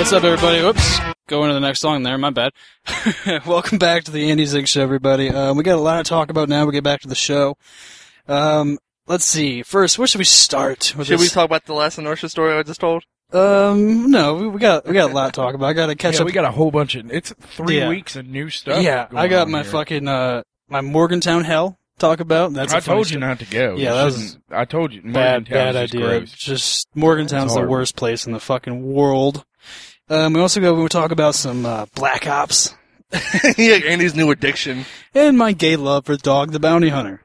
What's 0.06 0.12
up, 0.12 0.22
everybody? 0.22 0.60
Oops. 0.60 1.00
Going 1.26 1.48
to 1.48 1.54
the 1.54 1.58
next 1.58 1.80
song 1.80 2.04
there. 2.04 2.16
My 2.16 2.30
bad. 2.30 2.52
Welcome 3.44 3.78
back 3.78 4.04
to 4.04 4.12
the 4.12 4.30
Andy 4.30 4.44
Zink 4.46 4.68
Show, 4.68 4.80
everybody. 4.80 5.30
Um, 5.30 5.56
we 5.56 5.64
got 5.64 5.74
a 5.74 5.80
lot 5.80 5.96
to 5.96 6.08
talk 6.08 6.30
about 6.30 6.48
now. 6.48 6.64
We 6.64 6.70
get 6.70 6.84
back 6.84 7.00
to 7.00 7.08
the 7.08 7.16
show. 7.16 7.56
Um, 8.28 8.78
let's 9.08 9.24
see. 9.24 9.64
First, 9.64 9.98
where 9.98 10.06
should 10.06 10.20
we 10.20 10.24
start? 10.24 10.94
With 10.96 11.08
Should 11.08 11.18
we 11.18 11.26
talk 11.26 11.46
about 11.46 11.64
the 11.64 11.72
last 11.74 11.98
inertia 11.98 12.28
story 12.28 12.56
I 12.56 12.62
just 12.62 12.78
told? 12.78 13.02
Um, 13.32 14.08
no, 14.12 14.36
we, 14.36 14.46
we 14.46 14.60
got 14.60 14.86
we 14.86 14.92
got 14.94 15.10
a 15.10 15.12
lot 15.12 15.34
to 15.34 15.40
talk 15.40 15.56
about. 15.56 15.66
I 15.66 15.72
got 15.72 15.86
to 15.86 15.96
catch 15.96 16.14
Yeah, 16.14 16.20
up. 16.20 16.26
we 16.26 16.32
got 16.32 16.44
a 16.44 16.52
whole 16.52 16.70
bunch 16.70 16.94
of. 16.94 17.10
It's 17.10 17.32
three 17.40 17.78
Yeah. 17.78 17.88
weeks 17.88 18.14
of 18.14 18.28
new 18.28 18.48
stuff. 18.48 18.84
yeah, 18.84 19.08
going 19.10 19.18
I 19.24 19.26
got 19.26 19.46
on 19.46 19.50
my 19.50 19.62
here. 19.62 19.72
fucking 19.72 20.06
uh 20.06 20.44
my 20.68 20.82
Morgantown 20.82 21.42
hell 21.42 21.80
talk 21.98 22.20
about. 22.20 22.52
That's 22.52 22.72
a 22.72 22.76
I 22.76 22.80
funny 22.80 22.94
told 22.94 23.10
you 23.10 23.18
story. 23.18 23.28
not 23.28 23.38
to 23.40 23.46
go. 23.46 23.74
Yeah, 23.74 23.76
You 23.76 23.84
that 23.96 24.04
was 24.04 24.38
I 24.52 24.64
told 24.66 24.92
you. 24.92 25.02
bad, 25.02 25.48
Morgantown 25.50 25.52
bad 25.52 25.74
is 25.74 25.90
just 25.90 25.94
idea. 25.96 26.06
gross. 26.20 26.32
Just 26.32 26.88
Morgantown's 26.94 27.54
the 27.56 27.66
worst 27.66 27.96
place 27.96 28.24
in 28.24 28.32
the 28.32 28.38
fucking 28.40 28.86
world. 28.92 29.44
Um, 30.08 30.34
we 30.34 30.40
also 30.40 30.60
go. 30.60 30.74
We 30.74 30.88
talk 30.88 31.10
about 31.10 31.34
some 31.34 31.66
uh, 31.66 31.86
Black 31.94 32.26
Ops 32.28 32.72
yeah, 33.56 33.76
Andy's 33.86 34.14
new 34.14 34.30
addiction. 34.30 34.84
and 35.14 35.38
my 35.38 35.52
gay 35.52 35.76
love 35.76 36.06
for 36.06 36.16
Dog 36.16 36.52
the 36.52 36.60
Bounty 36.60 36.88
Hunter. 36.88 37.22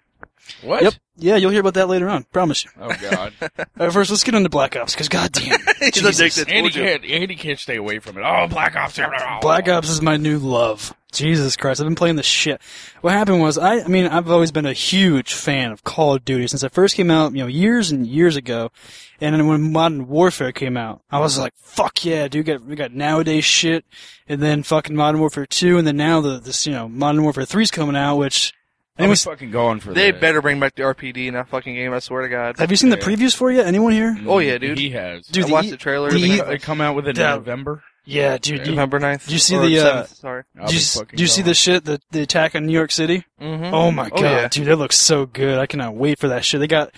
What? 0.62 0.84
Yep. 0.84 0.94
Yeah, 1.18 1.36
you'll 1.36 1.52
hear 1.52 1.60
about 1.60 1.76
that 1.76 1.88
later 1.88 2.10
on. 2.10 2.24
Promise 2.26 2.66
you. 2.66 2.72
Oh 2.80 2.92
God. 3.10 3.34
Uh, 3.80 3.90
first, 3.90 4.12
let's 4.12 4.24
get 4.24 4.36
into 4.36 4.50
Black 4.50 4.76
Ops 4.76 4.94
because 4.94 5.10
goddamn, 5.10 5.58
He's 5.80 5.92
Jesus. 5.94 6.20
addicted. 6.20 6.50
Andy 6.50 6.70
Told 6.70 6.76
you. 6.76 6.84
can't. 6.84 7.06
Andy 7.06 7.36
can't 7.36 7.58
stay 7.58 7.78
away 7.78 7.98
from 7.98 8.18
it. 8.18 8.22
Oh, 8.24 8.48
Black 8.48 8.76
Ops. 8.76 9.00
Black 9.42 9.68
Ops 9.68 9.90
is 9.90 10.02
my 10.04 10.18
new 10.18 10.38
love. 10.38 10.94
Jesus 11.12 11.56
Christ, 11.58 11.82
I've 11.82 11.88
been 11.88 11.96
playing 11.96 12.16
the 12.18 12.24
shit. 12.24 12.62
What 13.02 13.14
happened 13.14 13.42
was, 13.42 13.58
I, 13.58 13.80
I 13.82 13.88
mean, 13.88 14.06
I've 14.06 14.30
always 14.30 14.52
been 14.52 14.66
a 14.68 14.74
huge 14.74 15.34
fan 15.34 15.72
of 15.72 15.84
Call 15.84 16.14
of 16.16 16.24
Duty 16.26 16.46
since 16.48 16.64
it 16.64 16.72
first 16.72 16.96
came 16.96 17.10
out, 17.10 17.34
you 17.34 17.40
know, 17.40 17.48
years 17.48 17.90
and 17.92 18.06
years 18.06 18.36
ago. 18.36 18.72
And 19.20 19.34
then 19.36 19.48
when 19.48 19.72
Modern 19.72 20.08
Warfare 20.08 20.52
came 20.52 20.78
out, 20.78 21.02
I 21.10 21.20
was 21.20 21.38
like, 21.40 21.54
fuck 21.58 22.06
yeah, 22.06 22.28
dude, 22.28 22.46
got, 22.46 22.64
we 22.64 22.76
got 22.76 22.94
nowadays 22.94 23.44
shit. 23.46 23.84
And 24.28 24.42
then 24.42 24.64
fucking 24.64 24.96
Modern 24.96 25.20
Warfare 25.20 25.46
2, 25.48 25.78
and 25.80 25.88
then 25.88 25.98
now 25.98 26.22
the, 26.22 26.40
this, 26.40 26.66
you 26.68 26.74
know, 26.74 26.88
Modern 26.88 27.24
Warfare 27.24 27.46
3's 27.46 27.72
coming 27.72 27.96
out, 27.96 28.18
which, 28.18 28.54
I'm 28.97 29.15
fucking 29.15 29.51
going 29.51 29.80
for 29.80 29.93
They 29.93 30.12
that. 30.12 30.21
better 30.21 30.41
bring 30.41 30.60
back 30.60 30.75
the 30.75 30.84
RPD 30.84 31.27
in 31.27 31.34
that 31.34 31.47
fucking 31.49 31.73
game. 31.73 31.93
I 31.93 31.99
swear 31.99 32.21
to 32.23 32.30
God. 32.30 32.58
have 32.60 32.69
you 32.69 32.77
seen 32.77 32.89
the 32.89 32.97
previews 32.97 33.36
for 33.36 33.49
it 33.51 33.56
yet? 33.56 33.65
Anyone 33.65 33.93
here? 33.93 34.15
Oh, 34.27 34.39
yeah, 34.39 34.58
dude. 34.58 34.77
He 34.77 34.91
has. 34.91 35.25
Dude, 35.27 35.45
I 35.45 35.47
the 35.47 35.54
watched 35.54 35.67
E- 35.69 35.71
the 35.71 35.77
trailer. 35.77 36.12
the 36.12 36.19
They 36.19 36.27
E- 36.34 36.38
come- 36.38 36.47
they 36.47 36.58
come 36.60 36.82
out 36.82 36.95
with 36.95 37.08
it 37.08 37.17
in 37.17 37.23
That- 37.23 37.36
November. 37.36 37.84
Yeah, 38.04 38.38
dude. 38.38 38.65
You, 38.65 38.71
November 38.73 38.99
9th. 38.99 39.27
do 39.27 39.34
you 39.34 39.39
see 39.39 39.56
Or 39.56 39.65
the, 39.65 39.80
uh, 39.80 39.84
7th, 40.04 40.15
sorry. 40.17 40.43
I'll 40.60 40.67
do 40.67 40.73
you, 40.73 40.80
be 40.80 40.84
s- 40.84 40.97
fucking 40.97 41.17
do 41.17 41.23
you 41.23 41.27
see 41.27 41.41
going. 41.41 41.47
the 41.49 41.54
shit, 41.54 41.86
the, 41.86 42.01
the 42.12 42.21
attack 42.23 42.56
on 42.56 42.65
New 42.65 42.73
York 42.73 42.91
City? 42.91 43.25
Mm-hmm. 43.39 43.73
Oh 43.73 43.91
my 43.91 44.08
Oh, 44.12 44.17
god, 44.17 44.21
yeah. 44.21 44.47
dude, 44.49 44.67
that 44.67 44.75
looks 44.77 44.97
so 44.97 45.25
good. 45.27 45.60
I 45.60 45.67
cannot 45.67 45.95
wait 45.95 46.17
for 46.19 46.27
that 46.30 46.43
shit. 46.43 46.60
They 46.60 46.67
got 46.67 46.91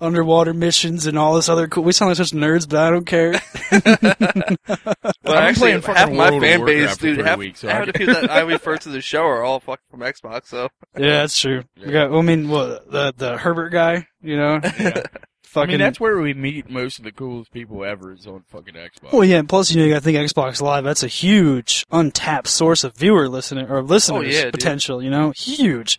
underwater 0.00 0.54
missions 0.54 1.06
and 1.06 1.18
all 1.18 1.34
this 1.34 1.48
other 1.48 1.66
cool. 1.68 1.84
We 1.84 1.92
sound 1.92 2.10
like 2.10 2.16
such 2.16 2.30
nerds, 2.30 2.68
but 2.68 2.78
I 2.78 2.90
don't 2.90 3.04
care. 3.06 3.40
Well, 5.24 5.36
I'm 5.36 5.42
actually, 5.50 5.60
playing 5.60 5.80
fucking 5.82 5.94
half 5.96 6.10
my 6.10 6.30
World 6.30 6.42
of 6.42 6.48
fan 6.48 6.58
Warcraft 6.60 6.66
base, 6.88 6.96
for 6.96 7.02
dude, 7.02 7.16
three 7.16 7.24
half, 7.24 7.38
weeks, 7.38 7.60
so 7.60 7.68
half 7.68 7.82
I 7.82 7.84
the 7.86 7.92
can- 7.92 8.06
people 8.06 8.20
that 8.22 8.30
I 8.30 8.40
refer 8.40 8.76
to 8.78 8.88
the 8.88 9.00
show 9.02 9.22
are 9.24 9.42
all 9.42 9.60
fucking 9.60 9.84
from 9.90 10.00
Xbox. 10.00 10.46
So 10.46 10.68
yeah, 10.96 11.20
that's 11.20 11.38
true. 11.38 11.64
We 11.84 11.92
got. 11.92 12.10
Well, 12.10 12.20
I 12.20 12.22
mean, 12.22 12.48
well, 12.48 12.80
the 12.88 13.12
the 13.14 13.36
Herbert 13.36 13.68
guy, 13.70 14.06
you 14.22 14.36
know, 14.38 14.60
Yeah. 14.78 15.02
I 15.56 15.66
mean, 15.66 15.78
that's 15.80 15.98
where 15.98 16.18
we 16.18 16.34
meet 16.34 16.70
most 16.70 16.98
of 16.98 17.04
the 17.04 17.10
coolest 17.12 17.50
people 17.52 17.84
ever 17.84 18.12
is 18.12 18.26
on 18.26 18.44
fucking 18.48 18.74
Xbox. 18.74 19.12
well, 19.12 19.24
yeah. 19.24 19.38
and 19.38 19.48
Plus, 19.48 19.70
you 19.72 19.78
know, 19.80 19.84
you 19.86 19.92
got 19.92 19.98
to 19.98 20.04
think 20.04 20.16
Xbox 20.18 20.60
Live. 20.62 20.84
That's 20.84 21.02
a 21.02 21.08
huge 21.08 21.84
untapped 21.90 22.48
source 22.48 22.84
of 22.84 22.94
viewer 22.96 23.28
listening 23.28 23.68
or 23.68 23.82
listeners 23.82 24.18
Oh, 24.18 24.36
yeah, 24.38 24.44
dude. 24.44 24.52
potential. 24.52 25.02
You 25.02 25.10
know, 25.10 25.32
huge. 25.36 25.98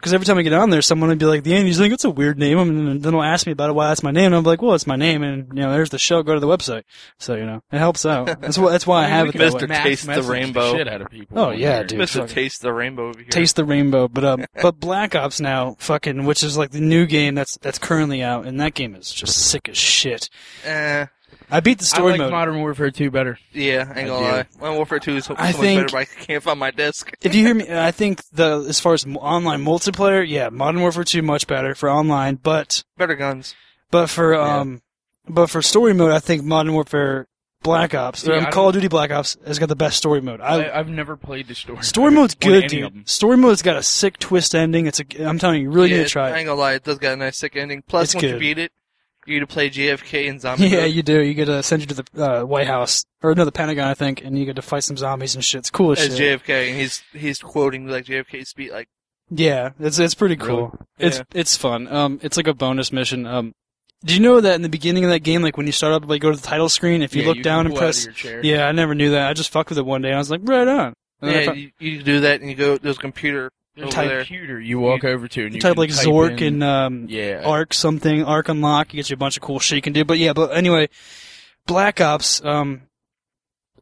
Because 0.00 0.14
every 0.14 0.24
time 0.24 0.38
I 0.38 0.42
get 0.42 0.54
on 0.54 0.70
there, 0.70 0.80
someone 0.80 1.10
would 1.10 1.18
be 1.18 1.26
like, 1.26 1.42
"The 1.42 1.54
Andy's 1.54 1.78
like, 1.78 1.92
it's 1.92 2.06
a 2.06 2.10
weird 2.10 2.38
name," 2.38 2.58
and 2.58 2.88
then 2.88 3.12
they'll 3.12 3.22
ask 3.22 3.46
me 3.46 3.52
about 3.52 3.68
it. 3.68 3.74
Why 3.74 3.88
that's 3.88 4.02
my 4.02 4.10
name? 4.10 4.26
And 4.26 4.34
I'm 4.36 4.44
like, 4.44 4.62
"Well, 4.62 4.74
it's 4.74 4.86
my 4.86 4.96
name," 4.96 5.22
and 5.22 5.48
you 5.48 5.60
know, 5.62 5.70
there's 5.72 5.90
the 5.90 5.98
show. 5.98 6.22
Go 6.22 6.32
to 6.32 6.40
the 6.40 6.46
website. 6.46 6.84
So 7.18 7.34
you 7.34 7.44
know, 7.44 7.62
it 7.70 7.76
helps 7.78 8.06
out. 8.06 8.40
That's 8.40 8.56
why. 8.56 8.70
That's 8.72 8.86
why 8.86 9.04
I, 9.04 9.08
have 9.08 9.28
it. 9.28 9.34
we 9.34 9.38
That 9.38 9.50
can 9.50 9.54
way. 9.58 9.60
Mr. 9.60 9.68
mass 9.68 9.82
Taste 9.84 10.02
the 10.06 10.08
message 10.12 10.26
Rainbow. 10.26 10.72
shit 10.74 10.88
out 10.88 11.02
of 11.02 11.10
people. 11.10 11.38
Oh, 11.38 11.50
yeah, 11.50 11.76
there. 11.76 11.84
dude. 11.84 12.00
Mr. 12.00 12.26
Taste 12.28 12.62
the 12.62 12.72
Rainbow 12.72 13.08
over 13.08 13.18
here. 13.18 13.28
Taste 13.28 13.56
the 13.56 13.64
Rainbow, 13.66 14.08
but 14.08 14.24
um, 14.24 14.46
but 14.62 14.80
Black 14.80 15.14
Ops 15.14 15.38
now, 15.40 15.76
fucking, 15.78 16.24
which 16.24 16.42
is 16.42 16.56
like 16.56 16.70
the 16.70 16.80
new 16.80 17.04
game 17.04 17.34
that's 17.34 17.58
that's 17.58 17.78
currently 17.78 18.22
out, 18.22 18.46
and 18.46 18.58
that 18.58 18.72
game 18.74 18.94
is 18.94 19.12
just 19.12 19.36
sick 19.36 19.68
as 19.68 19.76
shit. 19.76 20.30
Eh, 20.64 21.06
I 21.50 21.60
beat 21.60 21.78
the 21.78 21.84
story 21.84 22.12
mode. 22.12 22.20
I 22.20 22.24
like 22.24 22.30
mode. 22.30 22.32
Modern 22.32 22.60
Warfare 22.60 22.90
2 22.90 23.10
better. 23.10 23.38
yeah, 23.52 23.80
ain't 23.96 24.08
gonna 24.08 24.12
I 24.26 24.30
lie. 24.32 24.44
Modern 24.60 24.76
Warfare 24.76 24.98
2 25.00 25.16
is 25.16 25.24
so, 25.24 25.34
so 25.34 25.40
I 25.42 25.52
think- 25.52 25.80
better, 25.80 25.88
but 25.92 25.98
I 25.98 26.04
can't 26.24 26.42
find 26.42 26.58
my 26.60 26.70
disc. 26.70 27.12
if 27.22 27.34
you 27.34 27.44
hear 27.44 27.54
me, 27.54 27.66
I 27.68 27.90
think 27.90 28.22
the 28.32 28.64
as 28.68 28.78
far 28.80 28.94
as 28.94 29.04
online 29.06 29.64
multiplayer, 29.64 30.26
yeah, 30.26 30.48
Modern 30.50 30.80
Warfare 30.80 31.04
Two 31.04 31.22
much 31.22 31.46
better 31.46 31.74
for 31.74 31.90
online, 31.90 32.36
but 32.36 32.84
Better 32.96 33.14
guns. 33.16 33.54
but 33.90 34.08
for 34.08 34.34
um, 34.34 34.82
but 35.28 35.48
for 35.48 35.62
story 35.62 35.92
mode, 35.94 36.12
I 36.12 36.18
think 36.20 36.42
Modern 36.44 36.72
Warfare 36.72 37.26
Black 37.62 37.94
Ops, 37.94 38.20
See, 38.20 38.30
or, 38.32 38.36
I 38.36 38.44
um, 38.44 38.50
Call 38.52 38.68
of 38.68 38.74
Duty 38.74 38.88
Black 38.88 39.10
Ops 39.10 39.36
has 39.46 39.58
got 39.58 39.68
the 39.68 39.76
best 39.76 39.98
story 39.98 40.22
mode. 40.22 40.40
I, 40.40 40.62
I, 40.62 40.78
I've 40.78 40.88
never 40.88 41.14
played 41.14 41.46
the 41.46 41.54
story. 41.54 41.82
story 41.82 42.10
mode 42.10 42.20
mode's 42.20 42.34
good, 42.36 42.64
any 42.64 42.80
of 42.80 42.92
them. 42.92 43.00
dude. 43.00 43.08
Story 43.10 43.36
mode's 43.36 43.60
got 43.60 43.76
a 43.76 43.82
sick 43.82 44.18
twist 44.18 44.54
ending. 44.54 44.86
It's 44.86 44.98
a, 44.98 45.04
I'm 45.28 45.38
telling 45.38 45.56
you, 45.60 45.64
you 45.64 45.70
really 45.70 45.90
yeah, 45.90 45.98
need 45.98 46.02
to 46.04 46.08
try 46.08 46.28
I 46.28 46.30
it. 46.30 46.38
ain't 46.38 46.46
gonna 46.46 46.58
lie, 46.58 46.72
it 46.72 46.84
does 46.84 46.98
got 46.98 47.12
a 47.12 47.16
nice 47.16 47.36
sick 47.36 47.56
ending. 47.56 47.82
Plus, 47.86 48.04
It's 48.04 48.14
once 48.14 48.22
good. 48.22 48.32
you 48.34 48.38
beat 48.38 48.58
it, 48.58 48.72
you 49.30 49.40
to 49.40 49.46
play 49.46 49.70
JFK 49.70 50.28
and 50.28 50.40
zombie. 50.40 50.68
Yeah, 50.68 50.80
mode 50.82 50.92
you 50.92 51.02
do. 51.02 51.20
You 51.22 51.34
get 51.34 51.46
to 51.46 51.62
send 51.62 51.82
you 51.82 51.86
to 51.88 52.02
the 52.02 52.24
uh, 52.40 52.44
White 52.44 52.66
House 52.66 53.04
or 53.22 53.34
no, 53.34 53.44
the 53.44 53.52
Pentagon, 53.52 53.88
I 53.88 53.94
think, 53.94 54.24
and 54.24 54.38
you 54.38 54.44
get 54.44 54.56
to 54.56 54.62
fight 54.62 54.84
some 54.84 54.96
zombies 54.96 55.34
and 55.34 55.44
shit. 55.44 55.60
It's 55.60 55.70
cool 55.70 55.92
as 55.92 56.00
as 56.00 56.16
shit. 56.16 56.42
JFK, 56.42 56.68
and 56.70 56.78
he's 56.80 57.02
he's 57.12 57.38
quoting 57.38 57.86
like 57.86 58.04
JFK's 58.06 58.48
speech, 58.50 58.70
like 58.72 58.88
Yeah, 59.30 59.70
it's 59.78 59.98
it's 59.98 60.14
pretty 60.14 60.36
cool. 60.36 60.76
It's 60.98 61.18
Yeah. 61.18 61.24
it's 61.34 61.56
fun. 61.56 61.86
Um, 61.88 62.18
it's 62.22 62.36
like 62.36 62.46
a 62.48 62.54
bonus 62.54 62.92
mission. 62.92 63.26
Um, 63.26 63.52
do 64.04 64.14
you 64.14 64.20
know 64.20 64.40
that 64.40 64.54
in 64.54 64.62
the 64.62 64.68
beginning 64.70 65.04
of 65.04 65.10
that 65.10 65.20
game, 65.20 65.42
like 65.42 65.56
when 65.58 65.66
you 65.66 65.72
start 65.72 65.92
up, 65.92 66.08
like 66.08 66.22
go 66.22 66.30
to 66.30 66.36
the 66.36 66.42
title 66.46 66.68
screen, 66.70 67.02
if 67.02 67.14
you 67.14 67.20
Yeah, 67.22 67.28
look 67.28 67.36
can 67.36 67.42
down 67.44 67.66
and 67.66 67.74
pull 67.74 67.84
out 67.84 67.96
of 68.06 68.14
press, 68.16 68.42
yeah, 68.42 68.66
I 68.66 68.72
never 68.72 68.94
knew 68.94 69.10
that. 69.10 69.28
I 69.28 69.34
just 69.34 69.50
fucked 69.50 69.68
with 69.68 69.78
it 69.78 69.84
one 69.84 70.00
day, 70.02 70.08
and 70.08 70.14
I 70.16 70.18
was 70.18 70.30
like, 70.30 70.40
right 70.44 70.66
on. 70.66 70.94
And 71.20 71.30
yeah, 71.32 71.44
found- 71.44 71.58
you, 71.58 71.70
you 71.78 72.02
do 72.02 72.20
that, 72.20 72.40
and 72.40 72.48
you 72.48 72.56
go 72.56 72.78
there's 72.78 72.96
a 72.96 73.00
computer 73.00 73.50
There's 73.80 73.94
a 73.94 74.16
computer 74.26 74.60
you 74.60 74.78
walk 74.80 75.04
over 75.04 75.26
to 75.28 75.40
and 75.44 75.52
you 75.52 75.56
you 75.56 75.60
type 75.60 75.72
can 75.74 75.80
like 75.80 75.90
Zork 75.90 76.40
in- 76.40 76.54
and 76.54 76.64
um, 76.64 77.06
yeah. 77.08 77.42
Arc 77.44 77.72
something, 77.74 78.24
Arc 78.24 78.48
Unlock. 78.48 78.92
You 78.92 78.98
get 78.98 79.10
you 79.10 79.14
a 79.14 79.16
bunch 79.16 79.36
of 79.36 79.42
cool 79.42 79.58
shit 79.58 79.76
you 79.76 79.82
can 79.82 79.92
do. 79.92 80.04
But 80.04 80.18
yeah, 80.18 80.32
but 80.32 80.56
anyway, 80.56 80.88
Black 81.66 82.00
Ops. 82.00 82.44
Um, 82.44 82.82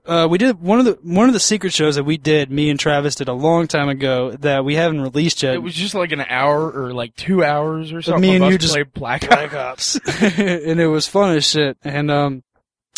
uh, 0.07 0.27
we 0.31 0.39
did 0.39 0.59
one 0.63 0.79
of 0.79 0.87
the 0.87 0.99
one 1.03 1.29
of 1.29 1.35
the 1.35 1.41
secret 1.41 1.73
shows 1.73 1.97
that 1.97 2.05
we 2.05 2.17
did. 2.17 2.51
Me 2.51 2.71
and 2.71 2.81
Travis 2.81 3.15
did 3.15 3.29
a 3.29 3.33
long 3.35 3.67
time 3.67 3.91
ago 3.91 4.31
that 4.33 4.65
we 4.65 4.75
haven't 4.75 5.03
released 5.03 5.43
yet. 5.43 5.55
It 5.55 5.63
was 5.63 5.75
just 5.75 5.95
like 5.95 6.13
an 6.13 6.23
hour 6.23 6.71
or 6.71 6.95
like 6.95 7.15
two 7.15 7.45
hours 7.45 7.93
or 7.93 8.01
something. 8.01 8.23
me 8.23 8.37
and 8.37 8.47
you 8.47 8.57
just- 8.57 8.73
played 8.73 8.93
Black 8.95 9.29
Black 9.29 9.53
Ops. 9.55 9.97
Ops, 9.97 10.23
and 10.39 10.81
it 10.81 10.87
was 10.87 11.07
fun 11.07 11.37
as 11.37 11.47
shit. 11.47 11.77
And 11.85 12.11
um, 12.11 12.43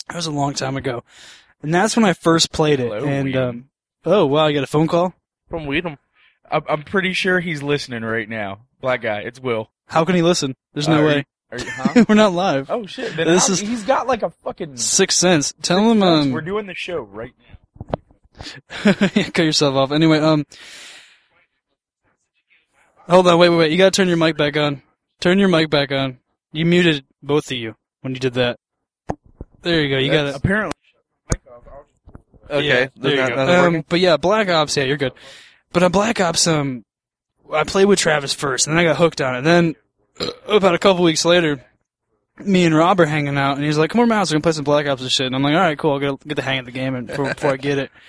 that 0.09 0.15
was 0.17 0.27
a 0.27 0.31
long 0.31 0.55
time 0.55 0.77
ago, 0.77 1.03
and 1.63 1.75
that's 1.75 1.97
when 1.97 2.05
I 2.05 2.13
first 2.13 2.53
played 2.53 2.79
it. 2.79 2.93
Hello, 2.93 3.05
and 3.09 3.29
Weedham. 3.29 3.49
um, 3.49 3.69
oh 4.05 4.27
wow, 4.27 4.47
I 4.47 4.53
got 4.53 4.63
a 4.63 4.69
phone 4.69 4.87
call. 4.87 5.13
from 5.49 5.65
Weedham. 5.67 5.99
I'm, 6.51 6.63
I'm 6.69 6.83
pretty 6.83 7.13
sure 7.13 7.41
he's 7.41 7.63
listening 7.63 8.03
right 8.03 8.29
now. 8.29 8.61
Black 8.81 9.03
guy, 9.03 9.21
it's 9.21 9.39
Will. 9.41 9.71
How 9.87 10.05
can 10.05 10.15
he 10.15 10.23
listen? 10.23 10.55
There's 10.75 10.89
no 10.89 11.01
Are 11.03 11.07
way. 11.07 11.25
are 11.53 11.59
you- 11.59 11.71
huh? 11.71 12.05
We're 12.09 12.15
not 12.15 12.33
live. 12.33 12.71
oh 12.71 12.87
shit! 12.87 13.15
Then 13.17 13.27
This 13.27 13.49
is—he's 13.49 13.85
got 13.85 14.07
like 14.07 14.23
a 14.23 14.31
fucking. 14.31 14.77
Sixth 14.77 15.19
sense. 15.19 15.53
Tell 15.63 15.91
him. 15.91 16.01
We're 16.01 16.39
Um, 16.41 16.45
doing 16.45 16.67
the 16.67 16.75
show 16.75 17.01
right 17.01 17.33
now. 17.39 18.93
cut 18.95 19.39
yourself 19.45 19.75
off. 19.75 19.93
Anyway, 19.93 20.19
um, 20.19 20.45
hold 23.09 23.27
on. 23.27 23.39
Wait, 23.39 23.49
wait, 23.49 23.57
wait. 23.59 23.73
You 23.73 23.79
gotta 23.79 23.91
turn 23.91 24.09
your 24.09 24.17
mic 24.17 24.37
back 24.37 24.57
on. 24.57 24.83
Turn 25.21 25.39
your 25.39 25.49
mic 25.49 25.71
back 25.71 25.93
on. 25.93 26.19
You 26.53 26.65
muted 26.65 27.05
both 27.23 27.51
of 27.51 27.57
you 27.59 27.75
when 28.01 28.15
you 28.15 28.21
did 28.21 28.35
that. 28.35 28.59
There 29.63 29.83
you 29.83 29.91
go. 29.91 29.99
You 29.99 30.11
got 30.11 30.27
it. 30.27 30.35
Apparently, 30.37 30.73
Okay, 32.49 32.67
Yeah, 32.67 32.87
there 32.97 33.11
you 33.31 33.37
not- 33.37 33.47
go. 33.47 33.67
Um, 33.67 33.85
but 33.89 34.01
yeah, 34.01 34.17
Black 34.17 34.49
Ops. 34.49 34.77
Yeah, 34.77 34.85
you're 34.85 34.97
good. 34.97 35.13
But 35.73 35.83
on 35.83 35.93
Black 35.93 36.21
Ops, 36.21 36.47
um, 36.47 36.85
I 37.53 37.65
played 37.65 37.87
with 37.87 37.99
Travis 37.99 38.35
first, 38.35 38.67
and 38.67 38.77
then 38.77 38.85
I 38.85 38.89
got 38.89 38.97
hooked 38.97 39.21
on 39.21 39.37
it. 39.37 39.43
Then 39.43 39.77
uh, 40.21 40.31
about 40.49 40.75
a 40.75 40.79
couple 40.79 41.05
weeks 41.05 41.25
later, 41.25 41.65
me 42.39 42.65
and 42.65 42.75
Rob 42.75 43.01
are 43.01 43.07
hanging 43.07 43.37
out, 43.37 43.57
and 43.57 43.65
he's 43.65 43.79
like, 43.79 43.91
"Come 43.91 44.01
over 44.01 44.07
to 44.07 44.11
my 44.11 44.17
house, 44.17 44.31
we 44.31 44.35
can 44.35 44.43
play 44.43 44.53
some 44.53 44.65
Black 44.65 44.87
Ops 44.87 45.03
and 45.03 45.11
shit." 45.11 45.27
And 45.27 45.35
I'm 45.35 45.43
like, 45.43 45.55
"All 45.55 45.61
right, 45.61 45.79
cool. 45.79 45.93
I'll 45.93 45.99
get 45.99 46.27
get 46.27 46.35
the 46.35 46.43
hang 46.43 46.59
of 46.59 46.67
the 46.67 46.73
game 46.73 47.05
before 47.05 47.53
I 47.53 47.57
get 47.57 47.79
it." 47.79 47.91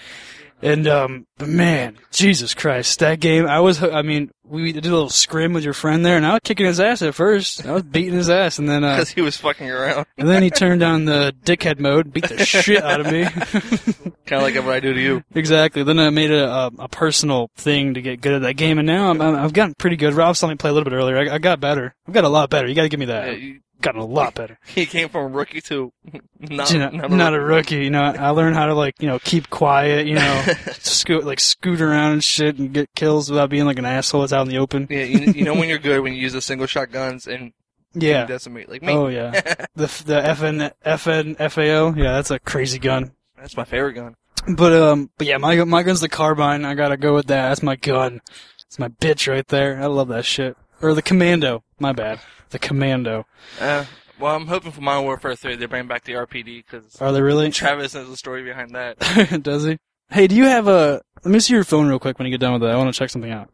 And 0.61 0.87
um, 0.87 1.25
but 1.37 1.49
man, 1.49 1.97
Jesus 2.11 2.53
Christ, 2.53 2.99
that 2.99 3.19
game! 3.19 3.47
I 3.47 3.59
was, 3.59 3.81
I 3.81 4.03
mean, 4.03 4.31
we 4.43 4.71
did 4.71 4.85
a 4.85 4.89
little 4.89 5.09
scrim 5.09 5.53
with 5.53 5.63
your 5.63 5.73
friend 5.73 6.05
there, 6.05 6.17
and 6.17 6.25
I 6.25 6.33
was 6.33 6.41
kicking 6.43 6.67
his 6.67 6.79
ass 6.79 7.01
at 7.01 7.15
first. 7.15 7.65
I 7.65 7.71
was 7.71 7.83
beating 7.83 8.13
his 8.13 8.29
ass, 8.29 8.59
and 8.59 8.69
then 8.69 8.83
uh, 8.83 8.95
because 8.95 9.09
he 9.09 9.21
was 9.21 9.37
fucking 9.37 9.69
around, 9.69 10.05
and 10.17 10.29
then 10.29 10.43
he 10.43 10.49
turned 10.51 10.83
on 10.83 11.05
the 11.05 11.33
dickhead 11.43 11.79
mode, 11.79 12.13
beat 12.13 12.27
the 12.27 12.45
shit 12.45 12.83
out 12.83 12.99
of 12.99 13.07
me. 13.11 13.23
kind 14.25 14.41
of 14.41 14.41
like 14.43 14.55
what 14.55 14.73
I 14.73 14.79
do 14.79 14.93
to 14.93 15.01
you. 15.01 15.23
Exactly. 15.33 15.83
Then 15.83 15.99
I 15.99 16.09
made 16.11 16.31
a, 16.31 16.47
a 16.47 16.71
a 16.79 16.87
personal 16.89 17.49
thing 17.55 17.95
to 17.95 18.01
get 18.01 18.21
good 18.21 18.33
at 18.33 18.41
that 18.43 18.53
game, 18.53 18.77
and 18.77 18.85
now 18.85 19.09
I'm, 19.09 19.21
I'm 19.21 19.35
I've 19.35 19.53
gotten 19.53 19.73
pretty 19.75 19.95
good. 19.95 20.13
Rob 20.13 20.35
saw 20.35 20.47
me 20.47 20.55
play 20.55 20.69
a 20.69 20.73
little 20.73 20.89
bit 20.89 20.95
earlier. 20.95 21.17
I, 21.17 21.35
I 21.35 21.37
got 21.39 21.59
better. 21.59 21.95
I've 22.07 22.13
got 22.13 22.23
a 22.23 22.29
lot 22.29 22.49
better. 22.49 22.67
You 22.67 22.75
got 22.75 22.83
to 22.83 22.89
give 22.89 22.99
me 22.99 23.07
that. 23.07 23.27
Yeah, 23.27 23.33
you, 23.33 23.59
gotten 23.81 23.99
a 24.01 24.05
lot 24.05 24.35
better. 24.35 24.57
he 24.67 24.85
came 24.85 25.09
from 25.09 25.33
rookie 25.33 25.61
to 25.61 25.91
not, 26.39 26.71
You 26.71 26.79
know, 26.79 26.89
not, 26.89 27.11
not, 27.11 27.33
a 27.33 27.37
a 27.37 27.39
rookie. 27.39 27.83
You 27.83 27.89
know, 27.89 28.01
I 28.03 28.29
learned 28.29 28.55
how 28.55 28.67
to 28.67 28.73
like 28.73 28.95
you 29.01 29.07
know 29.07 29.19
keep 29.19 29.49
quiet. 29.49 30.07
You 30.07 30.15
know, 30.15 30.43
scoot 30.79 31.25
like 31.25 31.39
scoot 31.39 31.81
around 31.81 32.13
and 32.13 32.23
shit 32.23 32.57
and 32.57 32.73
get 32.73 32.93
kills 32.95 33.29
without 33.29 33.49
being 33.49 33.65
like 33.65 33.79
an 33.79 33.85
asshole. 33.85 34.23
It's 34.23 34.33
out 34.33 34.43
in 34.43 34.49
the 34.49 34.57
open. 34.59 34.87
Yeah, 34.89 35.03
you, 35.03 35.33
you 35.33 35.43
know 35.43 35.53
when 35.53 35.69
you're 35.69 35.77
good 35.89 35.99
when 36.01 36.13
you 36.13 36.19
use 36.19 36.33
the 36.33 36.41
single 36.41 36.67
shot 36.67 36.91
guns 36.91 37.27
and 37.27 37.53
Yeah. 37.93 38.25
decimate 38.25 38.69
like 38.69 38.81
me. 38.81 38.93
Oh 38.93 39.07
yeah. 39.07 39.31
the 39.75 39.87
the 40.05 40.21
FN 40.21 40.71
FN 40.85 41.51
FAL. 41.51 41.97
Yeah, 41.97 42.13
that's 42.13 42.31
a 42.31 42.39
crazy 42.39 42.79
gun. 42.79 43.11
That's 43.37 43.57
my 43.57 43.65
favorite 43.65 43.93
gun. 43.93 44.15
But 44.55 44.73
um, 44.73 45.09
but 45.17 45.27
yeah, 45.27 45.37
my 45.37 45.63
my 45.65 45.83
gun's 45.83 46.01
the 46.01 46.09
carbine. 46.09 46.65
I 46.65 46.73
gotta 46.73 46.97
go 46.97 47.13
with 47.13 47.27
that. 47.27 47.49
That's 47.49 47.61
my 47.63 47.75
gun. 47.75 48.21
It's 48.67 48.79
my 48.79 48.87
bitch 48.87 49.27
right 49.31 49.47
there. 49.47 49.81
I 49.81 49.87
love 49.87 50.07
that 50.07 50.25
shit. 50.25 50.55
Or 50.81 50.93
the 50.95 51.01
commando. 51.01 51.63
My 51.81 51.93
bad. 51.93 52.19
The 52.51 52.59
commando. 52.59 53.25
Uh, 53.59 53.85
well, 54.19 54.35
I'm 54.35 54.45
hoping 54.45 54.71
for 54.71 54.81
Modern 54.81 55.03
Warfare 55.05 55.35
3 55.35 55.55
they 55.55 55.65
bring 55.65 55.87
back 55.87 56.03
the 56.03 56.13
RPD 56.13 56.63
because 56.63 56.95
Are 57.01 57.11
they 57.11 57.23
really? 57.23 57.49
Travis 57.49 57.95
knows 57.95 58.07
the 58.07 58.15
story 58.15 58.43
behind 58.43 58.75
that. 58.75 58.99
Does 59.43 59.63
he? 59.65 59.79
Hey, 60.11 60.27
do 60.27 60.35
you 60.35 60.45
have 60.45 60.67
a? 60.67 61.01
Let 61.23 61.31
me 61.31 61.39
see 61.39 61.55
your 61.55 61.63
phone 61.63 61.87
real 61.87 61.97
quick 61.97 62.19
when 62.19 62.27
you 62.27 62.31
get 62.31 62.39
done 62.39 62.53
with 62.53 62.61
that. 62.61 62.69
I 62.69 62.77
want 62.77 62.93
to 62.93 62.97
check 62.97 63.09
something 63.09 63.31
out. 63.31 63.49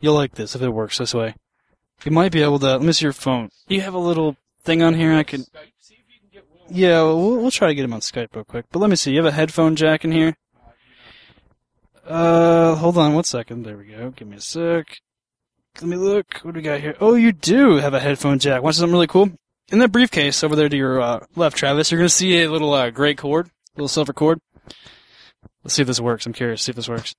You'll 0.00 0.14
like 0.14 0.34
this 0.34 0.56
if 0.56 0.62
it 0.62 0.70
works 0.70 0.96
this 0.96 1.12
way. 1.12 1.34
You 2.06 2.12
might 2.12 2.32
be 2.32 2.42
able 2.42 2.58
to. 2.60 2.66
Let 2.68 2.82
me 2.82 2.92
see 2.92 3.04
your 3.04 3.12
phone. 3.12 3.50
Do 3.68 3.74
you 3.74 3.82
have 3.82 3.92
a 3.92 3.98
little 3.98 4.36
thing 4.64 4.82
on 4.82 4.94
here? 4.94 5.12
I 5.12 5.22
could. 5.22 5.44
Yeah, 6.70 7.02
we'll, 7.02 7.36
we'll 7.36 7.50
try 7.50 7.68
to 7.68 7.74
get 7.74 7.84
him 7.84 7.92
on 7.92 8.00
Skype 8.00 8.34
real 8.34 8.44
quick. 8.44 8.64
But 8.72 8.78
let 8.78 8.88
me 8.88 8.96
see. 8.96 9.10
You 9.10 9.18
have 9.18 9.26
a 9.26 9.36
headphone 9.36 9.76
jack 9.76 10.06
in 10.06 10.12
here. 10.12 10.36
Uh, 12.06 12.76
hold 12.76 12.96
on 12.96 13.12
one 13.12 13.24
second. 13.24 13.64
There 13.64 13.76
we 13.76 13.88
go. 13.88 14.10
Give 14.16 14.26
me 14.26 14.38
a 14.38 14.40
sec. 14.40 15.00
Let 15.80 15.88
me 15.88 15.96
look. 15.96 16.38
What 16.42 16.54
do 16.54 16.58
we 16.58 16.62
got 16.62 16.80
here? 16.80 16.94
Oh, 17.00 17.14
you 17.14 17.32
do 17.32 17.76
have 17.76 17.94
a 17.94 18.00
headphone 18.00 18.38
jack. 18.38 18.62
Want 18.62 18.76
something 18.76 18.92
really 18.92 19.06
cool? 19.06 19.30
In 19.70 19.78
that 19.78 19.90
briefcase 19.92 20.44
over 20.44 20.54
there 20.54 20.68
to 20.68 20.76
your 20.76 21.00
uh, 21.00 21.20
left, 21.34 21.56
Travis, 21.56 21.90
you're 21.90 21.98
gonna 21.98 22.08
see 22.08 22.42
a 22.42 22.50
little 22.50 22.72
uh, 22.74 22.90
gray 22.90 23.14
cord, 23.14 23.50
little 23.76 23.88
silver 23.88 24.12
cord. 24.12 24.38
Let's 25.64 25.74
see 25.74 25.82
if 25.82 25.88
this 25.88 26.00
works. 26.00 26.26
I'm 26.26 26.32
curious. 26.32 26.62
See 26.62 26.70
if 26.70 26.76
this 26.76 26.88
works. 26.88 27.14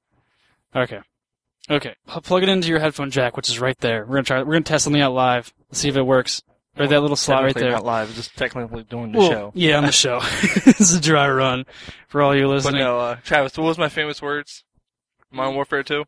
Okay. 0.76 1.00
Okay. 1.70 1.96
Plug 2.08 2.44
it 2.44 2.50
into 2.50 2.68
your 2.68 2.80
headphone 2.80 3.10
jack, 3.10 3.36
which 3.38 3.50
is 3.50 3.60
right 3.60 3.78
there. 3.80 4.06
We're 4.06 4.16
gonna 4.16 4.24
try. 4.24 4.44
We're 4.44 4.54
gonna 4.54 4.62
test 4.62 4.84
something 4.84 5.02
out 5.02 5.14
live. 5.14 5.54
Let's 5.70 5.80
see 5.80 5.90
if 5.90 5.96
it 5.96 6.04
works. 6.04 6.42
Right, 6.76 6.90
that 6.90 7.02
little 7.02 7.16
slot 7.16 7.44
right 7.44 7.54
there. 7.54 7.70
Not 7.70 7.86
live, 7.86 8.16
just 8.16 8.36
technically 8.36 8.84
doing 8.84 9.12
the 9.12 9.20
Well, 9.20 9.30
show. 9.30 9.52
Yeah, 9.54 9.78
on 9.78 9.86
the 9.86 9.92
show. 9.92 10.22
it's 10.24 10.92
a 10.94 11.00
dry 11.00 11.30
run 11.30 11.66
for 12.08 12.24
all 12.24 12.36
you 12.36 12.48
listening. 12.48 12.82
But 12.82 12.86
no, 12.86 13.00
uh, 13.00 13.16
Travis, 13.24 13.56
what 13.58 13.66
was 13.66 13.78
my 13.78 13.90
famous 13.90 14.24
words? 14.24 14.64
Modern 15.32 15.54
Warfare 15.54 15.84
2? 15.84 16.04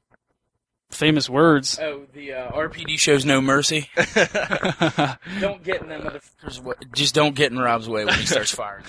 Famous 0.91 1.29
words. 1.29 1.77
Oh, 1.79 2.05
the 2.13 2.31
uh, 2.33 2.51
RPD 2.51 2.97
shows 2.99 3.25
no 3.25 3.41
mercy. 3.41 3.89
don't 5.39 5.63
get 5.63 5.81
in 5.81 5.89
that 5.89 6.01
motherfucker's 6.01 6.61
way. 6.61 6.75
Just 6.93 7.15
don't 7.15 7.35
get 7.35 7.51
in 7.51 7.59
Rob's 7.59 7.89
way 7.89 8.05
when 8.05 8.17
he 8.19 8.25
starts 8.25 8.51
firing. 8.55 8.85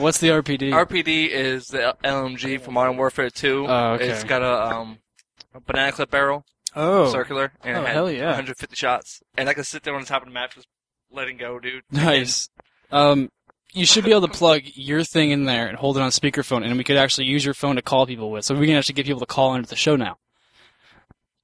What's 0.00 0.18
the 0.18 0.28
RPD? 0.28 0.70
RPD 0.72 1.28
is 1.28 1.68
the 1.68 1.96
LMG 2.04 2.60
for 2.60 2.70
Modern 2.70 2.96
Warfare 2.96 3.30
2. 3.30 3.66
Oh, 3.66 3.92
okay. 3.94 4.08
It's 4.10 4.24
got 4.24 4.42
a, 4.42 4.76
um, 4.76 4.98
a 5.54 5.60
banana 5.60 5.90
clip 5.92 6.10
barrel, 6.10 6.44
oh, 6.76 7.10
circular, 7.10 7.52
and 7.64 7.78
Oh, 7.78 7.84
hell 7.84 8.10
yeah. 8.10 8.26
150 8.26 8.76
shots. 8.76 9.22
And 9.36 9.48
I 9.48 9.54
could 9.54 9.66
sit 9.66 9.82
there 9.82 9.94
on 9.94 10.02
the 10.02 10.06
top 10.06 10.22
of 10.22 10.28
the 10.28 10.34
map 10.34 10.54
just 10.54 10.68
letting 11.10 11.38
go, 11.38 11.58
dude. 11.58 11.82
nice. 11.90 12.48
Um, 12.92 13.30
you 13.72 13.84
should 13.84 14.04
be 14.04 14.10
able 14.10 14.28
to 14.28 14.32
plug 14.32 14.62
your 14.74 15.02
thing 15.02 15.30
in 15.32 15.44
there 15.44 15.66
and 15.66 15.76
hold 15.76 15.96
it 15.96 16.00
on 16.02 16.10
speakerphone, 16.10 16.64
and 16.64 16.76
we 16.78 16.84
could 16.84 16.96
actually 16.96 17.26
use 17.26 17.44
your 17.44 17.54
phone 17.54 17.76
to 17.76 17.82
call 17.82 18.06
people 18.06 18.30
with. 18.30 18.44
So 18.44 18.54
we 18.54 18.66
can 18.66 18.76
actually 18.76 18.94
get 18.94 19.06
people 19.06 19.20
to 19.20 19.26
call 19.26 19.54
into 19.54 19.68
the 19.68 19.76
show 19.76 19.96
now. 19.96 20.18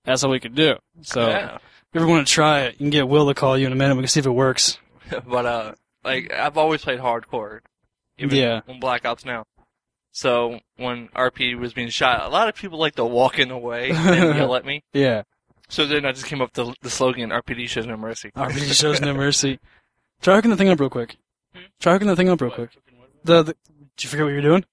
That's 0.04 0.24
all 0.24 0.30
we 0.30 0.40
could 0.40 0.54
do. 0.54 0.76
So 1.02 1.28
Yeah. 1.28 1.54
if 1.56 1.60
you 1.94 2.00
ever 2.00 2.08
want 2.08 2.26
to 2.26 2.32
try 2.32 2.60
it, 2.62 2.72
you 2.74 2.78
can 2.78 2.90
get 2.90 3.08
Will 3.08 3.26
to 3.28 3.34
call 3.34 3.56
you 3.56 3.66
in 3.66 3.72
a 3.72 3.76
minute. 3.76 3.94
We 3.96 4.02
can 4.02 4.08
see 4.08 4.20
if 4.20 4.26
it 4.26 4.30
works. 4.30 4.78
but 5.26 5.46
uh, 5.46 5.72
like 6.04 6.32
I've 6.32 6.56
always 6.58 6.82
played 6.82 7.00
hardcore, 7.00 7.60
even 8.18 8.36
Yeah. 8.36 8.60
on 8.68 8.80
Black 8.80 9.04
Ops 9.04 9.24
now. 9.24 9.44
So 10.10 10.60
when 10.76 11.08
RP 11.08 11.58
was 11.58 11.72
being 11.72 11.88
shot, 11.88 12.24
a 12.24 12.28
lot 12.28 12.48
of 12.48 12.54
people 12.54 12.78
like 12.78 12.96
to 12.96 13.04
walk 13.04 13.38
in 13.38 13.48
the 13.48 13.56
way 13.56 13.90
and 13.90 14.36
yell 14.36 14.54
at 14.56 14.64
me. 14.66 14.82
Yeah. 14.92 15.22
So 15.68 15.86
then 15.86 16.04
I 16.04 16.12
just 16.12 16.26
came 16.26 16.42
up 16.42 16.54
with 16.54 16.66
the, 16.66 16.74
the 16.82 16.90
slogan 16.90 17.30
"RPD 17.30 17.66
shows 17.68 17.86
no 17.86 17.96
mercy." 17.96 18.30
RPD 18.36 18.74
shows 18.78 19.00
no 19.00 19.14
mercy. 19.14 19.58
Try 20.20 20.34
hooking 20.36 20.50
the 20.50 20.56
thing 20.56 20.68
up 20.68 20.78
real 20.80 20.90
quick. 20.90 21.16
Try 21.80 21.94
hooking 21.94 22.08
the 22.08 22.16
thing 22.16 22.28
up 22.28 22.40
real 22.42 22.50
quick. 22.50 22.70
The, 23.24 23.42
the 23.42 23.54
did 23.96 24.04
you 24.04 24.08
forget 24.10 24.24
what 24.26 24.32
you're 24.32 24.42
doing? 24.42 24.64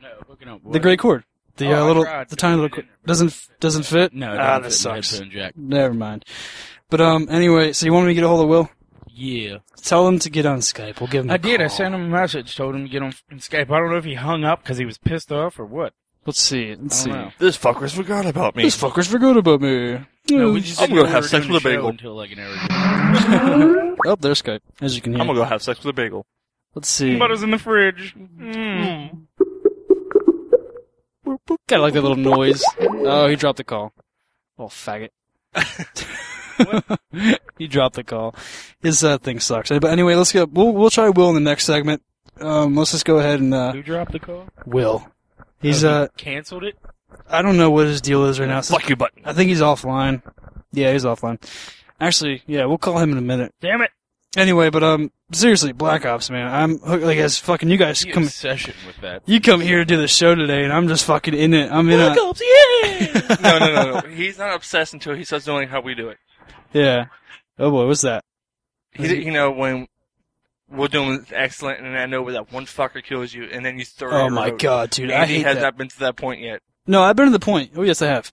No, 0.00 0.08
hooking 0.26 0.48
up. 0.48 0.60
The 0.70 0.80
gray 0.80 0.96
cord. 0.96 1.24
The 1.58 1.72
Oh, 1.72 1.82
uh, 1.82 1.86
little, 1.86 2.04
tried 2.04 2.28
the 2.28 2.36
tiny 2.36 2.54
little 2.54 2.66
it 2.66 2.70
cord 2.72 2.84
in 2.84 2.88
there. 2.88 3.06
doesn't 3.06 3.48
doesn't 3.60 3.82
fit. 3.84 4.14
No, 4.14 4.32
it 4.32 4.38
ah, 4.40 4.58
doesn't 4.60 4.90
that 4.92 5.04
fit 5.04 5.04
sucks. 5.04 5.20
jack. 5.30 5.56
Never 5.56 5.92
mind. 5.94 6.24
But 6.90 7.00
um, 7.02 7.26
anyway, 7.30 7.72
so 7.72 7.84
you 7.86 7.92
want 7.92 8.06
me 8.06 8.10
to 8.10 8.14
get 8.14 8.24
a 8.24 8.28
hold 8.28 8.42
of 8.42 8.48
Will? 8.48 8.70
Yeah, 9.10 9.58
Tell 9.82 10.06
him 10.06 10.18
to 10.20 10.30
get 10.30 10.46
on 10.46 10.58
Skype. 10.60 11.00
We'll 11.00 11.08
give 11.08 11.24
him. 11.24 11.30
a 11.30 11.34
I 11.34 11.36
did. 11.38 11.60
I 11.60 11.66
sent 11.66 11.92
him 11.94 12.02
a 12.02 12.08
message, 12.08 12.54
told 12.56 12.74
him 12.76 12.84
to 12.84 12.88
get 12.88 13.02
on 13.02 13.08
f- 13.08 13.24
Skype. 13.38 13.70
I 13.70 13.78
don't 13.80 13.90
know 13.90 13.96
if 13.96 14.04
he 14.04 14.14
hung 14.14 14.44
up 14.44 14.62
because 14.62 14.78
he 14.78 14.84
was 14.84 14.96
pissed 14.96 15.32
off 15.32 15.58
or 15.58 15.64
what. 15.66 15.92
Let's 16.24 16.40
see. 16.40 16.76
Let's 16.76 17.00
I 17.00 17.04
see. 17.04 17.10
don't 17.10 17.20
know. 17.22 17.30
This 17.38 17.58
fuckers 17.58 17.94
forgot 17.94 18.26
about 18.26 18.54
me. 18.54 18.62
These 18.62 18.76
fuckers 18.76 19.08
forgot 19.08 19.36
about 19.36 19.60
me. 19.60 19.98
No, 20.30 20.52
we 20.52 20.60
just 20.60 20.80
I'm 20.80 20.90
gonna 20.90 21.02
know 21.02 21.08
have 21.08 21.24
sex 21.26 21.46
with 21.48 21.64
a 21.64 21.68
bagel. 21.68 21.88
until 21.88 22.14
like 22.14 22.30
an 22.32 22.38
hour. 22.40 23.96
Oh, 24.06 24.14
there's 24.14 24.40
Skype, 24.40 24.60
as 24.80 24.94
you 24.94 25.02
can 25.02 25.12
hear. 25.12 25.20
I'm 25.20 25.26
gonna 25.26 25.38
go 25.40 25.44
have 25.44 25.62
sex 25.62 25.80
with 25.82 25.90
a 25.90 25.92
bagel. 25.92 26.24
Let's 26.74 26.88
see. 26.88 27.16
Butter's 27.18 27.42
in 27.42 27.50
the 27.50 27.58
fridge. 27.58 28.14
Mm. 28.16 29.26
Kind 31.48 31.80
of 31.80 31.80
like 31.80 31.94
that 31.94 32.02
little 32.02 32.16
noise. 32.16 32.62
Oh, 32.80 33.26
he 33.28 33.36
dropped 33.36 33.58
the 33.58 33.64
call. 33.64 33.92
Oh, 34.58 34.66
faggot. 34.66 35.10
he 37.58 37.66
dropped 37.66 37.96
the 37.96 38.04
call. 38.04 38.34
His 38.80 39.02
uh, 39.02 39.18
thing 39.18 39.40
sucks. 39.40 39.70
But 39.70 39.84
anyway, 39.84 40.14
let's 40.14 40.32
go. 40.32 40.44
We'll 40.44 40.72
we'll 40.72 40.90
try 40.90 41.08
Will 41.08 41.28
in 41.30 41.34
the 41.34 41.40
next 41.40 41.64
segment. 41.64 42.02
Um, 42.40 42.76
let's 42.76 42.92
just 42.92 43.04
go 43.04 43.18
ahead 43.18 43.40
and 43.40 43.54
uh, 43.54 43.72
Who 43.72 43.82
dropped 43.82 44.12
the 44.12 44.18
call? 44.18 44.46
Will. 44.66 45.06
He's 45.60 45.84
Oh, 45.84 45.88
he 45.88 46.04
uh, 46.04 46.08
canceled 46.16 46.64
it. 46.64 46.76
I 47.28 47.42
don't 47.42 47.56
know 47.56 47.70
what 47.70 47.86
his 47.86 48.00
deal 48.00 48.24
is 48.26 48.38
right 48.38 48.48
now. 48.48 48.60
Fuck 48.62 48.88
you, 48.88 48.96
button. 48.96 49.22
I 49.24 49.32
think 49.32 49.48
he's 49.48 49.60
offline. 49.60 50.22
Yeah, 50.72 50.92
he's 50.92 51.04
offline. 51.04 51.42
Actually, 52.00 52.42
yeah, 52.46 52.64
we'll 52.66 52.78
call 52.78 52.98
him 52.98 53.12
in 53.12 53.18
a 53.18 53.22
minute. 53.22 53.54
Damn 53.60 53.82
it! 53.82 53.90
Anyway, 54.36 54.68
but 54.70 54.82
um, 54.84 55.10
seriously, 55.32 55.72
Black 55.72 56.04
Ops, 56.04 56.28
man, 56.30 56.46
I'm 56.52 56.78
hooked- 56.78 57.02
like 57.04 57.18
as 57.18 57.38
fucking 57.38 57.70
you 57.70 57.78
guys 57.78 58.04
come. 58.04 58.24
obsession 58.24 58.74
with 58.86 58.98
that. 59.00 59.22
You 59.26 59.40
come 59.40 59.60
here 59.60 59.78
to 59.78 59.84
do 59.84 59.96
the 59.96 60.06
show 60.08 60.34
today, 60.34 60.64
and 60.64 60.72
I'm 60.72 60.86
just 60.86 61.04
fucking 61.06 61.34
in 61.34 61.54
it. 61.54 61.70
I'm 61.72 61.88
in 61.88 61.98
a 61.98 62.14
Ops, 62.20 62.40
yeah. 62.42 63.36
no, 63.42 63.58
no, 63.58 63.72
no, 63.74 64.00
no. 64.00 64.08
He's 64.08 64.38
not 64.38 64.54
obsessed 64.54 64.92
until 64.92 65.14
he 65.14 65.24
starts 65.24 65.46
knowing 65.46 65.68
how 65.68 65.80
we 65.80 65.94
do 65.94 66.08
it. 66.10 66.18
yeah. 66.72 67.06
Oh 67.58 67.70
boy, 67.70 67.86
what's 67.86 68.02
that? 68.02 68.22
He, 68.92 69.24
you 69.24 69.32
know, 69.32 69.50
when 69.50 69.88
we're 70.70 70.88
doing 70.88 71.24
excellent, 71.32 71.80
and 71.80 71.96
I 71.98 72.06
know 72.06 72.22
where 72.22 72.34
that 72.34 72.52
one 72.52 72.66
fucker 72.66 73.02
kills 73.02 73.32
you, 73.32 73.44
and 73.44 73.64
then 73.64 73.78
you 73.78 73.84
throw. 73.84 74.10
Oh 74.12 74.28
my 74.30 74.50
road. 74.50 74.60
god, 74.60 74.90
dude, 74.90 75.10
I 75.10 75.22
Andy 75.22 75.34
hate 75.36 75.46
has 75.46 75.54
that. 75.56 75.62
not 75.62 75.76
been 75.78 75.88
to 75.88 75.98
that 76.00 76.16
point 76.16 76.40
yet. 76.42 76.60
No, 76.86 77.02
I've 77.02 77.16
been 77.16 77.26
to 77.26 77.32
the 77.32 77.38
point. 77.40 77.72
Oh 77.76 77.82
yes, 77.82 78.02
I 78.02 78.06
have. 78.08 78.30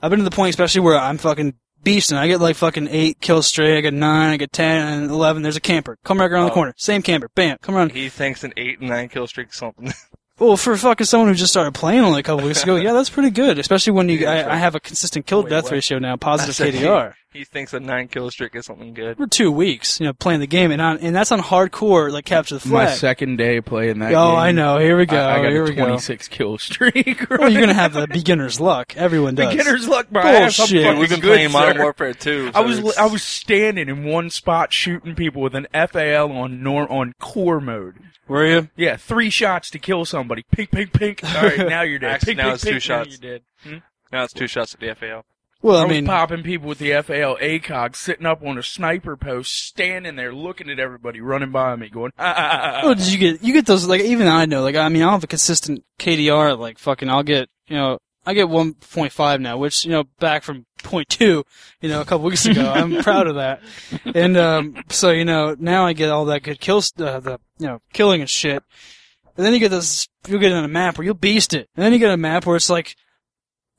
I've 0.00 0.10
been 0.10 0.20
to 0.20 0.24
the 0.24 0.30
point, 0.34 0.50
especially 0.50 0.80
where 0.80 0.96
I'm 0.98 1.18
fucking 1.18 1.54
beasting. 1.82 2.16
I 2.16 2.28
get 2.28 2.40
like 2.40 2.56
fucking 2.56 2.88
eight 2.90 3.20
kills 3.20 3.46
straight. 3.46 3.76
I 3.76 3.80
get 3.80 3.94
nine. 3.94 4.32
I 4.32 4.36
get 4.36 4.52
ten 4.52 4.86
and 5.02 5.10
eleven. 5.10 5.42
There's 5.42 5.56
a 5.56 5.60
camper. 5.60 5.98
Come 6.04 6.18
right 6.18 6.30
around 6.30 6.46
the 6.46 6.50
Oh. 6.52 6.54
corner. 6.54 6.74
Same 6.76 7.02
camper. 7.02 7.28
Bam. 7.34 7.58
Come 7.62 7.74
around. 7.76 7.92
He 7.92 8.08
thinks 8.08 8.44
an 8.44 8.52
eight 8.56 8.80
and 8.80 8.88
nine 8.88 9.08
kill 9.08 9.26
streak 9.26 9.48
is 9.50 9.56
something. 9.56 9.92
Well, 10.38 10.56
for 10.56 10.76
fucking 10.76 11.06
someone 11.06 11.28
who 11.28 11.34
just 11.36 11.52
started 11.52 11.72
playing 11.72 12.00
only 12.00 12.18
a 12.18 12.22
couple 12.24 12.44
weeks 12.44 12.64
ago, 12.64 12.74
yeah, 12.76 12.94
that's 12.94 13.10
pretty 13.10 13.30
good. 13.30 13.60
Especially 13.60 13.92
when 13.92 14.08
you, 14.08 14.26
I. 14.26 14.54
I 14.54 14.56
have 14.56 14.74
a 14.74 14.80
consistent 14.80 15.24
kill 15.24 15.44
Wait, 15.44 15.50
death 15.50 15.64
what? 15.64 15.72
ratio 15.72 16.00
now, 16.00 16.16
positive 16.16 16.56
KDR. 16.56 17.14
He 17.32 17.44
thinks 17.44 17.72
a 17.72 17.80
nine 17.80 18.08
kill 18.08 18.30
streak 18.30 18.54
is 18.54 18.66
something 18.66 18.92
good. 18.92 19.16
For 19.16 19.26
two 19.26 19.50
weeks, 19.50 19.98
you 19.98 20.04
know, 20.06 20.12
playing 20.12 20.40
the 20.40 20.46
game, 20.46 20.70
and 20.70 20.82
on, 20.82 20.98
and 20.98 21.16
that's 21.16 21.32
on 21.32 21.40
hardcore, 21.40 22.10
like 22.12 22.26
capture 22.26 22.56
the 22.56 22.60
flag. 22.60 22.88
My 22.88 22.94
second 22.94 23.36
day 23.36 23.60
playing 23.62 24.00
that. 24.00 24.12
oh, 24.12 24.30
game, 24.32 24.38
I 24.38 24.52
know. 24.52 24.78
Here 24.78 24.98
we 24.98 25.06
go. 25.06 25.16
I, 25.16 25.38
I 25.38 25.42
got 25.42 25.50
Here 25.50 25.62
a 25.62 25.68
we 25.68 25.74
go. 25.74 25.84
26 25.86 26.28
kill 26.28 26.58
streak. 26.58 27.26
Well, 27.30 27.50
you're 27.50 27.62
gonna 27.62 27.72
have 27.72 27.94
the 27.94 28.06
beginner's 28.06 28.60
luck. 28.60 28.94
Everyone 28.96 29.34
does. 29.34 29.48
beginner's 29.48 29.88
luck, 29.88 30.12
my 30.12 30.20
ass. 30.20 30.58
I'm 30.60 30.64
Bullshit. 30.64 30.84
fucking 30.84 31.00
We've 31.00 31.08
been 31.08 31.20
good, 31.20 31.28
playing 31.36 31.52
Modern 31.52 31.76
sir. 31.76 31.82
Warfare 31.82 32.12
2. 32.14 32.50
I 32.54 32.60
was 32.60 32.78
it's- 32.78 32.98
I 32.98 33.06
was 33.06 33.22
standing 33.22 33.88
in 33.88 34.04
one 34.04 34.28
spot 34.28 34.72
shooting 34.72 35.14
people 35.14 35.40
with 35.40 35.54
an 35.54 35.66
FAL 35.72 36.30
on 36.30 36.62
norm 36.62 36.86
on 36.90 37.14
core 37.18 37.60
mode. 37.60 37.94
Were 38.28 38.46
you? 38.46 38.68
Yeah, 38.76 38.96
three 38.96 39.30
shots 39.30 39.70
to 39.70 39.78
kill 39.78 40.04
somebody. 40.04 40.44
Pink, 40.52 40.70
pink, 40.70 40.92
pink. 40.92 41.24
All 41.24 41.42
right, 41.42 41.58
now 41.68 41.80
you're 41.82 41.98
dead. 41.98 42.10
Actually, 42.12 42.34
Pink, 42.34 42.38
now 42.38 42.44
pink, 42.44 42.54
it's 42.54 42.62
two 42.64 42.70
pink, 42.72 42.88
now 42.88 42.98
shots. 43.04 43.18
you're 43.22 43.30
dead. 43.32 43.42
Hmm? 43.64 43.76
now 44.12 44.24
it's 44.24 44.32
two 44.34 44.46
shots 44.46 44.74
at 44.74 44.80
the 44.80 44.94
FAL. 44.94 45.24
Well, 45.62 45.76
I, 45.76 45.84
I 45.84 45.88
mean, 45.88 46.06
popping 46.06 46.42
people 46.42 46.68
with 46.68 46.78
the 46.78 46.90
FAL 47.02 47.36
ACOG, 47.36 47.94
sitting 47.94 48.26
up 48.26 48.42
on 48.44 48.58
a 48.58 48.62
sniper 48.64 49.16
post, 49.16 49.52
standing 49.52 50.16
there 50.16 50.34
looking 50.34 50.68
at 50.68 50.80
everybody 50.80 51.20
running 51.20 51.52
by 51.52 51.76
me, 51.76 51.88
going, 51.88 52.10
ah, 52.18 52.34
ah, 52.36 52.50
ah, 52.50 52.72
ah. 52.74 52.80
Oh, 52.82 52.94
did 52.94 53.06
you 53.06 53.18
get 53.18 53.42
you 53.42 53.52
get 53.52 53.66
those 53.66 53.86
like 53.86 54.00
even 54.00 54.26
I 54.26 54.46
know 54.46 54.62
like 54.62 54.74
I 54.74 54.88
mean 54.88 55.02
I'll 55.02 55.12
have 55.12 55.24
a 55.24 55.28
consistent 55.28 55.84
KDR 56.00 56.58
like 56.58 56.78
fucking 56.78 57.08
I'll 57.08 57.22
get 57.22 57.48
you 57.68 57.76
know 57.76 57.98
I 58.26 58.34
get 58.34 58.48
1.5 58.48 59.40
now 59.40 59.56
which 59.56 59.84
you 59.84 59.92
know 59.92 60.04
back 60.18 60.42
from 60.42 60.66
0.2 60.78 61.44
you 61.80 61.88
know 61.88 62.00
a 62.00 62.04
couple 62.04 62.26
weeks 62.26 62.44
ago 62.44 62.68
I'm 62.68 62.96
proud 63.02 63.28
of 63.28 63.36
that. 63.36 63.62
And 64.14 64.36
um 64.36 64.82
so 64.88 65.10
you 65.10 65.24
know 65.24 65.54
now 65.58 65.86
I 65.86 65.92
get 65.92 66.10
all 66.10 66.24
that 66.24 66.42
good 66.42 66.60
kills 66.60 66.92
uh, 66.98 67.20
the 67.20 67.38
you 67.58 67.68
know 67.68 67.80
killing 67.92 68.20
and 68.20 68.28
shit. 68.28 68.64
And 69.36 69.46
then 69.46 69.54
you 69.54 69.60
get 69.60 69.70
this 69.70 70.08
you'll 70.26 70.40
get 70.40 70.52
on 70.52 70.64
a 70.64 70.68
map 70.68 70.98
where 70.98 71.04
you'll 71.04 71.14
beast 71.14 71.54
it. 71.54 71.68
And 71.76 71.84
then 71.84 71.92
you 71.92 72.00
get 72.00 72.12
a 72.12 72.16
map 72.16 72.46
where 72.46 72.56
it's 72.56 72.70
like 72.70 72.96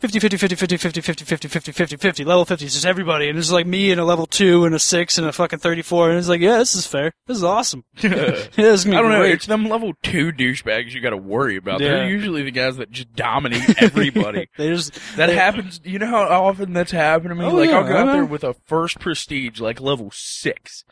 50, 0.03 0.19
50, 0.19 0.35
50, 0.37 0.55
50, 0.55 0.77
50, 0.77 1.01
50, 1.01 1.23
50, 1.25 1.47
50, 1.47 1.71
50, 1.71 1.95
50, 1.95 2.23
level 2.25 2.43
50 2.43 2.65
is 2.65 2.73
just 2.73 2.85
everybody, 2.85 3.29
and 3.29 3.39
it's 3.39 3.51
like 3.51 3.65
me 3.65 3.89
and 3.89 4.01
a 4.01 4.03
level 4.03 4.25
2 4.25 4.65
and 4.65 4.75
a 4.75 4.79
6 4.79 5.17
and 5.17 5.25
a 5.27 5.31
fucking 5.31 5.59
34, 5.59 6.09
and 6.09 6.19
it's 6.19 6.27
like, 6.27 6.41
yeah, 6.41 6.57
this 6.57 6.75
is 6.75 6.85
fair. 6.85 7.13
This 7.25 7.37
is 7.37 7.43
awesome. 7.45 7.85
yeah, 8.01 8.09
this 8.09 8.49
is 8.57 8.85
I 8.87 8.91
don't 8.91 9.09
know. 9.11 9.19
great. 9.19 9.35
It's 9.35 9.45
them 9.45 9.69
level 9.69 9.93
two 10.03 10.33
douchebags 10.33 10.91
you 10.93 10.99
got 10.99 11.11
to 11.11 11.17
worry 11.17 11.55
about. 11.55 11.79
Yeah. 11.79 11.87
They're 11.89 12.09
usually 12.09 12.43
the 12.43 12.51
guys 12.51 12.75
that 12.77 12.91
just 12.91 13.13
dominate 13.15 13.81
everybody. 13.81 14.49
they 14.57 14.67
just 14.71 14.93
That 15.15 15.27
they- 15.27 15.35
happens. 15.35 15.79
You 15.85 15.99
know 15.99 16.07
how 16.07 16.43
often 16.47 16.73
that's 16.73 16.91
happened 16.91 17.29
to 17.29 17.35
me. 17.35 17.45
Oh, 17.45 17.55
like 17.55 17.69
yeah, 17.69 17.77
I'll 17.77 17.87
go 17.87 17.95
out 17.95 18.11
there 18.11 18.25
with 18.25 18.43
a 18.43 18.55
first 18.65 18.99
prestige, 18.99 19.61
like 19.61 19.79
level 19.79 20.09
six, 20.13 20.83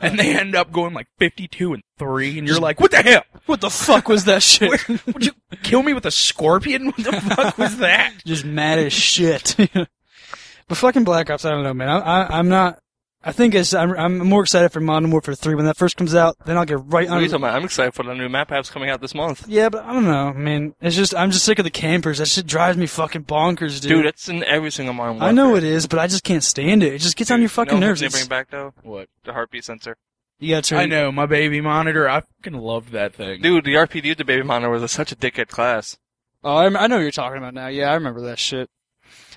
and 0.00 0.18
they 0.18 0.34
end 0.38 0.54
up 0.56 0.72
going 0.72 0.94
like 0.94 1.08
fifty-two 1.18 1.74
and 1.74 1.82
three, 1.98 2.38
and 2.38 2.46
you're 2.46 2.60
like, 2.60 2.80
what 2.80 2.90
the 2.90 3.02
hell? 3.02 3.22
What 3.46 3.60
the 3.60 3.70
fuck 3.70 4.08
was 4.08 4.24
that 4.24 4.42
shit? 4.44 4.86
Would 4.88 5.24
you 5.26 5.32
kill 5.62 5.82
me 5.82 5.92
with 5.94 6.06
a 6.06 6.10
scorpion? 6.10 6.86
What 6.96 6.96
the 7.04 7.20
fuck 7.20 7.58
was 7.58 7.76
that? 7.78 8.12
Just 8.24 8.44
mad 8.44 8.78
as 8.78 8.92
shit. 8.92 9.56
but 9.74 10.76
fucking 10.76 11.04
Black 11.04 11.30
Ops, 11.30 11.44
I 11.44 11.50
don't 11.50 11.62
know, 11.64 11.74
man. 11.74 11.88
I, 11.88 11.98
I, 11.98 12.38
I'm 12.38 12.48
not. 12.48 12.78
I 13.24 13.32
think 13.32 13.54
it's, 13.56 13.74
I'm, 13.74 13.90
I'm 13.98 14.18
more 14.18 14.42
excited 14.42 14.70
for 14.70 14.78
Modern 14.80 15.10
Warfare 15.10 15.34
3 15.34 15.56
when 15.56 15.64
that 15.66 15.76
first 15.76 15.96
comes 15.96 16.14
out. 16.14 16.36
Then 16.46 16.56
I'll 16.56 16.64
get 16.64 16.78
right 16.78 17.08
What 17.08 17.16
are 17.16 17.20
you 17.20 17.24
on. 17.26 17.30
talking 17.30 17.34
about? 17.34 17.56
I'm 17.56 17.64
excited 17.64 17.92
for 17.92 18.04
the 18.04 18.14
new 18.14 18.28
map 18.28 18.50
apps 18.50 18.70
coming 18.70 18.90
out 18.90 19.00
this 19.00 19.12
month. 19.12 19.44
Yeah, 19.48 19.68
but 19.70 19.84
I 19.84 19.92
don't 19.92 20.04
know, 20.04 20.28
I 20.28 20.32
mean, 20.34 20.72
It's 20.80 20.94
just 20.94 21.16
I'm 21.16 21.32
just 21.32 21.44
sick 21.44 21.58
of 21.58 21.64
the 21.64 21.70
campers. 21.70 22.18
That 22.18 22.28
shit 22.28 22.46
drives 22.46 22.78
me 22.78 22.86
fucking 22.86 23.24
bonkers, 23.24 23.80
dude. 23.80 23.90
Dude, 23.90 24.06
it's 24.06 24.28
in 24.28 24.44
every 24.44 24.70
single 24.70 24.94
Modern 24.94 25.14
Warfare. 25.14 25.28
I 25.28 25.32
know 25.32 25.56
it 25.56 25.64
is, 25.64 25.88
but 25.88 25.98
I 25.98 26.06
just 26.06 26.22
can't 26.22 26.44
stand 26.44 26.84
it. 26.84 26.92
It 26.94 26.98
just 27.00 27.16
gets 27.16 27.32
on 27.32 27.40
your 27.40 27.48
fucking 27.48 27.74
you 27.74 27.80
know 27.80 27.88
nerves. 27.88 28.00
They 28.00 28.08
bring 28.08 28.28
back 28.28 28.50
though 28.50 28.72
What? 28.82 29.08
the 29.24 29.32
heartbeat 29.32 29.64
sensor. 29.64 29.96
You 30.38 30.54
gotta. 30.54 30.76
I 30.76 30.86
know 30.86 31.10
my 31.10 31.26
baby 31.26 31.60
monitor. 31.60 32.08
I 32.08 32.20
fucking 32.20 32.58
loved 32.58 32.92
that 32.92 33.14
thing. 33.14 33.42
Dude, 33.42 33.64
the 33.64 33.74
RPD 33.74 34.10
with 34.10 34.18
the 34.18 34.24
baby 34.24 34.44
monitor 34.44 34.70
was 34.70 34.82
a, 34.82 34.88
such 34.88 35.10
a 35.10 35.16
dickhead 35.16 35.48
class. 35.48 35.98
Oh, 36.44 36.54
I, 36.54 36.66
I 36.66 36.86
know 36.86 36.96
what 36.96 37.02
you're 37.02 37.10
talking 37.10 37.38
about 37.38 37.54
now. 37.54 37.66
Yeah, 37.66 37.90
I 37.90 37.94
remember 37.94 38.20
that 38.22 38.38
shit. 38.38 38.70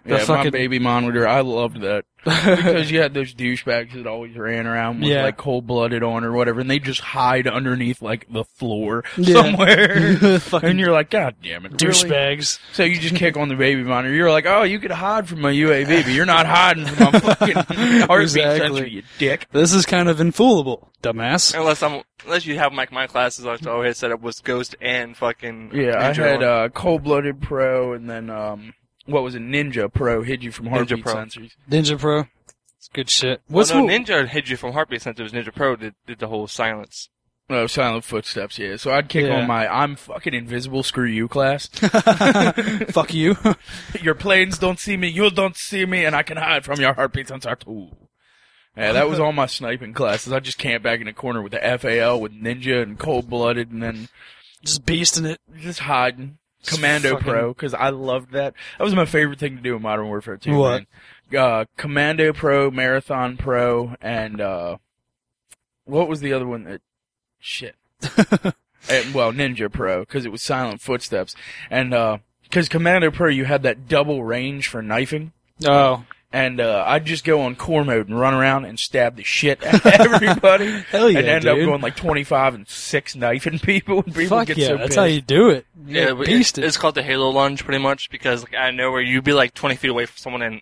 The 0.03 0.17
yeah, 0.17 0.25
my 0.27 0.49
baby 0.49 0.79
monitor. 0.79 1.27
I 1.27 1.41
loved 1.41 1.81
that 1.81 2.05
because 2.23 2.89
you 2.89 3.01
had 3.01 3.13
those 3.13 3.33
douchebags 3.35 3.93
that 3.93 4.07
always 4.07 4.35
ran 4.35 4.65
around 4.65 5.01
with 5.01 5.09
Yeah. 5.09 5.23
like 5.23 5.37
cold 5.37 5.67
blooded 5.67 6.01
on 6.01 6.23
or 6.23 6.31
whatever, 6.31 6.59
and 6.59 6.69
they 6.69 6.79
just 6.79 7.01
hide 7.01 7.47
underneath 7.47 8.01
like 8.01 8.25
the 8.31 8.43
floor 8.43 9.03
Yeah. 9.17 9.41
somewhere. 9.43 10.39
And 10.63 10.79
you're 10.79 10.91
like, 10.91 11.09
God 11.11 11.35
damn 11.43 11.65
it, 11.65 11.71
really? 11.81 11.93
douchebags. 11.93 12.59
So 12.73 12.83
you 12.83 12.99
just 12.99 13.15
kick 13.15 13.37
on 13.37 13.47
the 13.49 13.55
baby 13.55 13.83
monitor. 13.83 14.13
You're 14.13 14.31
like, 14.31 14.45
oh, 14.47 14.63
you 14.63 14.79
could 14.79 14.91
hide 14.91 15.27
from 15.29 15.41
my 15.41 15.51
UAV, 15.51 16.03
but 16.03 16.11
you're 16.13 16.25
not 16.25 16.45
hiding 16.45 16.85
from 16.87 17.11
my 17.13 17.19
fucking 17.35 17.53
heartbeat 17.55 18.21
Exactly. 18.21 18.67
sensor, 18.67 18.87
you 18.87 19.03
dick. 19.19 19.47
This 19.51 19.73
is 19.73 19.85
kind 19.85 20.09
of 20.09 20.17
infoolable, 20.17 20.87
dumbass. 21.03 21.55
Unless 21.57 21.83
I'm, 21.83 22.01
unless 22.25 22.45
you 22.45 22.57
have 22.57 22.73
like 22.73 22.91
my 22.91 23.05
classes, 23.07 23.45
I 23.45 23.57
always 23.69 23.97
set 23.97 24.11
up 24.11 24.21
was 24.21 24.39
Ghost 24.39 24.75
and 24.81 25.15
fucking. 25.15 25.71
Yeah, 25.73 25.97
I 25.99 26.11
Ninja 26.11 26.15
had 26.23 26.43
on. 26.43 26.65
uh, 26.65 26.69
cold 26.69 27.03
blooded 27.03 27.41
pro, 27.41 27.93
and 27.93 28.09
then 28.09 28.29
um, 28.29 28.73
what 29.11 29.23
was 29.23 29.35
it? 29.35 29.41
Ninja 29.41 29.91
Pro 29.93 30.23
hid 30.23 30.43
you 30.43 30.51
from 30.51 30.67
heartbeat 30.67 31.03
Pro. 31.03 31.15
sensors. 31.15 31.51
Ninja 31.69 31.97
Pro. 31.99 32.25
It's 32.77 32.87
good 32.93 33.09
shit. 33.09 33.41
Well, 33.49 33.57
What's 33.57 33.71
oh, 33.71 33.81
no, 33.85 33.87
who- 33.87 33.99
Ninja 34.03 34.27
hid 34.27 34.49
you 34.49 34.57
from 34.57 34.73
heartbeat 34.73 35.01
sensor. 35.01 35.21
It 35.21 35.31
was 35.31 35.33
Ninja 35.33 35.53
Pro 35.53 35.75
did, 35.75 35.93
did 36.07 36.19
the 36.19 36.27
whole 36.27 36.47
silence. 36.47 37.09
Oh, 37.49 37.67
silent 37.67 38.05
footsteps. 38.05 38.57
Yeah, 38.57 38.77
so 38.77 38.91
I'd 38.91 39.09
kick 39.09 39.25
Yeah. 39.25 39.41
on 39.41 39.47
my 39.47 39.67
"I'm 39.67 39.97
fucking 39.97 40.33
invisible, 40.33 40.83
screw 40.83 41.05
you" 41.05 41.27
class. 41.27 41.67
Fuck 42.91 43.13
you. 43.13 43.35
your 44.01 44.15
planes 44.15 44.57
don't 44.57 44.79
see 44.79 44.95
me, 44.97 45.09
you 45.09 45.29
don't 45.29 45.57
see 45.57 45.85
me, 45.85 46.05
and 46.05 46.15
I 46.15 46.23
can 46.23 46.37
hide 46.37 46.63
from 46.63 46.79
your 46.79 46.93
heartbeat 46.93 47.27
sensor 47.27 47.55
too. 47.55 47.89
Yeah, 48.77 48.93
that 48.93 49.09
was 49.09 49.19
all 49.19 49.33
my 49.33 49.45
sniping 49.47 49.93
classes. 49.93 50.31
I 50.31 50.39
just 50.39 50.57
camped 50.59 50.83
back 50.83 51.01
in 51.01 51.07
the 51.07 51.13
corner 51.13 51.41
with 51.41 51.51
the 51.51 51.77
FAL 51.77 52.21
with 52.21 52.31
Ninja 52.31 52.81
and 52.83 52.97
Cold 52.97 53.29
Blooded, 53.29 53.69
and 53.69 53.83
then 53.83 54.07
just 54.63 54.85
beasting 54.85 55.25
it. 55.29 55.39
just 55.59 55.79
hiding. 55.79 56.37
Commando 56.65 57.11
fucking- 57.15 57.27
Pro, 57.27 57.53
because 57.53 57.73
I 57.73 57.89
loved 57.89 58.31
that. 58.31 58.53
That 58.77 58.83
was 58.83 58.95
my 58.95 59.05
favorite 59.05 59.39
thing 59.39 59.55
to 59.57 59.61
do 59.61 59.75
in 59.75 59.81
Modern 59.81 60.07
Warfare 60.07 60.37
2. 60.37 60.55
What? 60.55 60.85
Uh, 61.35 61.65
Commando 61.77 62.33
Pro, 62.33 62.69
Marathon 62.69 63.37
Pro, 63.37 63.95
and 64.01 64.41
uh, 64.41 64.77
what 65.85 66.07
was 66.09 66.19
the 66.19 66.33
other 66.33 66.47
one 66.47 66.63
that? 66.65 66.81
Shit. 67.39 67.75
And, 68.89 69.13
well, 69.13 69.31
Ninja 69.31 69.71
Pro, 69.71 69.99
because 69.99 70.25
it 70.25 70.31
was 70.31 70.41
Silent 70.41 70.81
Footsteps, 70.81 71.35
and 71.69 71.91
because 72.41 72.67
Commando 72.67 73.11
Pro, 73.11 73.29
you 73.29 73.45
had 73.45 73.61
that 73.61 73.87
double 73.87 74.23
range 74.23 74.67
for 74.67 74.81
knifing. 74.81 75.33
Oh, 75.63 76.03
And 76.33 76.61
uh, 76.61 76.85
I'd 76.87 77.05
just 77.05 77.25
go 77.25 77.41
on 77.41 77.55
core 77.55 77.83
mode 77.83 78.07
and 78.07 78.17
run 78.17 78.33
around 78.33 78.63
and 78.63 78.79
stab 78.79 79.17
the 79.17 79.23
shit 79.23 79.61
out 79.65 79.73
of 79.73 79.85
everybody. 79.85 80.65
Hell 80.91 81.09
yeah, 81.09 81.19
and 81.19 81.27
end 81.27 81.45
up 81.45 81.57
dude. 81.57 81.65
going 81.67 81.81
like 81.81 81.97
25 81.97 82.53
and 82.55 82.67
6 82.67 83.15
knifing 83.17 83.59
people. 83.63 83.97
And 84.05 84.15
people 84.15 84.37
fuck 84.37 84.47
get 84.47 84.57
yeah. 84.57 84.67
so 84.67 84.77
That's 84.77 84.87
pissed. 84.89 84.99
how 84.99 85.03
you 85.05 85.19
do 85.21 85.49
it. 85.49 85.65
You 85.85 85.99
Yeah, 85.99 86.13
beast 86.13 86.57
it, 86.57 86.63
it. 86.63 86.67
it's 86.67 86.77
called 86.77 86.95
the 86.95 87.03
Halo 87.03 87.29
lunge 87.31 87.65
pretty 87.65 87.83
much 87.83 88.09
because 88.09 88.43
like 88.43 88.55
I 88.55 88.71
know 88.71 88.91
where 88.91 89.01
you'd 89.01 89.25
be 89.25 89.33
like 89.33 89.53
20 89.53 89.75
feet 89.75 89.89
away 89.91 90.05
from 90.05 90.15
someone 90.17 90.41
and 90.41 90.61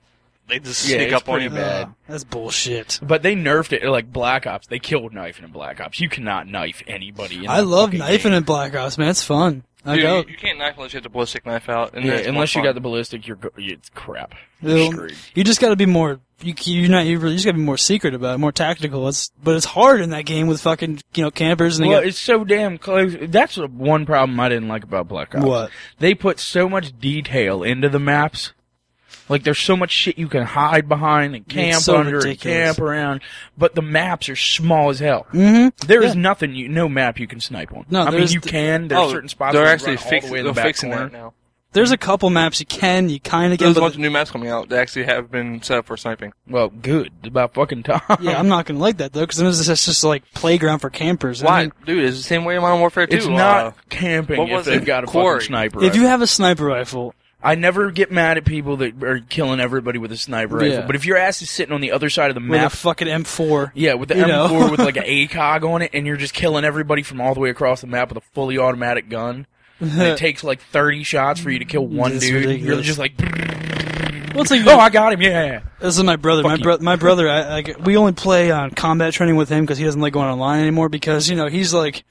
they 0.50 0.60
just 0.60 0.88
Yeah, 0.88 0.98
sneak 0.98 1.08
it's 1.12 1.16
up 1.22 1.30
on 1.30 1.42
you. 1.42 1.50
pretty 1.50 1.64
bad. 1.64 1.84
Uh, 1.84 1.90
that's 2.08 2.24
bullshit. 2.24 3.00
But 3.02 3.22
they 3.24 3.36
nerfed 3.36 3.72
it 3.74 3.88
like 3.88 4.12
Black 4.12 4.46
Ops. 4.48 4.68
They 4.68 4.80
killed 4.80 5.14
knifing 5.14 5.46
in 5.46 5.52
Black 5.52 5.80
Ops. 5.80 6.00
You 6.00 6.10
cannot 6.10 6.48
knife 6.48 6.82
anybody. 6.88 7.46
In 7.46 7.50
I 7.50 7.60
love 7.62 7.90
fucking 7.90 8.00
knifing 8.00 8.32
game. 8.32 8.38
in 8.40 8.44
Black 8.44 8.76
Ops, 8.76 8.98
man. 8.98 9.10
It's 9.10 9.24
fun. 9.24 9.64
I 9.86 9.94
Dude, 9.96 10.04
go. 10.04 10.18
you, 10.20 10.26
you 10.32 10.36
can't 10.38 10.60
knife 10.60 10.74
unless 10.76 10.92
you 10.92 10.98
have 10.98 11.04
the 11.04 11.10
ballistic 11.10 11.46
knife 11.46 11.70
out. 11.70 11.94
And 11.94 12.04
Yeah, 12.04 12.12
then 12.12 12.20
it's 12.20 12.28
more 12.28 12.34
unless 12.36 12.54
you 12.54 12.60
fun. 12.60 12.68
got 12.68 12.74
the 12.76 12.82
ballistic, 12.82 13.26
you're 13.26 13.38
go- 13.38 13.52
it's 13.56 13.90
crap. 13.90 14.34
You're 14.62 14.78
It'll- 14.78 15.08
You 15.34 15.44
just 15.46 15.62
got 15.62 15.70
to 15.70 15.78
be 15.78 15.86
more. 15.86 16.20
You, 16.42 16.54
you're 16.66 16.90
not. 16.90 17.06
You 17.06 17.18
really 17.18 17.36
just 17.36 17.46
got 17.46 17.52
to 17.54 17.58
be 17.58 17.64
more 17.64 17.78
secret 17.78 18.14
about 18.14 18.36
it, 18.36 18.38
more 18.40 18.52
tactical. 18.52 19.08
It's 19.08 19.32
but 19.42 19.56
it's 19.56 19.66
hard 19.66 20.02
in 20.02 20.10
that 20.10 20.26
game 20.26 20.48
with 20.48 20.60
fucking 20.62 21.00
you 21.16 21.24
know 21.24 21.32
campers 21.32 21.80
and 21.80 21.88
Well, 21.88 22.00
got- 22.02 22.08
it's 22.08 22.18
so 22.20 22.44
damn 22.44 22.78
close. 22.78 23.16
That's 23.22 23.56
the 23.56 23.68
one 23.68 24.06
problem 24.06 24.38
I 24.40 24.50
didn't 24.50 24.68
like 24.68 24.84
about 24.84 25.08
Black 25.08 25.34
Ops. 25.34 25.46
What? 25.46 25.72
They 26.00 26.14
put 26.14 26.40
so 26.40 26.68
much 26.68 26.98
detail 27.00 27.64
into 27.64 27.88
the 27.88 28.00
maps. 28.00 28.52
Like 29.30 29.44
there's 29.44 29.60
so 29.60 29.78
much 29.78 29.92
shit 29.92 30.18
you 30.18 30.28
can 30.28 30.44
hide 30.44 30.90
behind 30.90 31.36
and 31.36 31.48
camp 31.48 31.82
so 31.82 31.98
under 31.98 32.18
ridiculous. 32.18 32.46
and 32.46 32.66
camp 32.76 32.80
around, 32.80 33.22
but 33.58 33.76
the 33.76 33.82
maps 33.82 34.28
are 34.28 34.36
small 34.36 34.90
as 34.90 35.00
hell. 35.00 35.28
Mhm. 35.32 35.76
There 35.86 36.02
is 36.02 36.16
Yeah. 36.16 36.22
nothing, 36.22 36.56
you, 36.56 36.68
no 36.68 36.90
map 36.90 37.20
you 37.20 37.28
can 37.28 37.40
snipe 37.40 37.72
on. 37.72 37.86
No, 37.90 38.02
I 38.02 38.10
mean 38.10 38.28
you 38.28 38.40
the- 38.40 38.50
can. 38.50 38.88
There's 38.88 39.00
oh, 39.02 39.12
certain 39.12 39.30
spots 39.30 39.54
they're 39.56 39.68
actually 39.68 39.96
run 39.96 40.04
all 40.04 40.10
fix, 40.10 40.26
the 40.26 40.34
they're 40.34 40.44
the 40.44 40.54
fixing 40.56 40.90
corner. 40.92 41.06
that 41.10 41.14
now. 41.14 41.34
There's 41.72 41.92
a 41.92 41.98
couple 41.98 42.32
maps 42.32 42.60
you 42.60 42.66
can, 42.66 43.10
you 43.10 43.20
kind 43.20 43.54
of 43.54 43.60
get. 43.60 43.66
There's 43.66 43.78
a 43.78 43.82
bunch 43.82 43.94
of 43.94 44.00
new 44.00 44.10
maps 44.10 44.32
coming 44.32 44.50
out 44.50 44.70
that 44.70 44.80
actually 44.80 45.04
have 45.06 45.30
been 45.30 45.62
set 45.62 45.78
up 45.78 45.86
for 45.86 45.96
sniping. 45.98 46.34
Well, 46.48 46.70
good. 46.70 47.12
It's 47.20 47.28
about 47.28 47.54
fucking 47.54 47.84
time. 47.84 48.02
yeah, 48.22 48.40
I'm 48.40 48.48
not 48.48 48.66
gonna 48.66 48.80
like 48.80 48.98
that 48.98 49.14
though, 49.14 49.20
because 49.22 49.38
then 49.38 49.46
it's 49.46 49.64
just, 49.86 50.04
like 50.04 50.24
playground 50.34 50.80
for 50.80 50.90
campers. 50.90 51.44
I 51.44 51.46
Why, 51.46 51.62
mean, 51.62 51.72
dude? 51.86 52.04
It's 52.06 52.18
the 52.18 52.24
same 52.24 52.44
way 52.44 52.56
in 52.56 52.62
Modern 52.64 52.80
Warfare 52.80 53.06
2. 53.06 53.16
It's 53.18 53.28
uh, 53.28 53.30
not 53.30 53.90
camping 53.90 54.40
what 54.40 54.50
if 54.50 54.56
was 54.58 54.66
they've 54.66 54.82
it? 54.82 54.86
got 54.86 55.04
a 55.04 55.08
Quarry. 55.08 55.42
fucking 55.42 55.48
sniper. 55.50 55.84
if 55.84 55.96
you 55.96 56.08
have 56.08 56.24
a 56.24 56.28
sniper 56.28 56.66
rifle, 56.66 57.14
I 57.42 57.56
never 57.56 57.90
get 57.92 58.12
mad 58.12 58.38
at 58.38 58.44
people 58.46 58.78
that 58.78 59.02
are 59.02 59.20
killing 59.20 59.60
everybody 59.62 59.98
with 59.98 60.12
a 60.12 60.18
sniper 60.18 60.56
rifle, 60.58 60.70
Yeah. 60.70 60.86
but 60.86 60.96
if 60.98 61.06
your 61.06 61.16
ass 61.18 61.42
is 61.42 61.50
sitting 61.50 61.74
on 61.74 61.80
the 61.80 61.92
other 61.94 62.10
side 62.10 62.30
of 62.30 62.36
the 62.36 62.42
map, 62.42 62.66
with 62.66 62.74
a 62.74 62.78
fucking 62.78 63.08
M4, 63.08 63.72
yeah, 63.76 63.94
with 63.94 64.10
the 64.10 64.16
M4 64.16 64.28
know. 64.28 64.72
with 64.72 64.80
like 64.82 64.98
an 64.98 65.04
ACOG 65.04 65.64
on 65.64 65.82
it, 65.82 65.92
and 65.94 66.06
you're 66.06 66.18
just 66.18 66.34
killing 66.34 66.66
everybody 66.66 67.02
from 67.02 67.22
all 67.22 67.34
the 67.34 67.40
way 67.40 67.50
across 67.50 67.80
the 67.82 67.88
map 67.88 68.10
with 68.10 68.18
a 68.18 68.28
fully 68.34 68.58
automatic 68.58 69.10
gun, 69.10 69.48
and 69.80 70.02
it 70.02 70.18
takes 70.20 70.44
like 70.44 70.62
30 70.62 71.04
shots 71.04 71.40
for 71.40 71.50
you 71.50 71.60
to 71.60 71.66
kill 71.66 71.88
one 71.88 72.12
It's 72.12 72.26
dude. 72.26 72.60
You're 72.60 72.82
just 72.82 73.00
like, 73.00 73.14
well, 74.36 74.44
like 74.50 74.68
oh, 74.68 74.78
I 74.78 74.90
got 74.90 75.14
him, 75.14 75.22
yeah. 75.22 75.62
This 75.80 75.98
is 75.98 76.04
my 76.04 76.18
brother. 76.18 76.44
Fuck 76.44 76.50
my 76.52 76.56
you. 76.58 76.64
bro- 76.64 76.78
my 76.80 76.96
brother. 76.98 77.30
I, 77.30 77.60
I, 77.60 77.64
we 77.84 77.96
only 77.98 78.12
play 78.14 78.52
on 78.52 78.72
combat 78.72 79.14
training 79.14 79.38
with 79.38 79.50
him 79.50 79.64
because 79.64 79.78
he 79.78 79.86
doesn't 79.86 80.02
like 80.02 80.14
going 80.14 80.28
online 80.28 80.62
anymore. 80.62 80.90
Because 80.90 81.30
you 81.30 81.36
know 81.36 81.48
he's 81.48 81.74
like, 81.74 82.04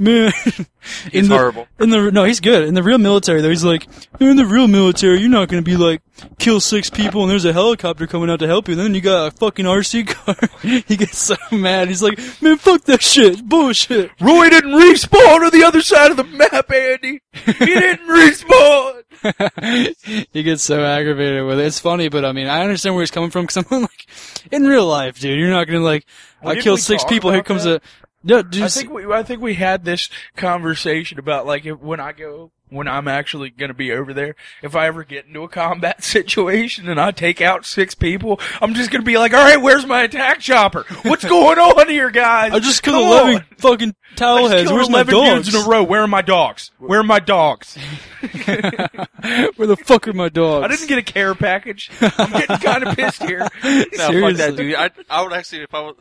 man. 0.00 0.32
He's 1.12 1.24
in 1.24 1.28
the, 1.28 1.36
horrible. 1.36 1.68
In 1.78 1.90
the 1.90 2.10
no, 2.10 2.24
he's 2.24 2.40
good. 2.40 2.66
In 2.66 2.72
the 2.72 2.82
real 2.82 2.96
military 2.96 3.42
though, 3.42 3.50
he's 3.50 3.62
like, 3.62 3.86
in 4.18 4.36
the 4.36 4.46
real 4.46 4.66
military, 4.66 5.20
you're 5.20 5.28
not 5.28 5.48
gonna 5.48 5.60
be 5.60 5.76
like 5.76 6.00
kill 6.38 6.58
six 6.58 6.88
people 6.88 7.22
and 7.22 7.30
there's 7.30 7.44
a 7.44 7.52
helicopter 7.52 8.06
coming 8.06 8.30
out 8.30 8.38
to 8.40 8.46
help 8.46 8.66
you. 8.66 8.74
Then 8.74 8.94
you 8.94 9.02
got 9.02 9.26
a 9.26 9.30
fucking 9.36 9.66
RC 9.66 10.08
car. 10.08 10.36
he 10.86 10.96
gets 10.96 11.18
so 11.18 11.36
mad. 11.52 11.88
He's 11.88 12.02
like, 12.02 12.18
man, 12.40 12.56
fuck 12.56 12.84
that 12.84 13.02
shit. 13.02 13.46
Bullshit. 13.46 14.10
Roy 14.20 14.48
didn't 14.48 14.72
respawn 14.72 15.44
on 15.44 15.50
the 15.50 15.64
other 15.64 15.82
side 15.82 16.10
of 16.10 16.16
the 16.16 16.24
map, 16.24 16.70
Andy. 16.72 17.20
He 17.32 17.52
didn't 17.52 18.08
respawn. 18.08 19.02
he 20.32 20.42
gets 20.42 20.62
so 20.62 20.82
aggravated 20.82 21.44
with 21.44 21.60
it. 21.60 21.66
It's 21.66 21.78
funny, 21.78 22.08
but 22.08 22.24
I 22.24 22.32
mean, 22.32 22.46
I 22.46 22.62
understand 22.62 22.94
where 22.94 23.02
he's 23.02 23.10
coming 23.10 23.30
from. 23.30 23.42
Because 23.42 23.64
I'm 23.70 23.82
like, 23.82 24.06
in 24.50 24.66
real 24.66 24.86
life, 24.86 25.20
dude, 25.20 25.38
you're 25.38 25.50
not 25.50 25.66
gonna 25.66 25.80
like, 25.80 26.06
Well, 26.42 26.56
I 26.56 26.60
killed 26.60 26.80
six 26.80 27.04
people. 27.04 27.30
Here 27.30 27.42
comes 27.42 27.64
that? 27.64 27.82
a. 27.82 27.99
No, 28.22 28.42
dude, 28.42 28.62
I 28.62 28.68
think 28.68 28.90
we 28.90 29.10
I 29.10 29.22
think 29.22 29.40
we 29.40 29.54
had 29.54 29.84
this 29.84 30.10
conversation 30.36 31.18
about 31.18 31.46
like 31.46 31.64
if, 31.64 31.78
when 31.78 32.00
I 32.00 32.12
go 32.12 32.52
when 32.68 32.86
I'm 32.86 33.08
actually 33.08 33.50
going 33.50 33.70
to 33.70 33.74
be 33.74 33.90
over 33.92 34.12
there, 34.14 34.36
if 34.62 34.76
I 34.76 34.86
ever 34.86 35.02
get 35.04 35.26
into 35.26 35.42
a 35.42 35.48
combat 35.48 36.04
situation 36.04 36.88
and 36.88 37.00
I 37.00 37.10
take 37.12 37.40
out 37.40 37.64
six 37.66 37.94
people, 37.94 38.38
I'm 38.60 38.74
just 38.74 38.90
going 38.90 39.00
to 39.00 39.06
be 39.06 39.16
like, 39.18 39.32
"All 39.32 39.42
right, 39.42 39.60
where's 39.60 39.86
my 39.86 40.02
attack 40.02 40.40
chopper? 40.40 40.84
What's 41.02 41.24
going 41.24 41.58
on 41.58 41.88
here, 41.88 42.10
guys? 42.10 42.52
I 42.52 42.58
just 42.60 42.82
killed 42.82 43.02
Come 43.02 43.10
eleven 43.10 43.34
on. 43.36 43.44
fucking 43.56 43.94
I 44.12 44.14
towel 44.16 44.38
just 44.40 44.52
heads. 44.52 44.62
killed 44.68 44.76
Where's 44.76 44.90
my 44.90 45.02
dogs? 45.02 45.46
dudes 45.46 45.54
in 45.54 45.62
a 45.66 45.68
row. 45.68 45.82
Where 45.82 46.02
are 46.02 46.06
my 46.08 46.22
dogs? 46.22 46.70
Where 46.78 47.00
are 47.00 47.04
my 47.04 47.20
dogs? 47.20 47.76
Where 49.56 49.66
the 49.66 49.76
fuck 49.82 50.06
are 50.08 50.12
my 50.12 50.28
dogs? 50.28 50.64
I 50.64 50.68
didn't 50.68 50.88
get 50.88 50.98
a 50.98 51.02
care 51.02 51.34
package. 51.34 51.90
I'm 52.00 52.30
getting 52.32 52.58
kind 52.58 52.84
of 52.86 52.96
pissed 52.96 53.22
here. 53.22 53.40
No, 53.40 53.48
fuck 54.20 54.36
that, 54.36 54.54
dude. 54.56 54.74
I, 54.74 54.90
I 55.08 55.22
would 55.22 55.32
actually, 55.32 55.62
if 55.62 55.74
I 55.74 55.80
was, 55.80 55.96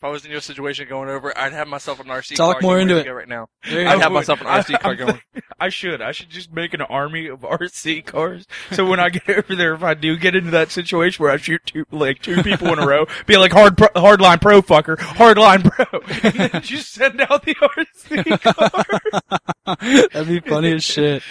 if 0.00 0.04
I 0.04 0.08
was 0.08 0.24
in 0.24 0.30
your 0.30 0.40
situation 0.40 0.88
going 0.88 1.10
over, 1.10 1.36
I'd 1.36 1.52
have 1.52 1.68
myself 1.68 2.00
an 2.00 2.06
RC 2.06 2.34
Talk 2.36 2.54
car. 2.60 2.62
more 2.62 2.78
into 2.78 2.96
it. 2.96 3.06
Right 3.06 3.28
now, 3.28 3.48
There 3.68 3.82
you 3.82 3.86
I'd 3.86 3.96
go. 3.96 4.00
have 4.00 4.12
myself 4.12 4.40
an 4.40 4.46
RC 4.46 4.80
car 4.80 4.94
going. 4.94 5.20
I 5.60 5.68
should. 5.68 6.00
I 6.00 6.12
should 6.12 6.30
just 6.30 6.50
make 6.50 6.72
an 6.72 6.80
army 6.80 7.26
of 7.26 7.40
RC 7.40 8.06
cars. 8.06 8.46
So 8.72 8.86
when 8.86 8.98
I 8.98 9.10
get 9.10 9.28
over 9.28 9.54
there, 9.54 9.74
if 9.74 9.82
I 9.82 9.92
do 9.92 10.16
get 10.16 10.34
into 10.34 10.50
that 10.52 10.70
situation 10.70 11.22
where 11.22 11.30
I 11.30 11.36
shoot 11.36 11.60
two, 11.66 11.84
like 11.90 12.22
two 12.22 12.42
people 12.42 12.72
in 12.72 12.78
a 12.78 12.86
row, 12.86 13.04
be 13.26 13.36
like 13.36 13.52
hard, 13.52 13.76
pro, 13.76 13.88
hardline 13.88 14.40
pro 14.40 14.62
fucker, 14.62 14.96
hardline 14.96 15.64
pro, 15.70 16.00
and 16.22 16.50
then 16.52 16.62
just 16.62 16.92
send 16.94 17.20
out 17.20 17.44
the 17.44 17.54
RC 17.56 18.40
car. 18.40 19.76
That'd 20.14 20.28
be 20.28 20.40
funny 20.40 20.72
as 20.72 20.82
shit. 20.82 21.22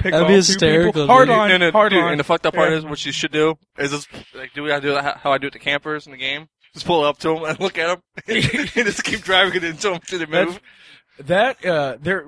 That'd 0.00 0.28
be 0.28 0.34
hysterical, 0.34 0.92
people. 0.92 1.06
dude. 1.08 1.28
Hardline, 1.28 1.50
and, 1.50 1.62
and, 1.64 1.74
hardline. 1.74 1.90
dude, 1.90 2.04
and 2.04 2.20
the 2.20 2.24
fucked 2.24 2.46
up 2.46 2.54
part 2.54 2.70
Yeah. 2.70 2.76
is, 2.78 2.84
what 2.84 3.04
you 3.04 3.10
should 3.10 3.32
do 3.32 3.56
is 3.78 3.90
just 3.90 4.08
like 4.32 4.52
do 4.54 4.62
what 4.62 4.70
I 4.70 4.78
do 4.78 4.94
how 4.96 5.32
I 5.32 5.38
do 5.38 5.48
it 5.48 5.52
to 5.54 5.58
campers 5.58 6.06
in 6.06 6.12
the 6.12 6.18
game. 6.18 6.48
Just 6.74 6.86
pull 6.86 7.04
up 7.04 7.18
to 7.18 7.28
them 7.34 7.44
and 7.44 7.60
look 7.60 7.76
at 7.78 7.88
them, 7.88 8.02
and 8.26 8.42
just 8.86 9.04
keep 9.04 9.20
driving 9.22 9.54
it 9.56 9.64
until, 9.64 9.94
until 9.94 10.18
they 10.20 10.24
That's- 10.24 10.46
move. 10.48 10.60
That 11.26 11.64
uh, 11.64 11.98
there, 12.00 12.24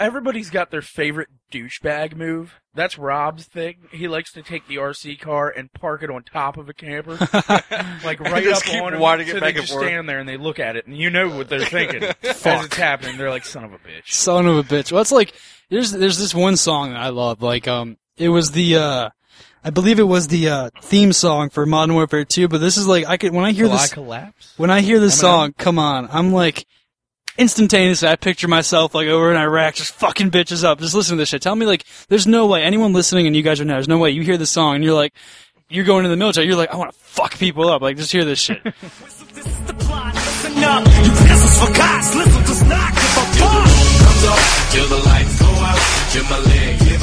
everybody's 0.00 0.50
got 0.50 0.70
their 0.70 0.82
favorite 0.82 1.28
douchebag 1.52 2.16
move. 2.16 2.58
That's 2.74 2.96
Rob's 2.98 3.44
thing. 3.44 3.76
He 3.92 4.08
likes 4.08 4.32
to 4.32 4.42
take 4.42 4.66
the 4.66 4.76
RC 4.76 5.20
car 5.20 5.50
and 5.50 5.70
park 5.74 6.02
it 6.02 6.10
on 6.10 6.22
top 6.24 6.56
of 6.56 6.68
a 6.70 6.72
camper, 6.74 7.16
like 8.04 8.18
right 8.20 8.42
just 8.42 8.66
up 8.66 8.72
keep 8.72 8.82
on 8.82 8.94
him. 8.94 9.20
it 9.20 9.28
so 9.28 9.34
back 9.34 9.42
they 9.42 9.48
and 9.48 9.56
just 9.58 9.72
forth. 9.72 9.84
stand 9.86 10.08
there 10.08 10.18
and 10.20 10.28
they 10.28 10.38
look 10.38 10.58
at 10.58 10.76
it, 10.76 10.86
and 10.86 10.96
you 10.96 11.10
know 11.10 11.28
what 11.28 11.48
they're 11.50 11.60
thinking 11.66 12.02
as 12.22 12.44
it's 12.44 12.76
happening. 12.76 13.18
They're 13.18 13.28
like, 13.30 13.44
"Son 13.44 13.64
of 13.64 13.72
a 13.74 13.78
bitch." 13.78 14.06
Son 14.10 14.46
of 14.46 14.56
a 14.56 14.62
bitch. 14.62 14.90
Well, 14.90 15.02
it's 15.02 15.12
like 15.12 15.34
there's 15.68 15.92
there's 15.92 16.18
this 16.18 16.34
one 16.34 16.56
song 16.56 16.90
that 16.92 17.00
I 17.02 17.10
love. 17.10 17.42
Like 17.42 17.68
um, 17.68 17.98
it 18.16 18.30
was 18.30 18.52
the 18.52 18.76
uh, 18.76 19.10
I 19.64 19.70
believe 19.70 19.98
it 20.00 20.04
was 20.04 20.28
the 20.28 20.48
uh 20.48 20.70
theme 20.82 21.12
song 21.12 21.50
for 21.50 21.64
Modern 21.66 21.94
Warfare 21.94 22.24
2. 22.24 22.48
But 22.48 22.58
this 22.58 22.76
is 22.76 22.86
like 22.86 23.06
I 23.06 23.16
could 23.16 23.32
when 23.32 23.44
I 23.44 23.52
hear 23.52 23.66
Will 23.66 23.72
I 23.72 23.76
this 23.82 23.92
collapse? 23.94 24.54
when 24.56 24.70
I 24.70 24.80
hear 24.80 24.98
this 25.00 25.16
Eminem? 25.16 25.20
song, 25.20 25.54
come 25.56 25.78
on, 25.78 26.08
I'm 26.10 26.32
like 26.32 26.66
instantaneously. 27.38 28.08
I 28.08 28.16
picture 28.16 28.48
myself 28.48 28.94
like 28.94 29.08
over 29.08 29.30
in 29.30 29.36
Iraq, 29.36 29.74
just 29.76 29.94
fucking 29.94 30.30
bitches 30.30 30.64
up. 30.64 30.80
Just 30.80 30.94
listen 30.94 31.16
to 31.16 31.22
this 31.22 31.28
shit. 31.30 31.42
Tell 31.42 31.54
me 31.56 31.66
like, 31.66 31.84
there's 32.08 32.26
no 32.26 32.46
way 32.46 32.62
anyone 32.62 32.92
listening 32.92 33.26
and 33.26 33.34
you 33.36 33.42
guys 33.42 33.60
are 33.60 33.64
now. 33.64 33.74
There's 33.74 33.88
no 33.88 33.98
way 33.98 34.10
you 34.10 34.22
hear 34.22 34.36
this 34.36 34.50
song 34.50 34.76
and 34.76 34.84
you're 34.84 34.94
like. 34.94 35.12
You're 35.68 35.86
going 35.86 36.02
to 36.02 36.10
the 36.10 36.18
military. 36.18 36.46
You're 36.46 36.56
like, 36.56 36.74
I 36.74 36.76
want 36.76 36.92
to 36.92 36.98
fuck 36.98 37.38
people 37.38 37.66
up. 37.70 37.80
Like, 37.80 37.96
just 37.96 38.12
hear 38.12 38.26
this 38.26 38.38
shit. 38.38 38.60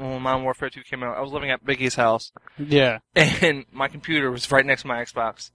when 0.00 0.22
Modern 0.22 0.44
Warfare 0.44 0.70
2 0.70 0.82
came 0.82 1.02
out. 1.02 1.16
I 1.16 1.20
was 1.20 1.32
living 1.32 1.50
at 1.50 1.64
Biggie's 1.64 1.94
house, 1.94 2.32
Yeah. 2.58 2.98
and 3.14 3.64
my 3.72 3.88
computer 3.88 4.30
was 4.30 4.50
right 4.50 4.64
next 4.64 4.82
to 4.82 4.88
my 4.88 5.02
Xbox. 5.02 5.50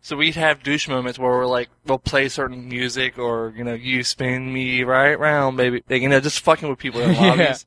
So 0.00 0.16
we'd 0.16 0.34
have 0.34 0.62
douche 0.62 0.86
moments 0.88 1.18
where 1.18 1.30
we're 1.30 1.46
like, 1.46 1.70
we'll 1.86 1.98
play 1.98 2.28
certain 2.28 2.68
music, 2.68 3.18
or 3.18 3.54
you 3.56 3.64
know, 3.64 3.72
you 3.74 4.02
spin 4.04 4.52
me 4.52 4.82
right 4.84 5.18
round, 5.18 5.56
baby. 5.56 5.82
Like, 5.88 6.02
you 6.02 6.08
know, 6.08 6.20
just 6.20 6.40
fucking 6.40 6.68
with 6.68 6.78
people 6.78 7.00
in 7.00 7.12
Yeah. 7.14 7.20
lobbies. 7.30 7.66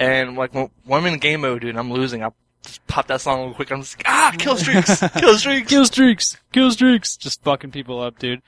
And 0.00 0.36
like 0.36 0.52
when, 0.54 0.70
when 0.84 1.00
I'm 1.06 1.12
in 1.12 1.18
game 1.20 1.42
mode, 1.42 1.60
dude, 1.60 1.70
and 1.70 1.78
I'm 1.78 1.92
losing. 1.92 2.24
I 2.24 2.30
just 2.64 2.84
pop 2.88 3.06
that 3.06 3.20
song 3.20 3.44
real 3.44 3.54
quick. 3.54 3.70
I'm 3.70 3.82
just 3.82 3.98
like, 3.98 4.08
ah, 4.08 4.34
kill 4.36 4.56
streaks, 4.56 5.00
kill 5.16 5.36
streaks. 5.38 5.68
Kill 5.70 5.84
streaks. 5.86 6.36
Kill 6.52 6.70
streaks. 6.72 7.16
Just 7.16 7.42
fucking 7.44 7.70
people 7.70 8.00
up, 8.00 8.18
dude. 8.18 8.42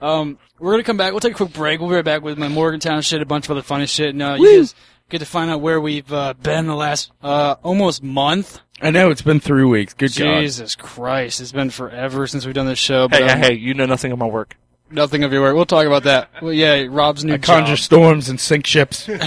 Um, 0.00 0.38
we're 0.58 0.72
gonna 0.72 0.82
come 0.84 0.96
back. 0.96 1.12
We'll 1.12 1.20
take 1.20 1.32
a 1.34 1.36
quick 1.36 1.52
break. 1.52 1.80
We'll 1.80 1.88
be 1.90 1.96
right 1.96 2.04
back 2.04 2.22
with 2.22 2.38
my 2.38 2.48
Morgantown 2.48 3.02
shit, 3.02 3.20
a 3.20 3.26
bunch 3.26 3.46
of 3.46 3.50
other 3.52 3.62
funny 3.62 3.86
shit. 3.86 4.10
And, 4.10 4.22
uh, 4.22 4.36
you 4.38 4.58
guys 4.60 4.74
get 5.08 5.18
to 5.18 5.26
find 5.26 5.50
out 5.50 5.60
where 5.60 5.80
we've, 5.80 6.12
uh, 6.12 6.34
been 6.34 6.66
the 6.66 6.74
last, 6.74 7.12
uh, 7.22 7.56
almost 7.62 8.02
month. 8.02 8.60
I 8.82 8.90
know 8.90 9.10
it's 9.10 9.22
been 9.22 9.40
three 9.40 9.64
weeks. 9.64 9.94
Good. 9.94 10.12
Jesus 10.12 10.74
Christ. 10.74 11.40
It's 11.40 11.52
been 11.52 11.70
forever 11.70 12.26
since 12.26 12.44
we've 12.44 12.54
done 12.54 12.66
this 12.66 12.78
show. 12.78 13.08
But, 13.08 13.20
Hey, 13.22 13.26
hey, 13.26 13.32
um, 13.32 13.40
hey, 13.40 13.52
you 13.54 13.74
know 13.74 13.86
nothing 13.86 14.12
of 14.12 14.18
my 14.18 14.26
work. 14.26 14.56
Nothing 14.90 15.24
of 15.24 15.32
your 15.32 15.40
work. 15.42 15.54
We'll 15.56 15.66
talk 15.66 15.86
about 15.86 16.04
that. 16.04 16.30
Well, 16.40 16.52
yeah, 16.52 16.86
Rob's 16.88 17.24
new 17.24 17.34
I 17.34 17.38
conjure 17.38 17.74
job. 17.74 17.78
storms 17.78 18.28
and 18.28 18.38
sink 18.40 18.66
ships. 18.66 19.08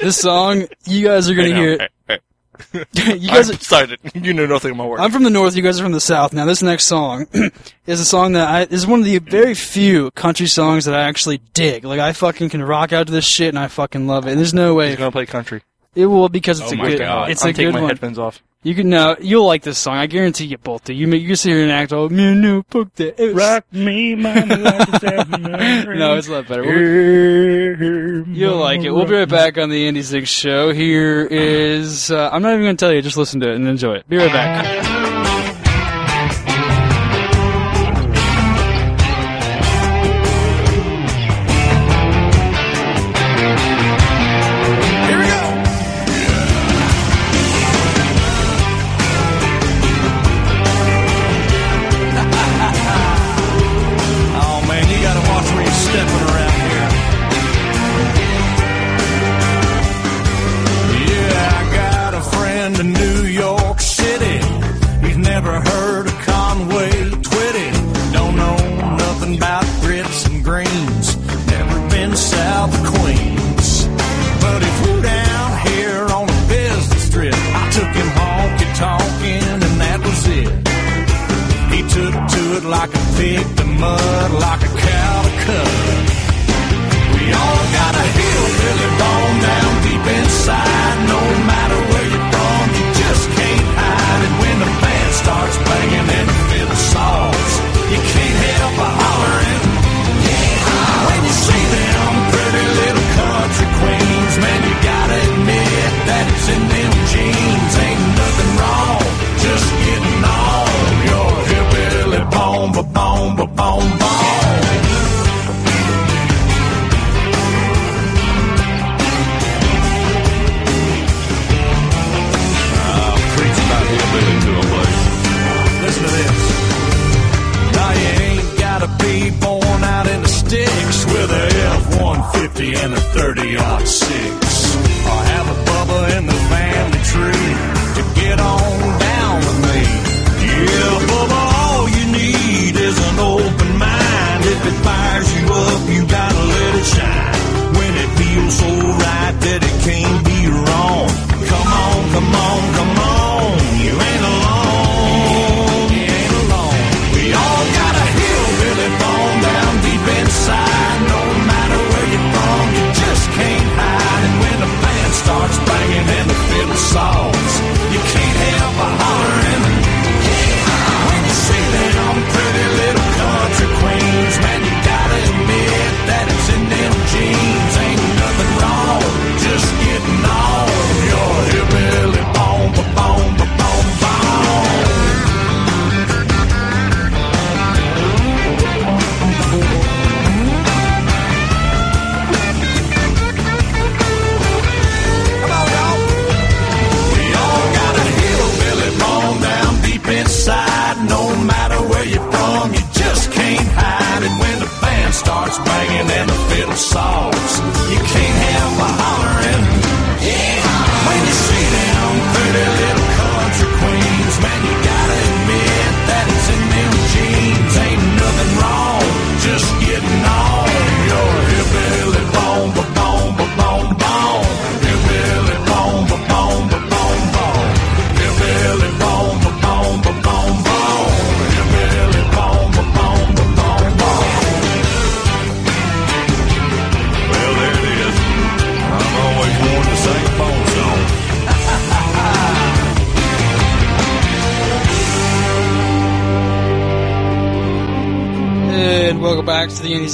This 0.00 0.16
song, 0.20 0.68
you 0.84 1.04
guys 1.04 1.28
are 1.28 1.34
gonna 1.34 1.56
hear 1.56 1.88
it. 2.08 2.22
you 2.74 2.84
I'm 2.94 3.18
guys, 3.26 3.50
excited. 3.50 3.98
You 4.14 4.32
know 4.32 4.46
nothing 4.46 4.76
my 4.76 4.86
work. 4.86 5.00
I'm 5.00 5.10
from 5.10 5.22
the 5.22 5.30
north. 5.30 5.56
You 5.56 5.62
guys 5.62 5.80
are 5.80 5.82
from 5.82 5.92
the 5.92 6.00
south. 6.00 6.32
Now, 6.32 6.44
this 6.44 6.62
next 6.62 6.84
song 6.84 7.26
is 7.86 8.00
a 8.00 8.04
song 8.04 8.32
that 8.32 8.48
I 8.48 8.62
is 8.62 8.86
one 8.86 9.00
of 9.00 9.04
the 9.04 9.18
very 9.18 9.54
few 9.54 10.10
country 10.12 10.46
songs 10.46 10.84
that 10.84 10.94
I 10.94 11.02
actually 11.02 11.38
dig. 11.54 11.84
Like, 11.84 12.00
I 12.00 12.12
fucking 12.12 12.50
can 12.50 12.62
rock 12.62 12.92
out 12.92 13.06
to 13.06 13.12
this 13.12 13.24
shit, 13.24 13.48
and 13.48 13.58
I 13.58 13.68
fucking 13.68 14.06
love 14.06 14.26
it. 14.26 14.32
And 14.32 14.38
there's 14.38 14.54
no 14.54 14.74
way 14.74 14.90
He's 14.90 14.98
gonna 14.98 15.12
play 15.12 15.26
country. 15.26 15.62
It 15.98 16.06
will 16.06 16.28
because 16.28 16.60
it's 16.60 16.70
Oh 16.70 16.74
a 16.74 16.78
my 16.78 16.90
good. 16.90 16.98
God. 17.00 17.28
It's 17.28 17.42
I'm 17.42 17.50
a 17.50 17.52
taking 17.52 17.68
good 17.72 17.74
my 17.74 17.80
one. 17.80 17.90
headphones 17.90 18.20
off. 18.20 18.40
You 18.62 18.74
can 18.76 18.88
no, 18.88 19.16
you'll 19.20 19.46
like 19.46 19.62
this 19.62 19.78
song. 19.78 19.96
I 19.96 20.06
guarantee 20.06 20.44
you 20.44 20.58
both 20.58 20.84
do. 20.84 20.92
You 20.92 21.08
may, 21.08 21.16
you 21.16 21.26
can 21.26 21.36
sit 21.36 21.50
here 21.50 21.62
and 21.62 21.72
act 21.72 21.92
all 21.92 22.08
man, 22.08 22.40
no, 22.40 22.64
fuck 22.70 22.94
that. 22.94 23.20
It 23.20 23.34
was... 23.34 23.36
Rock 23.36 23.64
me, 23.72 24.14
mama, 24.14 24.46
like 24.46 25.02
No, 25.02 26.16
it's 26.16 26.28
a 26.28 26.32
lot 26.32 26.46
better. 26.46 26.62
We'll, 26.62 28.28
You'll 28.28 28.58
like 28.58 28.82
it. 28.82 28.90
We'll 28.92 29.06
be 29.06 29.14
right 29.14 29.28
back 29.28 29.58
on 29.58 29.70
the 29.70 29.88
Andy 29.88 30.02
Zink 30.02 30.28
Show. 30.28 30.72
Here 30.72 31.26
is 31.26 32.10
uh, 32.12 32.30
I'm 32.32 32.42
not 32.42 32.50
even 32.52 32.62
going 32.62 32.76
to 32.76 32.84
tell 32.84 32.92
you. 32.92 33.02
Just 33.02 33.16
listen 33.16 33.40
to 33.40 33.50
it 33.50 33.56
and 33.56 33.66
enjoy 33.66 33.94
it. 33.94 34.08
Be 34.08 34.18
right 34.18 34.32
back. 34.32 34.97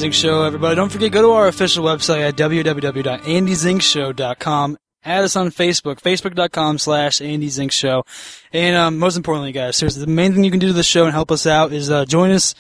Zink 0.05 0.13
Show, 0.13 0.43
everybody. 0.43 0.77
Don't 0.77 0.93
forget, 0.93 1.13
go 1.13 1.23
to 1.23 1.31
our 1.31 1.49
official 1.49 1.83
website 1.83 2.29
at 2.29 2.37
www.andyzinkshow.com. 2.37 4.77
Add 5.03 5.25
us 5.25 5.35
on 5.35 5.49
Facebook, 5.49 6.03
facebook.com 6.03 6.77
slash 6.77 7.23
Andy 7.23 7.49
Zink 7.49 7.73
Show. 7.73 8.05
And 8.53 8.77
um, 8.77 8.99
most 8.99 9.17
importantly, 9.17 9.53
guys, 9.53 9.79
seriously, 9.79 10.05
the 10.05 10.11
main 10.11 10.35
thing 10.35 10.45
you 10.45 10.51
can 10.51 10.61
do 10.61 10.67
to 10.67 10.75
the 10.75 10.83
show 10.83 11.05
and 11.05 11.15
help 11.15 11.33
us 11.33 11.47
out 11.47 11.73
is 11.73 11.91
uh, 11.91 12.05
join 12.05 12.33
us 12.33 12.55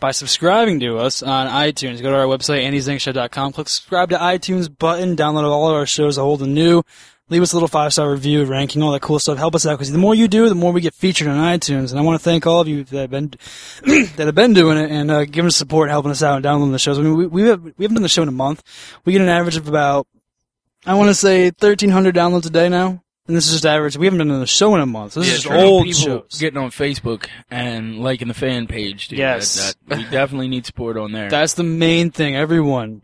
by 0.00 0.10
subscribing 0.10 0.80
to 0.80 0.98
us 0.98 1.22
on 1.22 1.46
iTunes. 1.46 2.02
Go 2.02 2.10
to 2.10 2.16
our 2.16 2.26
website, 2.26 2.62
andyzinkshow.com, 2.62 3.54
click 3.54 3.70
subscribe 3.70 4.10
to 4.10 4.18
iTunes 4.18 4.68
button, 4.78 5.16
download 5.16 5.44
all 5.44 5.70
of 5.70 5.74
our 5.74 5.86
shows, 5.86 6.18
old 6.18 6.42
and 6.42 6.54
new. 6.54 6.82
Leave 7.32 7.42
us 7.42 7.52
a 7.52 7.56
little 7.56 7.66
five 7.68 7.92
star 7.92 8.10
review, 8.10 8.44
ranking, 8.44 8.82
all 8.82 8.92
that 8.92 9.00
cool 9.00 9.18
stuff. 9.18 9.38
Help 9.38 9.54
us 9.54 9.66
out 9.66 9.78
because 9.78 9.90
the 9.90 9.96
more 9.98 10.14
you 10.14 10.28
do, 10.28 10.48
the 10.50 10.54
more 10.54 10.70
we 10.70 10.82
get 10.82 10.92
featured 10.94 11.28
on 11.28 11.36
iTunes. 11.38 11.90
And 11.90 11.98
I 11.98 12.02
want 12.02 12.20
to 12.20 12.22
thank 12.22 12.46
all 12.46 12.60
of 12.60 12.68
you 12.68 12.84
that 12.84 13.00
have 13.00 13.10
been 13.10 13.30
that 14.16 14.26
have 14.26 14.34
been 14.34 14.52
doing 14.52 14.76
it 14.76 14.90
and 14.90 15.10
uh, 15.10 15.24
giving 15.24 15.46
us 15.48 15.56
support, 15.56 15.88
helping 15.88 16.10
us 16.10 16.22
out, 16.22 16.36
and 16.36 16.42
downloading 16.42 16.72
the 16.72 16.78
shows. 16.78 16.98
I 16.98 17.02
mean, 17.02 17.16
we 17.16 17.26
we, 17.26 17.42
have, 17.44 17.62
we 17.62 17.72
haven't 17.80 17.94
done 17.94 18.02
the 18.02 18.08
show 18.08 18.22
in 18.22 18.28
a 18.28 18.32
month. 18.32 18.62
We 19.04 19.12
get 19.12 19.22
an 19.22 19.28
average 19.28 19.56
of 19.56 19.66
about 19.66 20.06
I 20.84 20.94
want 20.94 21.08
to 21.08 21.14
say 21.14 21.50
thirteen 21.50 21.90
hundred 21.90 22.14
downloads 22.14 22.46
a 22.46 22.50
day 22.50 22.68
now. 22.68 23.02
And 23.28 23.36
this 23.36 23.46
is 23.46 23.52
just 23.52 23.66
average. 23.66 23.96
We 23.96 24.06
haven't 24.06 24.26
done 24.26 24.40
the 24.40 24.46
show 24.48 24.74
in 24.74 24.80
a 24.80 24.86
month. 24.86 25.12
So 25.12 25.20
this 25.20 25.28
Yeah, 25.28 25.34
is 25.36 25.42
just 25.44 25.54
old 25.54 25.84
people 25.84 26.00
shows. 26.02 26.38
getting 26.40 26.58
on 26.58 26.70
Facebook 26.70 27.28
and 27.52 28.00
liking 28.00 28.26
the 28.26 28.34
fan 28.34 28.66
page. 28.66 29.08
Dude. 29.08 29.20
Yes. 29.20 29.54
that, 29.54 29.76
that, 29.86 29.98
we 29.98 30.04
definitely 30.10 30.48
need 30.48 30.66
support 30.66 30.96
on 30.96 31.12
there. 31.12 31.30
That's 31.30 31.54
the 31.54 31.62
main 31.62 32.10
thing, 32.10 32.34
everyone. 32.34 33.02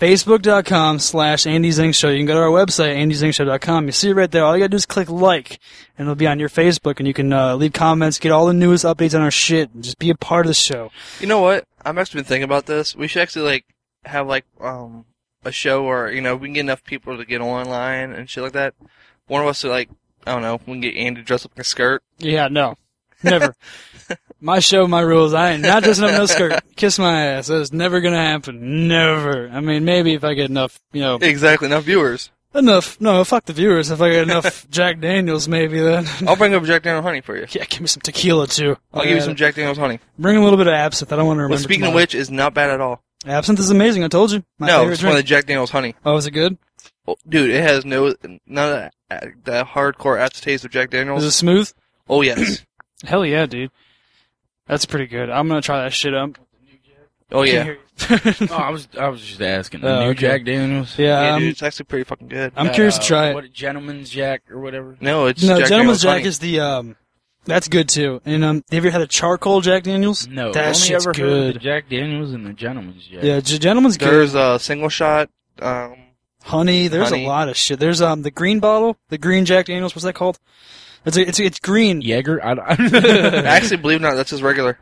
Facebook.com 0.00 0.98
slash 0.98 1.46
Andy 1.46 1.70
Zink 1.70 1.94
Show. 1.94 2.08
You 2.08 2.18
can 2.18 2.26
go 2.26 2.34
to 2.34 2.40
our 2.40 2.48
website, 2.48 2.96
AndyZinkShow.com. 2.96 3.86
You 3.86 3.92
see 3.92 4.10
it 4.10 4.14
right 4.14 4.30
there. 4.30 4.44
All 4.44 4.56
you 4.56 4.62
gotta 4.62 4.70
do 4.70 4.76
is 4.76 4.86
click 4.86 5.08
like, 5.08 5.60
and 5.96 6.06
it'll 6.06 6.16
be 6.16 6.26
on 6.26 6.40
your 6.40 6.48
Facebook, 6.48 6.98
and 6.98 7.06
you 7.06 7.14
can 7.14 7.32
uh, 7.32 7.54
leave 7.54 7.72
comments, 7.72 8.18
get 8.18 8.32
all 8.32 8.46
the 8.46 8.52
newest 8.52 8.84
updates 8.84 9.14
on 9.14 9.22
our 9.22 9.30
shit, 9.30 9.72
and 9.72 9.84
just 9.84 9.98
be 9.98 10.10
a 10.10 10.16
part 10.16 10.46
of 10.46 10.50
the 10.50 10.54
show. 10.54 10.90
You 11.20 11.28
know 11.28 11.40
what? 11.40 11.64
I've 11.84 11.96
actually 11.96 12.18
been 12.18 12.28
thinking 12.28 12.44
about 12.44 12.66
this. 12.66 12.96
We 12.96 13.06
should 13.06 13.22
actually 13.22 13.46
like 13.46 13.66
have 14.04 14.26
like 14.26 14.44
um 14.60 15.04
a 15.44 15.52
show 15.52 15.84
where 15.84 16.10
you 16.10 16.20
know 16.20 16.34
we 16.34 16.48
can 16.48 16.54
get 16.54 16.60
enough 16.60 16.84
people 16.84 17.16
to 17.16 17.24
get 17.24 17.40
online 17.40 18.12
and 18.12 18.28
shit 18.28 18.42
like 18.42 18.52
that. 18.52 18.74
One 19.28 19.42
of 19.42 19.46
us 19.46 19.60
to 19.60 19.68
like 19.68 19.90
I 20.26 20.32
don't 20.32 20.42
know. 20.42 20.56
We 20.66 20.72
can 20.72 20.80
get 20.80 20.96
Andy 20.96 21.22
dressed 21.22 21.46
up 21.46 21.52
in 21.54 21.60
a 21.60 21.64
skirt. 21.64 22.02
Yeah, 22.18 22.48
no. 22.48 22.76
Never. 23.22 23.54
my 24.40 24.58
show, 24.58 24.86
my 24.86 25.00
rules. 25.00 25.32
I 25.34 25.52
ain't 25.52 25.62
not 25.62 25.82
dressing 25.82 26.04
up 26.04 26.10
in 26.10 26.16
no 26.16 26.26
skirt. 26.26 26.62
Kiss 26.76 26.98
my 26.98 27.26
ass. 27.26 27.46
That 27.48 27.60
is 27.60 27.72
never 27.72 28.00
gonna 28.00 28.22
happen. 28.22 28.88
Never. 28.88 29.48
I 29.48 29.60
mean, 29.60 29.84
maybe 29.84 30.14
if 30.14 30.24
I 30.24 30.34
get 30.34 30.50
enough, 30.50 30.78
you 30.92 31.00
know, 31.00 31.16
Exactly. 31.16 31.68
Now 31.68 31.80
viewers, 31.80 32.30
enough. 32.54 33.00
No, 33.00 33.24
fuck 33.24 33.44
the 33.46 33.52
viewers. 33.52 33.90
If 33.90 34.00
I 34.00 34.10
get 34.10 34.22
enough 34.24 34.68
Jack 34.70 35.00
Daniels, 35.00 35.48
maybe 35.48 35.80
then. 35.80 36.06
I'll 36.26 36.36
bring 36.36 36.54
up 36.54 36.64
Jack 36.64 36.82
Daniel 36.82 37.02
honey 37.02 37.20
for 37.20 37.36
you. 37.36 37.46
yeah, 37.50 37.64
give 37.64 37.80
me 37.80 37.86
some 37.86 38.00
tequila 38.02 38.46
too. 38.46 38.76
I'll 38.92 39.04
give 39.04 39.12
you 39.12 39.20
some 39.20 39.34
Jack 39.36 39.54
Daniel's 39.54 39.78
honey. 39.78 40.00
Bring 40.18 40.36
a 40.36 40.42
little 40.42 40.58
bit 40.58 40.66
of 40.66 40.74
absinthe. 40.74 41.12
I 41.12 41.16
don't 41.16 41.26
want 41.26 41.38
to 41.38 41.42
remember. 41.42 41.54
Well, 41.54 41.62
speaking 41.62 41.86
of 41.86 41.94
which, 41.94 42.14
is 42.14 42.30
not 42.30 42.54
bad 42.54 42.70
at 42.70 42.80
all. 42.80 43.02
absinthe 43.26 43.60
is 43.60 43.70
amazing. 43.70 44.04
I 44.04 44.08
told 44.08 44.32
you. 44.32 44.44
My 44.58 44.66
no, 44.66 44.88
it's 44.88 45.02
one 45.02 45.12
of 45.12 45.16
the. 45.16 45.22
Jack 45.22 45.46
Daniel's 45.46 45.70
honey. 45.70 45.94
Oh, 46.04 46.16
is 46.16 46.26
it 46.26 46.32
good? 46.32 46.58
Oh, 47.06 47.16
dude, 47.28 47.50
it 47.50 47.62
has 47.62 47.84
no 47.84 48.14
none 48.46 48.72
of 48.72 48.90
that, 49.10 49.32
that 49.44 49.66
hardcore 49.66 50.18
aftertaste 50.18 50.64
of 50.64 50.70
Jack 50.70 50.90
Daniels. 50.90 51.22
Is 51.22 51.34
it 51.34 51.36
smooth? 51.36 51.70
Oh 52.08 52.22
yes. 52.22 52.64
Hell 53.04 53.26
yeah, 53.26 53.44
dude. 53.46 53.70
That's 54.66 54.86
pretty 54.86 55.06
good. 55.06 55.30
I'm 55.30 55.48
gonna 55.48 55.60
try 55.62 55.82
that 55.82 55.92
shit 55.92 56.14
up. 56.14 56.38
Oh 57.32 57.42
yeah. 57.42 57.74
Can't 57.96 58.20
hear 58.22 58.34
you. 58.40 58.48
oh, 58.50 58.54
I 58.54 58.70
was 58.70 58.88
I 58.98 59.08
was 59.08 59.20
just 59.20 59.40
asking. 59.40 59.80
The 59.80 59.88
Oh, 59.88 60.00
new 60.04 60.10
okay. 60.10 60.20
Jack 60.20 60.44
Daniels. 60.44 60.98
yeah, 60.98 61.22
Yeah, 61.22 61.34
um, 61.34 61.40
dude, 61.40 61.50
it's 61.52 61.62
actually 61.62 61.86
pretty 61.86 62.04
fucking 62.04 62.28
good. 62.28 62.52
I'm 62.56 62.66
That, 62.66 62.74
curious 62.74 62.96
uh, 62.98 63.00
to 63.00 63.06
try 63.06 63.28
it. 63.30 63.34
What 63.34 63.52
Gentleman's 63.52 64.10
Jack 64.10 64.42
or 64.50 64.58
whatever. 64.60 64.96
no, 65.00 65.26
it's 65.26 65.42
No, 65.42 65.58
Jack 65.58 65.68
Gentleman's 65.68 66.00
Daniel's 66.00 66.02
Jack 66.02 66.10
honey. 66.12 66.24
is 66.28 66.38
the 66.38 66.60
um. 66.60 66.96
That's 67.46 67.68
good 67.68 67.88
too. 67.90 68.22
And 68.24 68.42
um, 68.44 68.64
have 68.70 68.84
you 68.84 68.88
ever 68.88 68.90
had 68.90 69.00
a 69.02 69.06
charcoal 69.06 69.60
Jack 69.60 69.82
Daniels? 69.82 70.26
No, 70.26 70.52
that 70.52 70.64
only 70.68 70.78
shit's 70.78 71.06
ever 71.06 71.12
heard 71.18 71.28
of 71.32 71.46
the 71.48 71.52
good. 71.54 71.62
Jack 71.62 71.88
Daniels 71.90 72.32
and 72.32 72.46
the 72.46 72.52
Gentleman's 72.54 73.04
Jack. 73.06 73.22
Yeah, 73.22 73.40
G- 73.40 73.58
Gentleman's 73.58 73.98
good. 73.98 74.08
There's 74.10 74.34
a 74.34 74.58
single 74.58 74.88
shot. 74.88 75.28
Um, 75.60 75.94
honey. 76.42 76.88
There's 76.88 77.10
honey. 77.10 77.24
a 77.26 77.28
lot 77.28 77.48
of 77.50 77.56
shit. 77.56 77.78
There's 77.78 78.00
um 78.00 78.22
the 78.22 78.30
green 78.30 78.60
bottle, 78.60 78.96
the 79.08 79.18
green 79.18 79.44
Jack 79.44 79.66
Daniels. 79.66 79.94
What's 79.94 80.04
that 80.04 80.14
called? 80.14 80.38
It's 81.04 81.16
a, 81.16 81.28
it's 81.28 81.40
it's 81.40 81.60
green. 81.60 82.00
Jaeger. 82.00 82.44
I, 82.44 82.52
I, 82.52 82.76
actually, 83.46 83.76
believe 83.78 84.00
not, 84.00 84.14
that's 84.14 84.30
just 84.30 84.42
regular. 84.42 84.78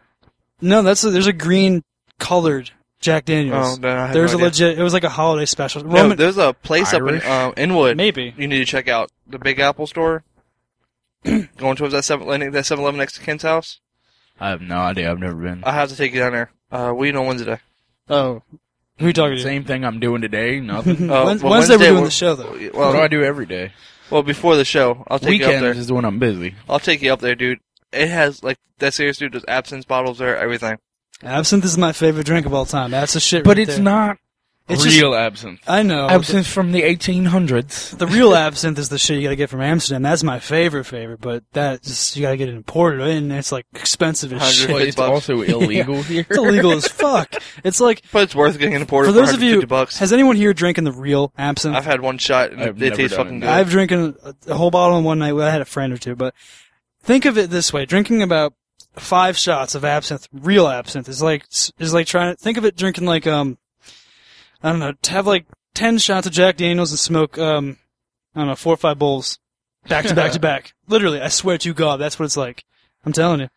No, 0.61 0.83
that's 0.83 1.03
a, 1.05 1.11
there's 1.11 1.27
a 1.27 1.33
green 1.33 1.83
colored 2.19 2.71
Jack 3.01 3.25
Daniels. 3.25 3.79
Oh, 3.79 3.81
then 3.81 3.97
I 3.97 4.05
have 4.07 4.13
there's 4.15 4.33
no 4.33 4.39
a 4.39 4.47
idea. 4.47 4.67
legit. 4.67 4.79
It 4.79 4.83
was 4.83 4.93
like 4.93 5.05
a 5.05 5.09
holiday 5.09 5.45
special. 5.47 5.85
No, 5.85 6.11
there's 6.15 6.39
a 6.39 6.53
place 6.53 6.95
Irish? 6.95 7.25
up 7.25 7.25
in 7.25 7.31
um, 7.33 7.55
Inwood. 7.57 7.97
maybe. 7.97 8.33
You 8.37 8.47
need 8.47 8.59
to 8.59 8.65
check 8.65 8.87
out 8.89 9.11
the 9.27 9.39
Big 9.39 9.59
Apple 9.59 9.87
store. 9.87 10.23
Going 11.57 11.77
towards 11.77 11.93
that 11.95 12.05
seven, 12.05 12.51
that 12.53 12.67
Seven 12.67 12.83
Eleven 12.83 12.99
next 12.99 13.15
to 13.15 13.21
Ken's 13.21 13.43
house. 13.43 13.81
I 14.41 14.49
have 14.51 14.61
no 14.61 14.77
idea. 14.77 15.11
I've 15.11 15.19
never 15.21 15.35
been. 15.37 15.63
I 15.65 15.73
have 15.73 15.89
to 15.91 15.97
take 15.97 16.13
you 16.15 16.21
down 16.21 16.33
there. 16.33 16.51
Uh, 16.71 16.93
we 16.97 17.13
on 17.13 17.27
Wednesday. 17.27 17.59
Oh, 18.09 18.43
who 18.99 19.07
you 19.07 19.13
talking 19.13 19.37
to? 19.37 19.43
Same 19.43 19.65
thing 19.65 19.85
I'm 19.85 20.01
doing 20.01 20.21
today. 20.23 20.59
Nothing. 20.61 21.11
Uh, 21.11 21.25
Wed- 21.27 21.43
well, 21.43 21.53
Wednesday, 21.53 21.75
we're 21.77 21.79
doing 21.85 21.95
we'll- 21.95 22.05
the 22.05 22.11
show 22.11 22.35
though. 22.35 22.51
what 22.51 22.59
do 22.59 22.71
Well, 22.75 22.97
I 23.01 23.09
do 23.09 23.23
every 23.23 23.47
day? 23.47 23.73
Well, 24.13 24.23
before 24.23 24.57
the 24.57 24.65
show, 24.65 25.05
I'll 25.09 25.19
take 25.19 25.41
you 25.41 25.47
up 25.47 25.53
there. 25.53 25.63
Weekends 25.63 25.79
is 25.79 25.93
when 25.93 26.05
I'm 26.05 26.19
busy. 26.19 26.55
I'll 26.69 26.79
take 26.79 27.03
you 27.03 27.13
up 27.13 27.21
there, 27.21 27.35
dude. 27.35 27.61
It 27.93 28.09
has 28.09 28.43
like 28.45 28.59
that 28.79 28.95
serious 28.95 29.17
dude. 29.17 29.33
There's 29.33 29.45
absinthe 29.49 29.89
bottles 29.89 30.19
there, 30.19 30.37
everything. 30.37 30.79
Absinthe 31.23 31.65
is 31.65 31.79
my 31.79 31.93
favorite 31.93 32.27
drink 32.27 32.47
of 32.47 32.53
all 32.53 32.67
time. 32.67 32.91
That's 32.91 33.15
the 33.15 33.21
shit. 33.21 33.45
But 33.45 33.57
right 33.57 33.67
it's 33.67 33.77
there. 33.77 33.85
not 33.85 34.19
It's 34.73 34.83
just- 34.85 35.01
real 35.01 35.15
absinthe. 35.15 35.61
I 35.67 35.83
know. 35.83 36.09
Absinthe 36.09 36.47
from 36.47 36.73
the 36.73 36.83
1800s. 36.83 37.97
The 37.99 38.07
real 38.07 38.35
absinthe 38.35 38.79
is 38.79 38.89
the 38.89 38.99
shit 38.99 39.17
you 39.17 39.23
gotta 39.23 39.37
get 39.37 39.51
from 39.51 39.61
Amsterdam. 39.61 40.03
That's 40.03 40.23
my 40.23 40.39
favorite 40.39 40.85
favorite, 40.85 41.21
but 41.21 41.45
that 41.53 41.83
just 41.83 42.17
you 42.17 42.23
gotta 42.23 42.37
get 42.37 42.49
it 42.49 42.55
imported 42.55 43.01
in. 43.07 43.25
and 43.31 43.33
It's 43.33 43.53
like 43.53 43.67
expensive 43.75 44.33
as 44.33 44.55
shit. 44.55 44.71
It's 44.71 44.97
bucks. 44.97 45.11
also 45.11 45.41
illegal 45.43 46.03
here. 46.03 46.27
It's 46.29 46.39
illegal 46.39 46.73
as 46.73 46.87
fuck. 46.89 47.35
It's 47.65 47.81
like 47.81 48.03
But 48.13 48.25
it's 48.25 48.35
worth 48.35 48.59
getting 48.59 48.75
imported 48.75 49.09
for 49.09 49.13
for, 49.13 49.21
those 49.21 49.35
of 49.35 49.43
you. 49.43 49.65
bucks. 49.67 49.99
Has 49.99 50.13
anyone 50.13 50.37
here 50.37 50.53
drinking 50.55 50.85
the 50.85 50.93
real 50.93 51.33
absinthe? 51.39 51.77
I've 51.77 51.85
had 51.85 52.01
one 52.01 52.19
shot 52.19 52.51
and 52.51 52.61
I've 52.63 52.83
it 52.83 52.95
tastes 52.95 53.17
fucking 53.17 53.37
it. 53.37 53.41
good. 53.41 53.49
I've 53.49 53.71
drinking 53.71 54.17
a, 54.25 54.35
a 54.49 54.55
whole 54.57 54.71
bottle 54.71 54.99
in 54.99 55.05
one 55.05 55.19
night. 55.19 55.33
Well, 55.33 55.47
I 55.47 55.51
had 55.51 55.61
a 55.61 55.65
friend 55.67 55.93
or 55.93 55.99
two, 55.99 56.17
but 56.17 56.35
think 57.03 57.25
of 57.25 57.39
it 57.39 57.51
this 57.51 57.73
way: 57.73 57.85
drinking 57.85 58.23
about 58.23 58.55
five 58.97 59.37
shots 59.39 59.75
of 59.75 59.85
absinthe, 59.85 60.27
real 60.33 60.67
absinthe, 60.67 61.09
is 61.09 61.23
like 61.23 61.45
is 61.79 61.95
like 61.95 62.07
trying 62.07 62.35
to 62.35 62.43
think 62.43 62.59
of 62.59 62.65
it 62.65 62.77
drinking 62.77 63.07
like 63.07 63.27
um, 63.27 63.59
I 64.63 64.71
don't 64.71 64.79
know, 64.79 64.93
to 64.93 65.11
have 65.13 65.27
like 65.27 65.47
ten 65.75 65.99
shots 65.99 66.27
of 66.27 66.33
Jack 66.33 66.57
Daniels 66.57 66.91
and 66.91 66.99
smoke 66.99 67.39
um, 67.39 67.79
I 68.35 68.41
don't 68.41 68.49
know, 68.49 68.55
four 68.55 68.75
or 68.75 68.79
five 68.79 68.99
bowls 68.99 69.39
back 69.89 70.07
to 70.07 70.15
back 70.15 70.33
to 70.33 70.41
back. 70.41 70.73
Literally, 70.89 71.21
I 71.21 71.29
swear 71.29 71.59
to 71.59 71.75
God, 71.75 71.99
that's 71.99 72.19
what 72.19 72.27
it's 72.27 72.37
like. 72.37 72.65
I'm 73.05 73.13
telling 73.13 73.41
you. 73.41 73.49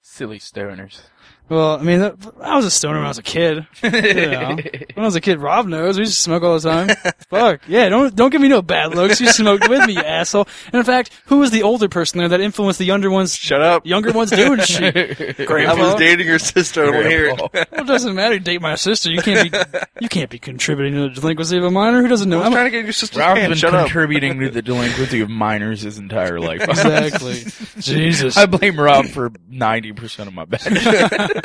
Silly 0.00 0.38
stoners. 0.38 1.02
Well, 1.48 1.76
I 1.78 1.82
mean, 1.82 2.00
that- 2.00 2.16
I 2.40 2.56
was 2.56 2.64
a 2.64 2.70
stoner 2.70 2.96
when 2.96 3.04
I 3.04 3.08
was 3.08 3.18
a 3.18 3.22
kid. 3.22 3.66
You 3.82 3.90
know. 4.30 4.56
When 4.94 5.04
I 5.04 5.06
was 5.06 5.16
a 5.16 5.20
kid, 5.20 5.38
Rob 5.38 5.66
knows 5.66 5.96
we 5.96 6.02
used 6.02 6.14
to 6.16 6.22
smoke 6.22 6.42
all 6.42 6.58
the 6.58 6.70
time. 6.70 6.88
Fuck 7.30 7.62
yeah! 7.66 7.88
Don't 7.88 8.14
don't 8.14 8.30
give 8.30 8.40
me 8.40 8.48
no 8.48 8.62
bad 8.62 8.94
looks. 8.94 9.20
You 9.20 9.26
smoked 9.28 9.68
with 9.68 9.86
me, 9.86 9.94
you 9.94 10.00
asshole. 10.00 10.46
And 10.66 10.74
in 10.76 10.84
fact, 10.84 11.10
who 11.26 11.38
was 11.38 11.50
the 11.50 11.62
older 11.62 11.88
person 11.88 12.18
there 12.18 12.28
that 12.28 12.40
influenced 12.40 12.78
the 12.78 12.84
younger 12.84 13.10
ones? 13.10 13.34
Shut 13.36 13.60
up. 13.60 13.84
Younger 13.86 14.12
ones 14.12 14.30
doing 14.30 14.60
shit. 14.64 15.40
I 15.40 15.44
Grandpa. 15.44 15.76
was 15.76 15.94
dating 15.96 16.26
your 16.26 16.38
sister. 16.38 16.82
I 16.82 16.86
don't 16.86 16.94
want 16.94 17.04
to 17.04 17.10
hear 17.10 17.24
it. 17.26 17.38
Well, 17.40 17.50
it 17.54 17.86
doesn't 17.86 18.14
matter. 18.14 18.34
You 18.34 18.40
date 18.40 18.60
my 18.62 18.74
sister. 18.76 19.10
You 19.10 19.20
can't 19.22 19.50
be. 19.50 19.58
You 20.00 20.08
can't 20.08 20.30
be 20.30 20.38
contributing 20.38 20.94
to 20.94 21.08
the 21.08 21.20
delinquency 21.20 21.56
of 21.58 21.64
a 21.64 21.70
minor. 21.70 22.00
Who 22.02 22.08
doesn't 22.08 22.28
know? 22.28 22.36
I 22.36 22.40
was 22.40 22.44
I'm- 22.46 22.52
trying 22.52 22.66
to 22.66 22.70
get 22.70 22.84
your 22.84 22.92
sister's 22.92 23.18
Rob's 23.18 23.40
hand. 23.40 23.50
been 23.50 23.58
Shut 23.58 23.74
up. 23.74 23.86
contributing 23.86 24.40
to 24.40 24.50
the 24.50 24.62
delinquency 24.62 25.20
of 25.20 25.28
minors 25.30 25.82
his 25.82 25.98
entire 25.98 26.38
life. 26.40 26.62
exactly. 26.62 27.44
Jesus. 27.80 28.36
I 28.36 28.46
blame 28.46 28.78
Rob 28.78 29.06
for 29.06 29.30
90% 29.30 30.26
of 30.28 30.34
my 30.34 30.44
bad. 30.44 31.31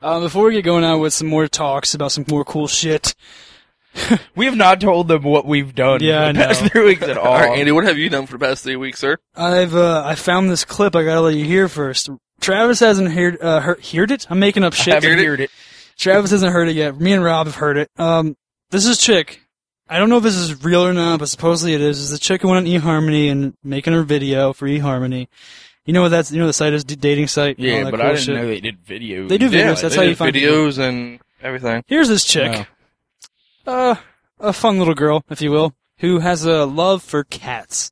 Uh, 0.00 0.18
before 0.18 0.46
we 0.46 0.52
get 0.54 0.64
going 0.64 0.82
on 0.82 0.98
with 0.98 1.12
some 1.14 1.28
more 1.28 1.46
talks 1.46 1.94
about 1.94 2.10
some 2.10 2.24
more 2.28 2.44
cool 2.44 2.66
shit, 2.66 3.14
we 4.34 4.46
have 4.46 4.56
not 4.56 4.80
told 4.80 5.06
them 5.06 5.22
what 5.22 5.46
we've 5.46 5.76
done 5.76 6.02
Yeah, 6.02 6.26
for 6.26 6.32
the 6.32 6.38
past 6.40 6.62
know. 6.62 6.68
three 6.70 6.84
weeks 6.86 7.02
at 7.04 7.16
all. 7.16 7.28
All 7.28 7.38
right, 7.38 7.56
Andy, 7.56 7.70
what 7.70 7.84
have 7.84 7.96
you 7.98 8.08
done 8.10 8.26
for 8.26 8.32
the 8.36 8.44
past 8.44 8.64
three 8.64 8.74
weeks, 8.74 8.98
sir? 8.98 9.16
I've 9.36 9.76
uh, 9.76 10.02
I 10.04 10.16
found 10.16 10.50
this 10.50 10.64
clip. 10.64 10.96
I 10.96 11.04
gotta 11.04 11.20
let 11.20 11.34
you 11.36 11.44
hear 11.44 11.68
first. 11.68 12.10
Travis 12.40 12.80
hasn't 12.80 13.12
heard 13.12 13.40
uh, 13.40 13.60
heard, 13.60 13.84
heard 13.86 14.10
it. 14.10 14.26
I'm 14.28 14.40
making 14.40 14.64
up 14.64 14.72
shit. 14.72 14.88
I 14.94 14.98
shit. 14.98 15.04
haven't 15.04 15.18
Heard 15.18 15.20
it? 15.20 15.26
heard 15.28 15.40
it. 15.42 15.50
Travis 15.96 16.32
hasn't 16.32 16.52
heard 16.52 16.68
it 16.68 16.74
yet. 16.74 16.98
Me 17.00 17.12
and 17.12 17.22
Rob 17.22 17.46
have 17.46 17.54
heard 17.54 17.76
it. 17.76 17.88
Um, 17.96 18.36
this 18.70 18.86
is 18.86 18.98
chick. 18.98 19.42
I 19.88 19.98
don't 19.98 20.08
know 20.08 20.16
if 20.16 20.24
this 20.24 20.34
is 20.36 20.64
real 20.64 20.84
or 20.84 20.92
not, 20.92 21.20
but 21.20 21.28
supposedly 21.28 21.74
it 21.74 21.80
is. 21.80 22.00
Is 22.00 22.10
the 22.10 22.18
chick 22.18 22.42
who 22.42 22.48
went 22.48 22.66
on 22.66 22.72
eHarmony 22.72 23.30
and 23.30 23.54
making 23.62 23.92
her 23.92 24.02
video 24.02 24.52
for 24.52 24.66
eHarmony. 24.66 25.28
You 25.84 25.92
know 25.92 26.02
what 26.02 26.10
that's? 26.10 26.30
You 26.30 26.40
know 26.40 26.46
the 26.46 26.52
site 26.52 26.72
is 26.72 26.84
D- 26.84 26.94
dating 26.96 27.26
site. 27.26 27.58
Yeah, 27.58 27.84
but 27.84 27.94
cool 27.94 28.02
I 28.02 28.08
didn't 28.10 28.20
shit. 28.20 28.36
know 28.36 28.46
they 28.46 28.60
did 28.60 28.84
videos. 28.84 29.28
They 29.28 29.38
do 29.38 29.48
videos. 29.48 29.76
Yeah, 29.76 29.82
that's 29.82 29.94
how 29.96 30.02
you 30.02 30.14
find 30.14 30.32
people. 30.32 30.52
videos 30.54 30.78
and 30.78 31.18
everything. 31.42 31.82
Here's 31.88 32.08
this 32.08 32.24
chick. 32.24 32.66
Uh, 33.66 33.96
a 34.38 34.52
fun 34.52 34.78
little 34.78 34.94
girl, 34.94 35.24
if 35.30 35.40
you 35.42 35.50
will, 35.50 35.74
who 35.98 36.20
has 36.20 36.44
a 36.44 36.64
love 36.66 37.02
for 37.02 37.24
cats. 37.24 37.90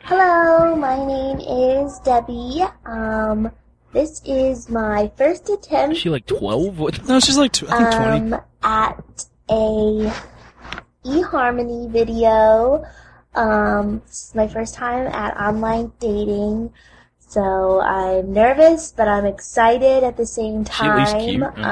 Hello, 0.00 0.76
my 0.76 0.96
name 1.04 1.40
is 1.40 1.98
Debbie. 2.00 2.62
Um, 2.86 3.50
this 3.92 4.22
is 4.24 4.68
my 4.70 5.10
first 5.16 5.48
attempt 5.50 5.96
Is 5.96 6.02
she 6.02 6.10
like 6.10 6.26
twelve? 6.26 6.78
No, 7.08 7.20
she's 7.20 7.36
like 7.38 7.52
tw- 7.52 7.64
I 7.70 7.78
think 7.78 7.94
twenty. 7.94 8.32
um, 8.34 8.40
at 8.62 9.26
a 9.50 10.12
eHarmony 11.04 11.90
video. 11.90 12.84
Um, 13.34 14.00
this 14.06 14.28
is 14.28 14.34
my 14.34 14.48
first 14.48 14.74
time 14.74 15.06
at 15.08 15.36
online 15.36 15.92
dating. 16.00 16.72
So 17.28 17.80
I'm 17.80 18.32
nervous, 18.32 18.92
but 18.96 19.08
I'm 19.08 19.26
excited 19.26 20.04
at 20.04 20.16
the 20.16 20.24
same 20.26 20.64
She 20.64 20.84
at 20.86 20.96
least 20.96 21.12
time. 21.12 21.20
cute, 21.28 21.42
uh-huh. 21.42 21.70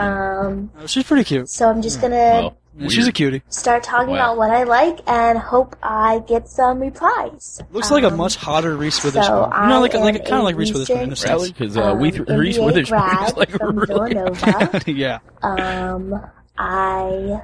Um, 0.49 0.71
Oh, 0.81 0.87
she's 0.87 1.05
pretty 1.05 1.25
cute. 1.25 1.49
so 1.49 1.69
I'm 1.71 1.81
just 1.81 2.01
gonna 2.01 2.17
Well, 2.17 2.57
Yeah, 2.77 2.89
she's 2.89 2.99
a 2.99 3.07
weird. 3.07 3.15
cutie. 3.15 3.43
start 3.51 3.85
talking 3.85 4.09
Wow. 4.11 4.33
about 4.35 4.37
what 4.37 4.51
I 4.51 4.65
like 4.65 4.99
and 5.09 5.39
hope 5.39 5.77
I 5.81 6.25
get 6.27 6.49
some 6.49 6.81
replies. 6.81 7.63
Looks 7.71 7.93
like 7.93 8.03
a 8.03 8.09
Um, 8.09 8.17
much 8.17 8.35
hotter 8.35 8.77
Reese 8.77 9.01
so 9.01 9.09
Witherspoon. 9.09 9.49
I 9.53 9.69
no, 9.69 9.81
like 9.81 9.95
am 9.95 10.01
like 10.03 10.17
kind 10.25 10.39
of 10.39 10.43
like 10.45 10.57
Reese 10.57 10.73
Witherspoon 10.73 10.99
in 10.99 11.05
a 11.05 11.11
recent, 11.11 11.19
sense. 11.29 11.41
Really? 11.41 11.53
Because 11.53 11.77
uh, 11.77 11.93
um, 11.93 12.01
we 12.01 12.11
th- 12.11 12.29
Reese 12.29 12.59
NBA 12.59 12.65
Witherspoon 12.67 13.25
is 13.27 13.37
like 13.37 13.51
from 13.51 13.77
really. 13.79 14.15
Villanova. 14.15 14.83
yeah. 14.91 15.19
Um, 15.43 16.21
I 16.59 17.43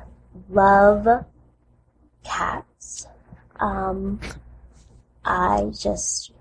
love 0.51 1.07
cats. 2.25 3.07
Um, 3.61 4.19
I 5.25 5.71
just. 5.79 6.33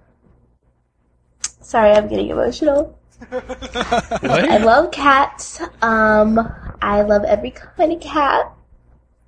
Sorry, 1.70 1.91
I'm 1.91 2.07
getting 2.07 2.30
emotional. 2.30 2.97
I 3.32 4.57
love 4.57 4.89
cats. 4.89 5.61
Um, 5.84 6.39
I 6.82 7.03
love 7.03 7.24
every 7.26 7.51
kind 7.51 7.93
of 7.93 8.01
cat. 8.01 8.51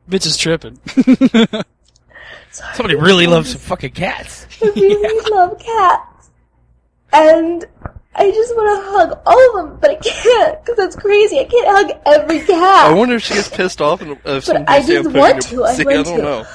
Bitch 0.09 0.25
is 0.25 0.37
tripping. 0.37 0.79
Somebody 2.73 2.95
really 2.95 3.27
loves 3.27 3.51
some 3.51 3.59
fucking 3.59 3.91
cats. 3.91 4.47
I 4.63 4.65
really 4.75 5.29
love 5.31 5.59
cats. 5.59 6.31
And 7.13 7.63
I 8.15 8.31
just 8.31 8.55
want 8.55 8.75
to 8.83 8.91
hug 8.91 9.21
all 9.27 9.59
of 9.59 9.69
them, 9.69 9.77
but 9.79 9.91
I 9.91 9.95
can't 9.97 10.65
because 10.65 10.77
that's 10.77 10.95
crazy. 10.95 11.41
I 11.41 11.43
can't 11.43 11.67
hug 11.67 12.01
every 12.07 12.39
cat. 12.39 12.87
I 12.89 12.93
wonder 12.93 13.13
if 13.17 13.21
she 13.21 13.35
gets 13.35 13.49
pissed 13.49 13.81
off 13.81 14.01
and 14.01 14.17
if 14.25 14.45
some 14.45 14.63
I 14.67 14.79
pussy 14.79 14.93
just 14.93 14.97
I'm 15.09 15.13
putting 15.13 15.19
want 15.21 15.41
to, 15.43 15.55
her 15.57 15.63
I 15.63 15.75
pussy. 15.75 15.87
I 15.87 15.93
don't 16.03 16.17
to. 16.17 16.21
know. 16.23 16.45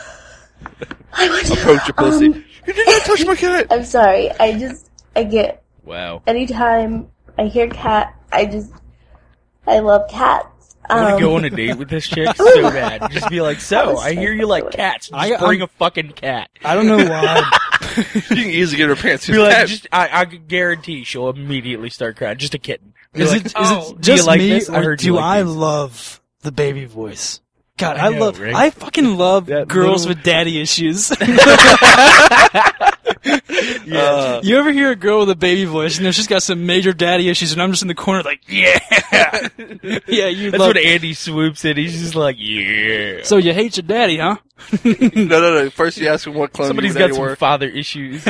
I 1.12 1.28
want 1.28 1.46
to- 1.46 1.52
Approach 1.52 1.86
your 1.86 1.94
pussy. 1.94 2.26
Um, 2.26 2.44
you 2.66 2.72
did 2.72 2.86
not 2.88 3.02
touch 3.02 3.24
my 3.24 3.36
cat. 3.36 3.66
I'm 3.70 3.84
sorry. 3.84 4.32
I 4.40 4.58
just 4.58 4.90
I 5.14 5.22
get 5.22 5.62
Wow. 5.86 6.22
anytime 6.26 7.08
I 7.38 7.44
hear 7.46 7.68
cat, 7.68 8.14
I 8.32 8.44
just 8.46 8.72
I 9.66 9.78
love 9.78 10.10
cats. 10.10 10.76
I 10.88 10.94
want 11.00 11.12
Um, 11.14 11.18
to 11.18 11.24
go 11.24 11.36
on 11.36 11.44
a 11.44 11.50
date 11.50 11.76
with 11.78 11.88
this 11.88 12.06
chick 12.06 12.28
so 12.36 12.62
bad. 12.70 13.10
Just 13.10 13.28
be 13.30 13.40
like, 13.40 13.60
so, 13.60 13.94
was 13.94 14.04
I 14.04 14.14
hear 14.14 14.32
you 14.32 14.46
like 14.46 14.70
cats. 14.70 15.08
Just 15.08 15.14
I- 15.20 15.36
bring 15.38 15.60
I'm- 15.60 15.62
a 15.62 15.78
fucking 15.78 16.12
cat. 16.12 16.48
I 16.64 16.74
don't 16.74 16.86
know 16.86 16.98
why. 16.98 17.42
You 17.96 18.20
can 18.20 18.38
easily 18.38 18.76
get 18.76 18.88
her 18.90 18.96
pants. 18.96 19.26
Be 19.26 19.38
like, 19.38 19.66
just, 19.68 19.86
I, 19.90 20.08
I 20.20 20.24
guarantee 20.26 21.02
she'll 21.04 21.30
immediately 21.30 21.88
start 21.88 22.16
crying. 22.16 22.36
Just 22.36 22.52
a 22.52 22.58
kitten. 22.58 22.92
Be 23.14 23.22
is 23.22 23.30
like, 23.32 23.40
it, 23.40 23.46
is 23.46 23.52
"Oh, 23.56 23.92
it 23.92 24.00
do 24.02 24.10
you 24.12 24.16
just 24.18 24.26
like 24.26 24.38
me, 24.38 24.50
this? 24.50 24.68
I 24.68 24.80
or 24.80 24.82
heard 24.82 24.98
do 24.98 25.14
like 25.14 25.24
I 25.24 25.42
these." 25.42 25.54
love 25.54 26.20
the 26.42 26.52
baby 26.52 26.84
voice? 26.84 27.40
God, 27.78 27.96
I 27.96 28.08
I, 28.08 28.10
know, 28.10 28.18
love. 28.26 28.38
right? 28.38 28.54
I 28.54 28.68
fucking 28.70 29.16
love 29.16 29.46
That 29.46 29.66
girls 29.68 30.04
little- 30.06 30.16
with 30.18 30.24
daddy 30.24 30.60
issues. 30.60 31.10
Uh, 33.96 34.40
you 34.42 34.58
ever 34.58 34.72
hear 34.72 34.90
a 34.90 34.96
girl 34.96 35.20
with 35.20 35.30
a 35.30 35.36
baby 35.36 35.64
voice? 35.64 35.96
You 35.96 36.04
know 36.04 36.10
she's 36.10 36.26
got 36.26 36.42
some 36.42 36.66
major 36.66 36.92
daddy 36.92 37.28
issues, 37.28 37.52
and 37.52 37.62
I'm 37.62 37.70
just 37.70 37.82
in 37.82 37.88
the 37.88 37.94
corner 37.94 38.22
like, 38.22 38.40
yeah, 38.48 38.78
yeah. 40.06 40.26
You 40.26 40.50
That's 40.50 40.60
love. 40.60 40.74
when 40.74 40.84
Andy 40.84 41.14
swoops 41.14 41.64
in. 41.64 41.76
He's 41.76 41.98
just 41.98 42.14
like, 42.14 42.36
yeah. 42.38 43.22
so 43.22 43.36
you 43.36 43.52
hate 43.54 43.76
your 43.76 43.84
daddy, 43.86 44.18
huh? 44.18 44.36
no, 44.84 44.94
no, 45.14 45.54
no. 45.54 45.70
First 45.70 45.98
you 45.98 46.08
ask 46.08 46.26
him 46.26 46.34
what 46.34 46.52
clone 46.52 46.68
Somebody's 46.68 46.94
your 46.94 47.08
got 47.08 47.14
some 47.14 47.22
were. 47.22 47.36
father 47.36 47.68
issues. 47.68 48.24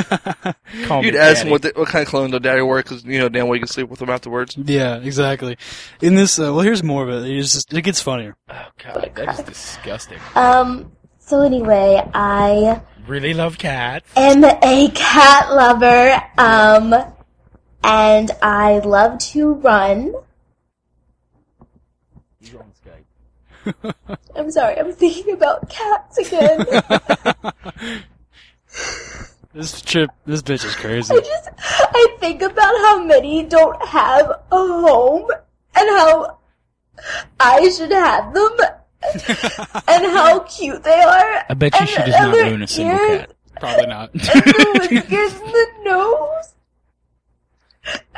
Call 0.85 1.03
You'd 1.05 1.16
ask 1.16 1.39
daddy. 1.39 1.41
him 1.47 1.51
what, 1.51 1.62
the, 1.62 1.72
what 1.74 1.89
kind 1.89 2.03
of 2.03 2.09
clone 2.09 2.31
their 2.31 2.41
daddy 2.41 2.61
were 2.62 2.83
because, 2.83 3.05
you 3.05 3.18
know, 3.18 3.29
damn 3.29 3.47
well 3.47 3.55
you 3.57 3.61
can 3.61 3.68
sleep 3.68 3.89
with 3.89 4.01
them 4.01 4.11
afterwards. 4.11 4.57
Yeah, 4.57 4.97
exactly. 4.97 5.57
In 6.03 6.14
this, 6.16 6.39
uh, 6.39 6.53
well, 6.53 6.61
here's 6.61 6.83
more 6.83 7.09
of 7.09 7.24
it. 7.24 7.31
It's 7.31 7.53
just, 7.53 7.72
it 7.72 7.83
gets 7.83 8.01
funnier. 8.03 8.37
Oh 8.51 8.66
god, 8.83 9.11
that 9.14 9.39
is 9.39 9.45
disgusting. 9.47 10.18
Um. 10.35 10.93
So 11.18 11.43
anyway, 11.43 12.01
I 12.14 12.81
Really 13.07 13.35
love 13.35 13.57
cats. 13.59 14.11
am 14.17 14.45
a 14.45 14.91
cat 14.91 15.53
lover. 15.53 16.23
Um, 16.39 16.95
and 17.85 18.31
I 18.43 18.79
love 18.79 19.19
to 19.31 19.55
run. 19.55 20.15
I'm 24.37 24.51
sorry, 24.51 24.79
I'm 24.79 24.93
thinking 24.93 25.35
about 25.35 25.69
cats 25.69 26.19
again. 26.19 26.65
This 29.57 29.81
trip, 29.81 30.11
this 30.27 30.43
bitch 30.43 30.67
is 30.67 30.77
crazy. 30.77 31.15
I 31.15 31.21
just 31.21 31.49
I 31.59 32.17
think 32.21 32.43
about 32.43 32.77
how 32.85 33.03
many 33.03 33.43
don't 33.43 33.83
have 33.87 34.29
a 34.29 34.39
home 34.53 35.31
and 35.75 35.89
how 35.97 36.37
I 37.41 37.67
should 37.71 37.91
have 37.91 38.35
them 38.35 38.53
and 39.89 40.07
how 40.07 40.41
cute 40.41 40.83
they 40.83 41.01
are. 41.01 41.45
I 41.49 41.55
bet 41.55 41.75
you 41.75 41.81
and 41.81 41.89
she 41.89 41.97
does 41.97 42.09
not 42.09 42.33
their 42.33 42.47
own 42.47 42.63
a 42.63 42.67
single 42.67 42.99
ears 42.99 43.21
cat. 43.21 43.33
Probably 43.61 43.87
not. 43.87 44.11
And 44.13 44.21
the 44.21 44.79
whiskers 44.81 45.41
and 45.41 45.53
the 45.53 45.67
nose. 45.85 46.55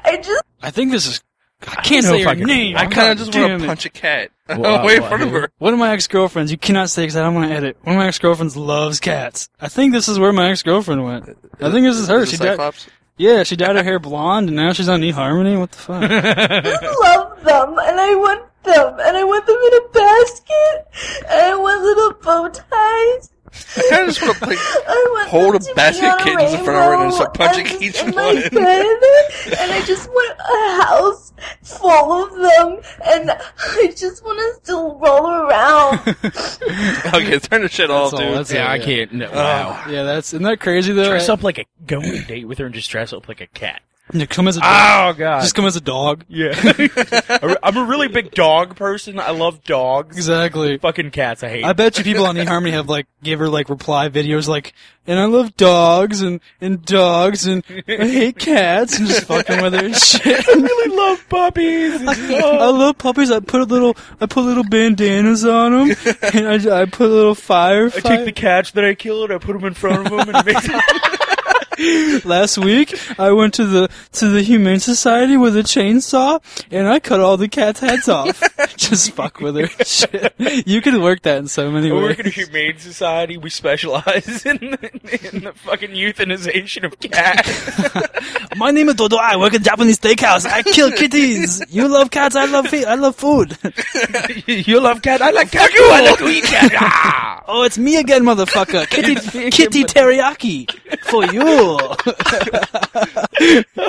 I 0.05 0.17
just 0.17 0.43
I 0.63 0.71
think 0.71 0.93
this 0.93 1.07
is. 1.07 1.23
I 1.61 1.83
can't 1.83 2.05
know 2.05 2.13
say 2.13 2.21
if 2.21 2.25
her 2.25 2.31
I 2.31 2.35
name. 2.35 2.77
I 2.77 2.87
kind 2.87 3.11
of 3.11 3.19
just 3.19 3.37
want 3.37 3.61
to 3.61 3.67
punch 3.67 3.85
a 3.85 3.91
cat 3.91 4.31
Well, 4.49 4.81
away 4.81 5.01
well, 5.01 5.11
from 5.11 5.29
her. 5.31 5.51
One 5.59 5.73
of 5.73 5.79
my 5.79 5.93
ex 5.93 6.07
girlfriends, 6.07 6.53
you 6.53 6.59
cannot 6.59 6.89
say 6.89 7.03
because 7.03 7.17
I 7.17 7.23
don't 7.23 7.35
want 7.35 7.51
to 7.51 7.55
edit. 7.55 7.77
One 7.83 7.97
of 7.97 7.99
my 7.99 8.07
ex 8.07 8.19
girlfriends 8.19 8.57
loves 8.57 9.01
cats. 9.01 9.49
I 9.61 9.69
think 9.69 9.93
this 9.93 10.09
is 10.09 10.19
where 10.19 10.33
my 10.33 10.51
ex 10.51 10.63
girlfriend 10.63 11.05
went. 11.05 11.25
I 11.61 11.71
think 11.71 11.85
this 11.85 11.97
is 11.97 12.09
her. 12.09 12.21
Is 12.21 12.31
She 12.31 12.37
it 12.37 12.57
dyed, 12.57 12.75
yeah, 13.19 13.43
she 13.43 13.57
dyed 13.57 13.75
her 13.75 13.83
hair 13.83 13.99
blonde, 13.99 14.49
and 14.49 14.57
now 14.57 14.73
she's 14.73 14.89
on 14.89 15.01
eHarmony. 15.01 15.59
What 15.59 15.73
the 15.73 15.79
fuck? 15.79 16.03
I 16.05 17.17
love 17.17 17.45
them 17.45 17.77
and 17.79 18.01
I 18.01 18.15
want 18.15 18.45
them 18.75 18.99
and 19.01 19.17
I 19.17 19.25
want 19.25 19.47
them 19.47 19.57
in 19.57 19.75
a 19.75 19.89
basket 19.93 21.25
and 21.31 21.41
I 21.41 21.55
want 21.57 21.83
little 21.83 22.13
bow 22.23 22.49
ties. 22.49 23.31
I 23.77 23.87
kind 23.91 24.03
of 24.09 24.15
just 24.15 24.23
want 24.23 24.39
to 24.39 24.45
play. 24.47 24.57
I 24.57 25.07
want 25.11 25.29
Hold 25.31 25.55
them 25.55 25.63
a 25.63 25.65
to 25.65 25.75
basket 25.75 26.03
be 26.03 26.07
on 26.07 26.19
of 26.19 26.25
kittens 26.25 26.53
in 26.55 26.65
front 26.65 26.79
of 26.79 26.85
her 26.85 26.93
and 26.93 27.01
rainbow 27.01 27.15
start 27.17 27.35
punching 27.35 27.67
and 27.67 27.83
each 27.83 27.99
in 27.99 28.07
one. 28.13 28.15
my 28.15 28.35
bed, 28.35 28.51
and 28.53 29.73
I 29.73 29.83
just 29.87 30.09
want 30.09 30.39
a 30.39 30.83
house 30.85 31.33
full 31.63 32.25
of 32.25 32.31
them, 32.35 32.81
and 33.07 33.31
I 33.31 33.93
just 33.97 34.23
want 34.23 34.39
to 34.39 34.61
still 34.63 34.99
roll 34.99 35.27
around. 35.27 36.01
Okay, 37.15 37.39
turn 37.39 37.63
the 37.63 37.69
shit 37.71 37.91
off, 37.91 38.13
all, 38.13 38.19
dude. 38.21 38.37
that's 38.37 38.53
Yeah, 38.53 38.67
I 38.71 38.77
Yeah. 38.77 38.85
can't. 38.85 39.13
No, 39.13 39.31
wow. 39.31 39.85
yeah, 39.89 40.03
that's 40.05 40.29
isn't 40.35 40.43
that 40.43 40.61
crazy 40.61 40.93
though? 40.93 41.09
Dress 41.09 41.29
up 41.31 41.43
like 41.43 41.59
a 41.59 41.65
go 41.87 41.99
on 41.99 42.05
a 42.05 42.23
date 42.27 42.47
with 42.47 42.59
her 42.59 42.67
and 42.67 42.75
just 42.75 42.91
dress 42.91 43.13
up 43.15 43.29
like 43.29 43.41
a 43.41 43.47
cat. 43.49 43.81
Come 44.31 44.49
as 44.49 44.57
a 44.57 44.61
dog. 44.61 45.15
Oh 45.17 45.19
god. 45.19 45.41
Just 45.43 45.55
come 45.55 45.67
as 45.67 45.77
a 45.77 45.81
dog. 45.81 46.25
yeah. 46.29 46.55
I'm 47.63 47.77
a 47.77 47.85
really 47.85 48.09
big 48.09 48.31
dog 48.31 48.75
person. 48.77 49.21
I 49.21 49.31
love 49.33 49.63
dogs. 49.65 50.17
Exactly. 50.17 50.79
Fucking 50.79 51.11
cats. 51.11 51.43
I 51.43 51.49
hate. 51.49 51.65
I 51.65 51.73
bet 51.75 51.99
you 51.99 52.05
people 52.05 52.27
on 52.27 52.37
eHarmony 52.37 52.71
have 52.71 52.89
like 52.89 53.07
give 53.23 53.39
her 53.39 53.49
like 53.49 53.69
reply 53.69 54.09
videos 54.09 54.49
like, 54.49 54.73
and 55.07 55.19
I 55.19 55.27
love 55.27 55.57
dogs 55.57 56.23
and 56.23 56.41
and 56.61 56.85
dogs 56.85 57.47
and 57.47 57.63
I 57.69 57.83
hate 58.09 58.39
cats 58.39 58.99
and 58.99 59.09
just 59.09 59.27
fucking 59.27 59.61
with 59.61 59.75
her 59.75 59.85
and 59.85 59.97
shit. 60.01 60.49
I 60.49 60.53
really 60.53 60.97
love 60.97 61.29
puppies. 61.29 62.01
Oh. 62.03 62.59
I 62.59 62.71
love 62.71 62.97
puppies. 62.99 63.31
I 63.31 63.41
put 63.41 63.61
a 63.61 63.65
little, 63.65 63.97
I 64.21 64.27
put 64.27 64.43
little 64.43 64.65
bandanas 64.65 65.45
on 65.45 65.89
them, 65.89 65.97
and 66.33 66.49
I, 66.49 66.83
I 66.83 66.85
put 66.87 67.07
a 67.11 67.13
little 67.13 67.35
fire. 67.35 67.87
I 67.87 68.01
take 68.01 68.25
the 68.25 68.33
cats 68.33 68.71
that 68.73 68.85
I 68.85 68.95
killed, 68.95 69.31
I 69.31 69.39
put 69.39 69.53
them 69.53 69.65
in 69.65 69.75
front 69.75 70.07
of 70.07 70.11
them, 70.11 70.35
and 70.35 70.47
make 70.47 70.63
them. 70.63 70.81
Last 72.25 72.59
week, 72.59 72.99
I 73.21 73.31
went 73.31 73.55
to 73.55 73.65
the 73.65 73.89
to 74.13 74.29
the 74.29 74.43
Humane 74.43 74.81
Society 74.81 75.37
with 75.37 75.57
a 75.57 75.63
chainsaw, 75.63 76.41
and 76.73 76.89
I 76.89 76.99
cut 76.99 77.21
all 77.21 77.37
the 77.37 77.49
cats' 77.49 77.81
heads 77.81 78.09
off. 78.19 78.43
Just 78.77 79.13
fuck 79.13 79.41
with 79.41 79.57
her. 79.57 79.67
Shit. 79.85 80.35
You 80.67 80.81
could 80.81 81.01
work 81.01 81.23
that 81.23 81.39
in 81.39 81.47
so 81.49 81.71
many 81.71 81.91
I 81.91 81.95
ways. 81.95 82.03
work 82.03 82.19
in 82.19 82.27
a 82.27 82.31
humane 82.31 82.79
society. 82.79 83.37
We 83.37 83.51
specialize 83.51 84.45
in 84.45 84.57
the, 84.59 85.31
in 85.33 85.45
the 85.45 85.53
fucking 85.55 85.91
euthanization 85.91 86.85
of 86.85 86.99
cats. 86.99 88.57
My 88.57 88.71
name 88.73 88.89
is 88.89 88.97
Dodo. 88.97 89.17
I 89.17 89.37
work 89.37 89.55
in 89.55 89.63
Japanese 89.63 89.99
steakhouse. 90.01 90.47
I 90.47 90.63
kill 90.63 90.91
kitties. 90.91 91.63
You 91.69 91.87
love 91.89 92.11
cats. 92.11 92.35
I 92.35 92.47
love 92.47 92.67
fe- 92.69 92.85
I 92.87 92.95
love 92.97 93.15
food. 93.15 93.57
you 94.47 94.81
love 94.81 95.03
cat. 95.03 95.23
I 95.23 95.31
like 95.31 95.51
cat. 95.53 95.71
I 95.73 96.01
like 96.11 96.19
to 96.19 96.27
eat 96.29 96.45
cat. 96.45 96.73
Ah! 96.77 97.45
Oh, 97.47 97.63
it's 97.63 97.79
me 97.79 97.97
again, 97.97 98.25
motherfucker. 98.25 98.87
Kitty, 98.89 99.15
kitty 99.51 99.85
teriyaki 99.85 100.69
for 101.05 101.25
you. 101.27 101.68
Cool. 101.77 101.97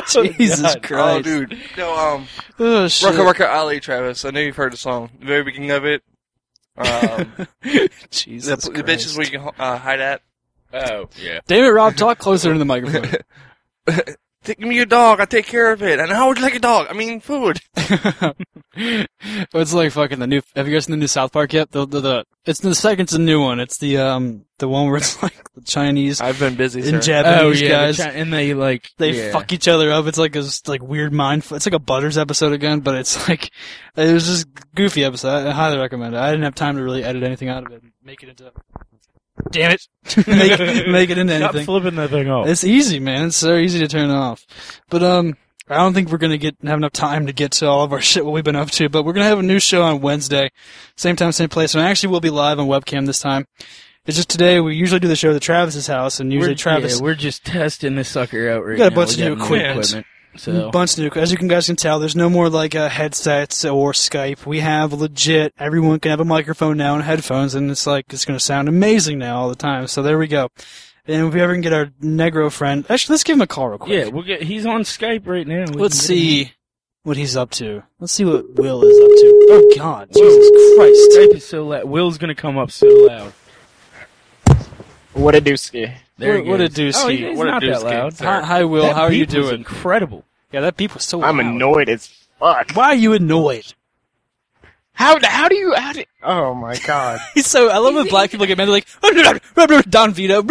Jesus 0.07 0.75
God. 0.75 0.75
Oh, 0.75 0.79
Christ. 0.81 1.23
dude. 1.23 1.57
No, 1.77 1.95
um, 1.97 2.27
Oh, 2.59 2.87
shit. 2.87 3.13
Rucka 3.13 3.33
Rucka 3.33 3.49
Ali, 3.49 3.79
Travis. 3.79 4.25
I 4.25 4.31
know 4.31 4.39
you've 4.41 4.55
heard 4.55 4.73
the 4.73 4.77
song. 4.77 5.09
The 5.19 5.25
very 5.25 5.43
beginning 5.43 5.71
of 5.71 5.85
it. 5.85 6.03
Um, 6.77 7.47
Jesus 8.11 8.65
the 8.65 8.71
Christ. 8.71 8.85
bitches 8.85 9.17
where 9.17 9.25
you 9.25 9.39
can 9.39 9.49
uh, 9.59 9.77
hide 9.77 9.99
at. 9.99 10.21
Oh, 10.73 11.09
yeah. 11.21 11.39
Damn 11.47 11.63
it, 11.65 11.69
Rob, 11.69 11.95
talk 11.95 12.19
closer 12.19 12.51
to 12.53 12.59
the 12.59 12.65
microphone. 12.65 13.09
Take 14.43 14.59
me 14.61 14.75
your 14.75 14.85
dog. 14.85 15.19
I 15.19 15.25
take 15.25 15.45
care 15.45 15.71
of 15.71 15.83
it. 15.83 15.99
And 15.99 16.09
how 16.11 16.27
would 16.27 16.37
you 16.37 16.43
like 16.43 16.55
a 16.55 16.59
dog? 16.59 16.87
I 16.89 16.93
mean, 16.93 17.19
food. 17.19 17.59
it's 17.75 19.73
like 19.73 19.91
fucking 19.91 20.19
the 20.19 20.27
new. 20.27 20.41
Have 20.55 20.67
you 20.67 20.73
guys 20.73 20.85
seen 20.85 20.91
the 20.93 20.97
new 20.97 21.07
South 21.07 21.33
Park 21.33 21.51
yet? 21.53 21.71
The 21.71 21.85
the, 21.85 21.99
the 21.99 22.25
it's 22.45 22.61
the 22.61 22.73
second's 22.73 23.13
a 23.13 23.19
new 23.19 23.41
one. 23.41 23.59
It's 23.59 23.77
the 23.79 23.97
um 23.97 24.45
the 24.57 24.69
one 24.69 24.87
where 24.87 24.95
it's 24.97 25.21
like 25.23 25.35
the 25.55 25.61
Chinese 25.61 26.21
I've 26.21 26.39
been 26.39 26.55
busy, 26.55 26.87
In 26.87 26.95
and 26.95 27.03
Japanese 27.03 27.61
oh, 27.61 27.65
yeah. 27.65 27.69
guys. 27.69 27.97
the 27.97 28.03
Chi- 28.03 28.09
and 28.11 28.31
they, 28.31 28.53
like, 28.53 28.89
they 28.97 29.11
yeah. 29.11 29.31
fuck 29.31 29.51
each 29.51 29.67
other 29.67 29.91
up. 29.91 30.05
It's 30.05 30.17
like 30.17 30.35
a 30.35 30.39
s- 30.39 30.67
like 30.67 30.81
weird 30.81 31.11
mind. 31.11 31.45
It's 31.51 31.65
like 31.65 31.73
a 31.75 31.79
Butters 31.79 32.17
episode 32.17 32.53
again, 32.53 32.79
but 32.79 32.95
it's 32.95 33.27
like 33.29 33.51
it 33.97 34.13
was 34.13 34.25
just 34.25 34.47
goofy 34.73 35.03
episode. 35.03 35.47
I 35.47 35.51
highly 35.51 35.77
recommend 35.77 36.15
it. 36.15 36.19
I 36.19 36.31
didn't 36.31 36.43
have 36.45 36.55
time 36.55 36.77
to 36.77 36.83
really 36.83 37.03
edit 37.03 37.23
anything 37.23 37.49
out 37.49 37.65
of 37.65 37.73
it 37.73 37.83
and 37.83 37.91
make 38.03 38.23
it 38.23 38.29
into. 38.29 38.51
Damn 39.51 39.71
it! 39.71 39.81
make 40.27 40.87
make 40.87 41.09
it 41.09 41.17
into 41.17 41.35
Stop 41.37 41.49
anything. 41.51 41.65
flipping 41.65 41.95
that 41.95 42.09
thing 42.09 42.29
off. 42.29 42.47
It's 42.47 42.63
easy, 42.63 42.99
man. 42.99 43.27
It's 43.27 43.37
so 43.37 43.55
easy 43.55 43.79
to 43.79 43.87
turn 43.87 44.09
off. 44.09 44.45
But 44.89 45.03
um, 45.03 45.37
I 45.67 45.77
don't 45.77 45.93
think 45.93 46.09
we're 46.09 46.17
gonna 46.17 46.37
get 46.37 46.55
have 46.63 46.77
enough 46.77 46.91
time 46.93 47.25
to 47.27 47.33
get 47.33 47.51
to 47.53 47.67
all 47.67 47.83
of 47.83 47.93
our 47.93 48.01
shit 48.09 48.25
what 48.25 48.33
we've 48.33 48.43
been 48.43 48.55
up 48.55 48.71
to. 48.71 48.89
But 48.89 49.03
we're 49.03 49.13
gonna 49.13 49.25
have 49.27 49.39
a 49.39 49.43
new 49.43 49.59
show 49.59 49.81
on 49.83 50.01
Wednesday, 50.01 50.51
same 50.95 51.15
time, 51.15 51.31
same 51.31 51.49
place. 51.49 51.73
And 51.73 51.83
I 51.83 51.89
actually, 51.89 52.09
we'll 52.09 52.19
be 52.21 52.29
live 52.29 52.59
on 52.59 52.67
webcam 52.67 53.05
this 53.05 53.19
time. 53.19 53.45
It's 54.05 54.17
just 54.17 54.29
today. 54.29 54.59
We 54.59 54.75
usually 54.75 54.99
do 54.99 55.07
the 55.07 55.15
show 55.15 55.33
at 55.35 55.41
Travis's 55.41 55.87
house, 55.87 56.19
and 56.19 56.31
usually 56.33 56.53
we're, 56.53 56.57
Travis 56.57 56.97
yeah, 56.97 57.03
we're 57.03 57.15
just 57.15 57.45
testing 57.45 57.95
this 57.95 58.09
sucker 58.09 58.49
out 58.49 58.65
right 58.65 58.71
we 58.73 58.77
got 58.77 58.87
a 58.87 58.89
now. 58.91 58.95
bunch 58.95 59.17
We 59.17 59.23
of 59.23 59.29
new 59.29 59.35
got 59.35 59.45
equipment. 59.45 60.05
So 60.37 60.71
bunch 60.71 60.97
of 60.97 61.15
new. 61.15 61.21
As 61.21 61.31
you 61.31 61.37
can 61.37 61.47
guys 61.47 61.65
can 61.65 61.75
tell, 61.75 61.99
there's 61.99 62.15
no 62.15 62.29
more 62.29 62.49
like 62.49 62.75
uh, 62.75 62.87
headsets 62.89 63.65
or 63.65 63.91
Skype. 63.93 64.45
We 64.45 64.59
have 64.59 64.93
legit. 64.93 65.53
Everyone 65.57 65.99
can 65.99 66.11
have 66.11 66.19
a 66.19 66.25
microphone 66.25 66.77
now 66.77 66.95
and 66.95 67.03
headphones, 67.03 67.55
and 67.55 67.69
it's 67.71 67.85
like 67.87 68.05
it's 68.13 68.25
gonna 68.25 68.39
sound 68.39 68.69
amazing 68.69 69.17
now 69.17 69.39
all 69.41 69.49
the 69.49 69.55
time. 69.55 69.87
So 69.87 70.01
there 70.01 70.17
we 70.17 70.27
go. 70.27 70.49
And 71.07 71.27
if 71.27 71.33
we 71.33 71.41
ever 71.41 71.53
can 71.53 71.61
get 71.61 71.73
our 71.73 71.87
Negro 72.01 72.51
friend, 72.51 72.85
actually, 72.89 73.13
let's 73.13 73.23
give 73.23 73.35
him 73.35 73.41
a 73.41 73.47
call 73.47 73.69
real 73.69 73.77
quick. 73.79 73.91
yeah, 73.91 74.07
we'll 74.07 74.23
get. 74.23 74.43
He's 74.43 74.65
on 74.65 74.81
Skype 74.81 75.27
right 75.27 75.47
now. 75.47 75.65
We 75.73 75.81
Let's 75.81 76.05
can 76.05 76.15
get 76.15 76.21
him 76.23 76.45
see 76.45 76.53
what 77.03 77.17
he's 77.17 77.35
up 77.35 77.49
to. 77.51 77.83
Let's 77.99 78.13
see 78.13 78.25
what 78.25 78.53
Will 78.55 78.83
is 78.83 78.97
up 78.97 79.07
to. 79.09 79.47
Oh 79.51 79.73
God, 79.75 80.09
Jesus. 80.13 80.75
Christ! 80.77 81.11
Skype 81.11 81.35
is 81.35 81.45
so 81.45 81.65
loud. 81.67 81.85
Will's 81.85 82.17
gonna 82.19 82.35
come 82.35 82.57
up 82.57 82.69
so 82.71 82.87
loud. 82.87 83.33
What 85.13 85.35
a 85.35 85.41
dooski. 85.41 85.91
There 86.19 86.35
What- 86.35 86.43
he 86.43 86.49
what 86.51 86.61
a 86.61 86.67
goes. 86.69 86.77
dooski. 86.77 87.03
Oh, 87.03 87.07
he's 87.07 87.37
What 87.37 87.47
a 87.47 87.51
not 87.51 87.61
that 87.61 87.69
dooski, 87.69 87.83
loud. 87.83 88.19
Hi, 88.19 88.41
hi, 88.41 88.63
Will. 88.65 88.83
That 88.83 88.95
How 88.95 89.03
are 89.03 89.11
you 89.11 89.25
beep 89.25 89.35
was 89.37 89.45
doing? 89.47 89.59
Incredible. 89.59 90.25
Yeah, 90.51 90.61
that 90.61 90.77
beep 90.77 90.93
was 90.93 91.03
so. 91.03 91.23
I'm 91.23 91.37
loud. 91.37 91.45
annoyed 91.47 91.89
as 91.89 92.07
fuck. 92.39 92.71
Why 92.73 92.87
are 92.87 92.95
you 92.95 93.13
annoyed? 93.13 93.73
How 94.93 95.17
how 95.23 95.47
do 95.47 95.55
you 95.55 95.73
how 95.75 95.93
do, 95.93 96.03
Oh 96.23 96.53
my 96.53 96.75
god. 96.85 97.21
He's 97.33 97.47
so. 97.47 97.69
I 97.69 97.77
love 97.77 97.95
when 97.95 98.07
black 98.07 98.31
people 98.31 98.45
get 98.45 98.57
mad. 98.57 98.65
They're 98.67 98.73
like 99.73 99.89
Don 99.89 100.13
Vito, 100.13 100.43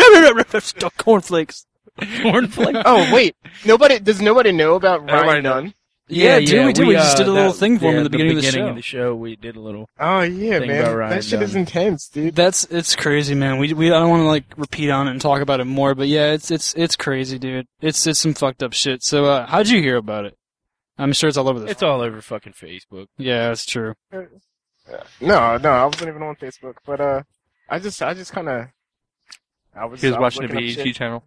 cornflakes. 0.97 1.67
Cornflake. 2.01 2.81
oh 2.87 3.13
wait, 3.13 3.35
nobody 3.67 3.99
does 3.99 4.23
nobody 4.23 4.53
know 4.53 4.75
about 4.77 5.01
Everybody 5.01 5.27
Ryan 5.29 5.43
knows. 5.43 5.63
Dunn? 5.65 5.75
Yeah, 6.11 6.41
dude, 6.41 6.67
we 6.67 6.73
did. 6.73 6.87
We 6.87 6.95
just 6.95 7.17
uh, 7.17 7.19
did 7.19 7.29
a 7.29 7.33
little 7.33 7.53
that- 7.53 7.59
thing 7.59 7.79
for 7.79 7.87
him 7.87 7.93
yeah, 7.93 7.97
in 7.99 8.05
the 8.05 8.11
beginning 8.11 8.37
of 8.39 8.43
the 8.43 8.51
show. 8.51 8.67
of 8.69 8.75
the 8.77 8.83
show, 8.83 9.15
we 9.15 9.37
did 9.37 9.57
a 9.57 9.61
little. 9.61 9.89
Oh 10.01 10.23
yeah, 10.23 10.59
Thing 10.59 10.69
man. 10.69 10.97
Ryan 10.97 11.11
That 11.17 11.25
shit 11.25 11.43
is 11.43 11.55
intense, 11.55 12.09
dude. 12.09 12.35
That's 12.35 12.65
it's 12.65 12.97
crazy, 12.97 13.35
man. 13.35 13.59
We 13.59 13.73
we 13.75 13.89
I 13.93 13.99
don't 14.01 14.11
want 14.11 14.21
to 14.23 14.27
like 14.27 14.45
repeat 14.57 14.91
on 14.91 15.07
it 15.07 15.11
and 15.13 15.21
talk 15.21 15.43
about 15.43 15.61
it 15.61 15.67
more, 15.67 15.95
but 15.95 16.09
yeah, 16.09 16.33
it's 16.33 16.51
it's 16.51 16.73
it's 16.75 16.97
crazy, 16.97 17.39
dude. 17.39 17.67
It's 17.81 18.07
it's 18.07 18.19
some 18.21 18.35
fucked 18.35 18.63
up 18.63 18.73
shit. 18.73 19.03
So 19.03 19.27
uh, 19.27 19.47
how'd 19.47 19.69
you 19.69 19.81
hear 19.83 19.97
about 19.97 20.25
it? 20.25 20.37
I'm 20.99 21.13
sure 21.13 21.29
it's 21.29 21.37
all 21.37 21.49
over 21.49 21.61
the. 21.61 21.67
It's 21.67 21.83
all 21.83 22.01
over 22.01 22.21
fucking 22.23 22.55
Facebook. 22.55 23.07
yeah, 23.19 23.49
that's 23.49 23.67
true. 23.67 23.95
No, 25.21 25.57
no, 25.59 25.71
I 25.71 25.85
wasn't 25.85 26.09
even 26.09 26.23
on 26.23 26.37
Facebook, 26.37 26.75
but 26.87 27.01
uh, 27.01 27.23
I 27.69 27.79
just 27.79 28.03
I 28.03 28.15
just 28.15 28.33
kind 28.33 28.49
of. 28.49 28.67
I 29.77 29.85
was, 29.85 30.01
He 30.01 30.07
was 30.09 30.17
I 30.17 30.21
watching 30.21 30.47
the 30.47 30.55
looking 30.55 30.85
BET 30.85 30.95
channel. 30.95 31.23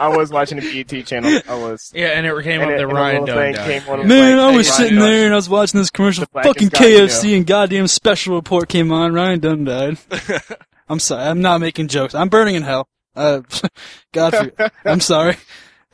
I 0.00 0.08
was 0.16 0.30
watching 0.30 0.58
the 0.60 0.84
BET 0.84 1.06
channel. 1.06 1.40
I 1.48 1.54
was. 1.54 1.90
Yeah, 1.94 2.08
and 2.08 2.26
it 2.26 2.42
came 2.44 2.60
And 2.60 2.70
up 2.70 2.74
it- 2.76 2.78
that 2.78 2.86
Ryan 2.86 3.24
Dunn 3.24 3.54
thing 3.54 3.64
came 3.64 3.88
on, 3.88 4.06
Man, 4.06 4.36
like, 4.36 4.46
I 4.46 4.50
hey, 4.50 4.56
was 4.56 4.68
Ryan 4.68 4.78
sitting 4.82 4.98
Dunn. 4.98 5.10
there 5.10 5.24
and 5.24 5.32
I 5.32 5.36
was 5.36 5.48
watching 5.48 5.80
this 5.80 5.90
commercial. 5.90 6.26
Fucking 6.32 6.68
guy 6.68 6.84
you 6.86 6.98
know. 6.98 7.04
KFC 7.06 7.36
and 7.36 7.46
goddamn 7.46 7.86
special 7.88 8.34
report 8.36 8.68
came 8.68 8.92
on. 8.92 9.12
Ryan 9.12 9.40
Dunn 9.40 9.64
died. 9.64 9.98
I'm 10.88 11.00
sorry. 11.00 11.24
I'm 11.24 11.40
not 11.40 11.60
making 11.60 11.88
jokes. 11.88 12.14
I'm 12.14 12.28
burning 12.28 12.54
in 12.54 12.62
hell. 12.62 12.88
Uh, 13.16 13.40
God, 14.12 14.52
I'm 14.84 15.00
sorry. 15.00 15.36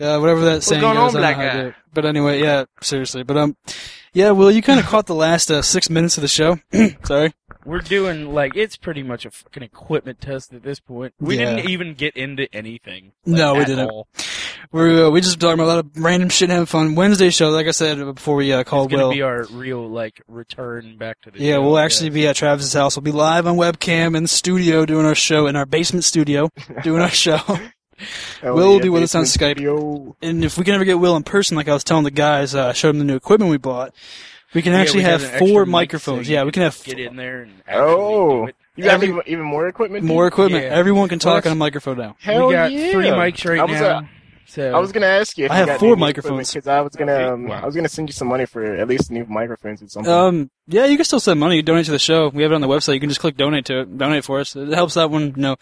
Uh, 0.01 0.19
whatever 0.19 0.41
that 0.47 0.63
saying 0.63 0.81
is, 0.81 0.85
on, 0.85 0.97
I 0.97 1.01
don't 1.01 1.13
black 1.13 1.37
know 1.39 1.49
how 1.51 1.63
guy? 1.71 1.75
But 1.93 2.07
anyway, 2.07 2.41
yeah, 2.41 2.65
seriously. 2.83 3.23
But 3.23 3.37
um, 3.37 3.57
yeah. 4.15 4.31
Well, 4.31 4.51
you 4.51 4.63
kind 4.63 4.81
of 4.81 4.87
caught 4.87 5.07
the 5.07 5.15
last 5.15 5.51
uh, 5.51 5.61
six 5.63 5.91
minutes 5.91 6.17
of 6.17 6.23
the 6.23 6.29
show. 6.29 6.59
sorry. 7.05 7.33
We're 7.65 7.81
doing 7.81 8.33
like 8.33 8.57
it's 8.57 8.77
pretty 8.77 9.03
much 9.03 9.27
a 9.27 9.31
fucking 9.31 9.63
equipment 9.63 10.21
test 10.21 10.53
at 10.55 10.63
this 10.63 10.81
point. 10.81 11.15
We 11.21 11.39
Yeah. 11.39 11.57
didn't 11.57 11.71
even 11.71 11.95
get 11.95 12.17
into 12.17 12.47
anything. 12.55 13.13
like, 13.27 13.37
No, 13.39 13.55
we 13.55 13.61
at 13.61 13.67
didn't. 13.67 13.91
all. 13.91 14.09
We're 14.73 15.07
uh, 15.07 15.11
we 15.11 15.21
just 15.21 15.39
talking 15.41 15.55
about 15.55 15.65
a 15.65 15.73
lot 15.75 15.79
of 15.81 15.91
random 15.97 16.29
shit, 16.29 16.47
and 16.47 16.53
having 16.53 16.67
fun. 16.67 16.95
Wednesday 16.95 17.31
show, 17.31 17.51
like 17.51 17.67
I 17.67 17.73
said 17.73 17.99
before 17.99 18.37
we 18.37 18.53
uh, 18.53 18.61
It's 18.61 18.71
called 18.71 18.91
gonna 18.91 19.05
Will. 19.09 19.13
be 19.13 19.23
our 19.23 19.45
real 19.53 19.89
like 19.89 20.23
return 20.29 20.97
back 20.97 21.21
to 21.23 21.31
the. 21.31 21.39
Yeah, 21.43 21.55
show, 21.55 21.63
we'll 21.63 21.79
actually 21.79 22.11
be 22.11 22.27
at 22.27 22.37
Travis's 22.37 22.73
house. 22.73 22.97
We'll 22.97 23.03
be 23.03 23.13
live 23.13 23.47
on 23.47 23.57
webcam 23.57 24.17
in 24.17 24.23
the 24.25 24.29
studio 24.29 24.87
doing 24.87 25.05
our 25.07 25.15
show 25.15 25.47
in 25.47 25.57
our 25.57 25.67
basement 25.67 26.05
studio 26.05 26.49
doing 26.83 27.03
our 27.03 27.09
show. 27.11 27.37
Hell 27.37 27.61
Will 28.43 28.55
will 28.55 28.77
yeah, 28.77 28.83
be 28.83 28.89
with 28.89 29.03
us 29.03 29.15
on 29.15 29.25
Skype. 29.25 29.53
studio. 29.57 30.17
And 30.23 30.43
if 30.45 30.57
we 30.57 30.65
can 30.65 30.75
ever 30.75 30.85
get 30.85 30.99
Will 30.99 31.17
in 31.17 31.23
person, 31.25 31.57
like 31.57 31.69
I 31.69 31.75
was 31.75 31.85
telling 31.85 32.05
the 32.05 32.11
guys, 32.11 32.55
uh, 32.55 32.69
I 32.69 32.73
showed 32.73 32.91
him 32.91 32.99
the 32.99 33.05
new 33.05 33.17
equipment 33.17 33.51
we 33.51 33.59
bought. 33.59 33.95
We 34.55 34.63
can 34.63 34.73
Yeah, 34.73 34.79
actually 34.81 34.99
we 35.01 35.05
have 35.05 35.23
four 35.39 35.65
microphones. 35.67 36.27
so 36.27 36.33
yeah, 36.33 36.43
we 36.45 36.51
can 36.53 36.63
have 36.63 36.83
get 36.85 36.99
in 36.99 37.17
there 37.17 37.43
and 37.43 37.53
Oh, 37.71 38.23
actually 38.23 38.37
do 38.43 38.47
it. 38.49 38.57
you 38.77 38.85
got 38.85 38.95
Every- 38.95 39.09
even, 39.09 39.23
even 39.27 39.45
more 39.45 39.69
equipment? 39.69 40.05
more 40.05 40.27
equipment. 40.27 40.65
Yeah. 40.65 40.71
Everyone 40.71 41.09
can 41.09 41.21
Well, 41.25 41.37
talk 41.37 41.47
on 41.47 41.53
a 41.53 41.57
microphone 41.57 41.99
now. 41.99 42.17
Hell 42.21 42.49
we 42.49 42.55
got 42.55 42.73
yeah. 42.73 42.91
three 42.93 43.07
mics 43.07 43.49
right 43.49 43.61
I 43.61 43.65
was, 43.65 43.81
now. 43.81 43.87
uh, 43.99 44.03
so 44.47 44.73
I 44.75 44.81
was 44.81 44.91
gonna 44.91 45.07
ask 45.07 45.39
you 45.39 45.45
if 45.45 45.53
I 45.53 45.55
you 45.55 45.59
have 45.61 45.69
got 45.69 45.79
four 45.81 45.93
any 45.93 46.01
microphones. 46.01 46.53
because 46.53 46.67
I 46.67 46.81
was 46.81 46.97
gonna 46.97 47.35
um, 47.35 47.45
wow. 47.47 47.63
I 47.63 47.67
was 47.67 47.77
gonna 47.77 47.89
send 47.89 48.09
you 48.09 48.13
some 48.13 48.27
money 48.27 48.47
for 48.47 48.65
at 48.65 48.89
least 48.89 49.09
new 49.13 49.25
microphones 49.27 49.81
or 49.83 49.89
something. 49.89 50.13
Um, 50.13 50.51
yeah, 50.67 50.87
you 50.87 50.97
can 50.97 51.05
still 51.05 51.21
send 51.21 51.39
money. 51.39 51.63
Donate 51.63 51.85
to 51.87 51.93
the 51.93 52.01
show. 52.01 52.29
We 52.31 52.43
have 52.43 52.51
it 52.51 52.57
on 52.57 52.61
the 52.61 52.67
website. 52.67 52.95
You 52.95 53.01
can 53.01 53.09
just 53.11 53.21
click 53.21 53.37
donate 53.37 53.67
to 53.67 53.83
it. 53.83 53.97
Donate 53.99 54.25
for 54.25 54.41
us. 54.41 54.57
It 54.57 54.73
helps 54.73 54.97
out 54.97 55.11
when 55.13 55.29
you 55.29 55.33
know. 55.37 55.57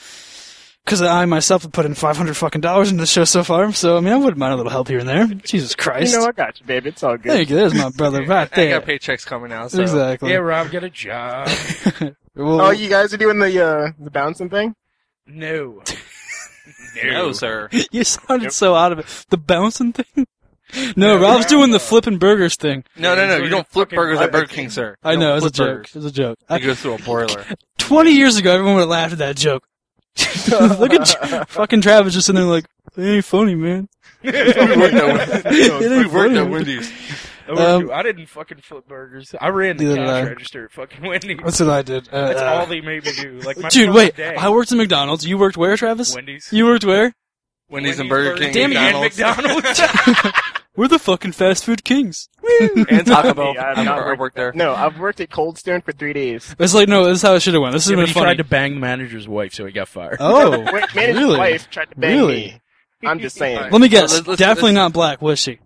Because 0.88 1.02
I 1.02 1.26
myself 1.26 1.62
have 1.64 1.72
put 1.72 1.84
in 1.84 1.94
five 1.94 2.16
hundred 2.16 2.34
fucking 2.36 2.62
dollars 2.62 2.90
into 2.90 3.02
the 3.02 3.06
show 3.06 3.24
so 3.24 3.44
far, 3.44 3.70
so 3.72 3.98
I 3.98 4.00
mean 4.00 4.12
I 4.12 4.16
wouldn't 4.16 4.38
mind 4.38 4.54
a 4.54 4.56
little 4.56 4.72
help 4.72 4.88
here 4.88 4.98
and 5.00 5.08
there. 5.08 5.26
Jesus 5.26 5.74
Christ! 5.74 6.12
you 6.14 6.18
know, 6.18 6.26
I 6.26 6.32
got 6.32 6.58
you, 6.58 6.64
baby. 6.66 6.88
It's 6.88 7.02
all 7.02 7.16
good. 7.18 7.30
Thank 7.32 7.50
you. 7.50 7.56
There's 7.56 7.74
my 7.74 7.90
brother 7.90 8.24
right 8.24 8.48
I 8.50 8.56
there. 8.56 8.80
got 8.80 8.88
paychecks 8.88 9.26
coming 9.26 9.52
out. 9.52 9.70
so. 9.70 9.82
Exactly. 9.82 10.30
yeah, 10.30 10.36
Rob 10.36 10.70
got 10.70 10.84
a 10.84 10.90
job. 10.90 11.48
Well, 12.34 12.60
Oh, 12.60 12.70
you 12.70 12.88
guys 12.88 13.12
are 13.12 13.16
doing 13.16 13.40
the 13.40 13.62
uh, 13.64 13.90
the 13.98 14.10
bouncing 14.10 14.48
thing? 14.48 14.76
no, 15.26 15.82
No, 17.04 17.32
sir. 17.32 17.68
You 17.90 18.04
sounded 18.04 18.52
so 18.52 18.74
out 18.74 18.92
of 18.92 19.00
it. 19.00 19.06
The 19.30 19.36
bouncing 19.36 19.92
thing? 19.92 20.26
No, 20.96 21.18
Rob's 21.20 21.46
doing 21.46 21.70
the 21.70 21.80
flipping 21.80 22.18
burgers 22.18 22.56
thing. 22.56 22.84
No, 22.96 23.14
no, 23.14 23.26
no. 23.26 23.36
You 23.42 23.48
don't 23.48 23.66
flip 23.66 23.90
burgers 23.90 24.20
at 24.20 24.30
Burger 24.30 24.46
King, 24.46 24.70
sir. 24.70 24.96
I 25.02 25.16
know, 25.16 25.36
it's 25.36 25.46
a 25.46 25.50
joke. 25.50 25.66
burgers. 25.66 25.96
It's 25.96 26.06
a 26.06 26.12
joke. 26.12 26.38
You 26.48 26.56
I, 26.56 26.58
go 26.60 26.74
through 26.74 26.94
a 26.94 26.98
boiler. 26.98 27.44
20 27.78 28.10
years 28.10 28.36
ago, 28.36 28.52
everyone 28.52 28.74
would 28.74 28.80
have 28.82 28.88
laughed 28.90 29.12
at 29.14 29.18
that 29.18 29.36
joke. 29.36 29.66
Look 30.78 30.92
at 30.92 31.06
Tra- 31.06 31.46
fucking 31.46 31.80
Travis 31.80 32.14
just 32.14 32.26
sitting 32.26 32.40
there 32.40 32.50
like, 32.50 32.64
it 32.96 33.02
ain't 33.02 33.24
funny, 33.24 33.54
man. 33.54 33.88
we 34.22 34.30
worked 34.32 34.58
at, 34.58 35.46
It 35.46 35.80
we 35.80 35.96
ain't 35.96 36.12
worked 36.12 36.34
funny. 36.34 36.38
at 36.38 36.50
Wendy's. 36.50 36.92
I, 37.48 37.52
Um, 37.52 37.90
I 37.92 38.02
didn't 38.02 38.26
fucking 38.26 38.58
flip 38.58 38.86
burgers. 38.88 39.34
I 39.40 39.48
ran 39.48 39.76
the 39.78 39.84
Neither 39.84 39.96
did 39.96 40.08
I. 40.08 40.20
cash 40.20 40.28
register 40.30 40.64
at 40.66 40.72
fucking 40.72 41.02
Wendy's. 41.06 41.38
That's 41.42 41.60
what 41.60 41.70
I 41.70 41.82
did. 41.82 42.08
Uh, 42.12 42.26
That's 42.28 42.40
uh, 42.40 42.44
all 42.46 42.66
they 42.66 42.80
made 42.80 43.04
me 43.04 43.12
do. 43.12 43.38
Like 43.40 43.58
my 43.58 43.68
Dude, 43.70 43.94
wait. 43.94 44.16
day. 44.16 44.34
I 44.34 44.48
worked 44.50 44.70
at 44.72 44.76
McDonald's. 44.78 45.24
You 45.26 45.38
worked 45.38 45.56
where, 45.56 45.76
Travis? 45.76 46.14
Wendy's. 46.14 46.48
You 46.52 46.66
worked 46.66 46.84
where? 46.84 47.14
Wendy's 47.70 47.98
and 48.00 48.10
Wendy's, 48.10 48.28
Burger 48.30 48.42
King. 48.44 48.52
Damn 48.52 48.72
it, 48.72 48.76
and 48.76 48.96
and 48.96 49.00
McDonald's. 49.04 49.64
McDonald's. 49.78 50.38
We're 50.78 50.86
the 50.86 51.00
fucking 51.00 51.32
fast 51.32 51.64
food 51.64 51.82
kings. 51.82 52.28
and 52.60 53.04
Taco 53.04 53.34
Bell. 53.34 53.52
Yeah, 53.56 53.72
I've 53.76 53.84
not 53.84 53.98
I 53.98 54.14
worked 54.14 54.36
there. 54.36 54.52
No, 54.54 54.74
I've 54.76 54.98
worked 55.00 55.20
at 55.20 55.28
Cold 55.28 55.58
Stone 55.58 55.80
for 55.80 55.90
three 55.90 56.12
days. 56.12 56.54
It's 56.58 56.72
like, 56.72 56.88
no, 56.88 57.04
this 57.06 57.16
is 57.16 57.22
how 57.22 57.34
it 57.34 57.40
should 57.40 57.54
have 57.54 57.62
went. 57.62 57.72
This 57.72 57.88
Yeah, 57.90 57.96
has 57.96 57.96
but 57.96 58.00
been 58.02 58.06
he 58.06 58.12
funny. 58.14 58.24
tried 58.26 58.36
to 58.38 58.44
bang 58.44 58.74
the 58.74 58.80
manager's 58.80 59.26
wife, 59.26 59.52
so 59.54 59.66
he 59.66 59.72
got 59.72 59.88
fired. 59.88 60.18
oh, 60.20 60.50
Wait, 60.72 60.84
manager's 60.94 61.16
really? 61.16 61.38
wife 61.38 61.68
tried 61.68 61.90
to 61.90 61.96
bang 61.98 62.16
Really? 62.16 62.34
me. 62.36 62.62
I'm 63.08 63.18
just 63.18 63.36
saying. 63.42 63.70
Let 63.72 63.80
me 63.80 63.88
guess. 63.88 64.12
Let's- 64.14 64.26
let's- 64.28 64.38
Definitely 64.38 64.70
let's- 64.70 64.76
not 64.76 64.92
black, 64.92 65.20
was 65.20 65.40
she? 65.40 65.58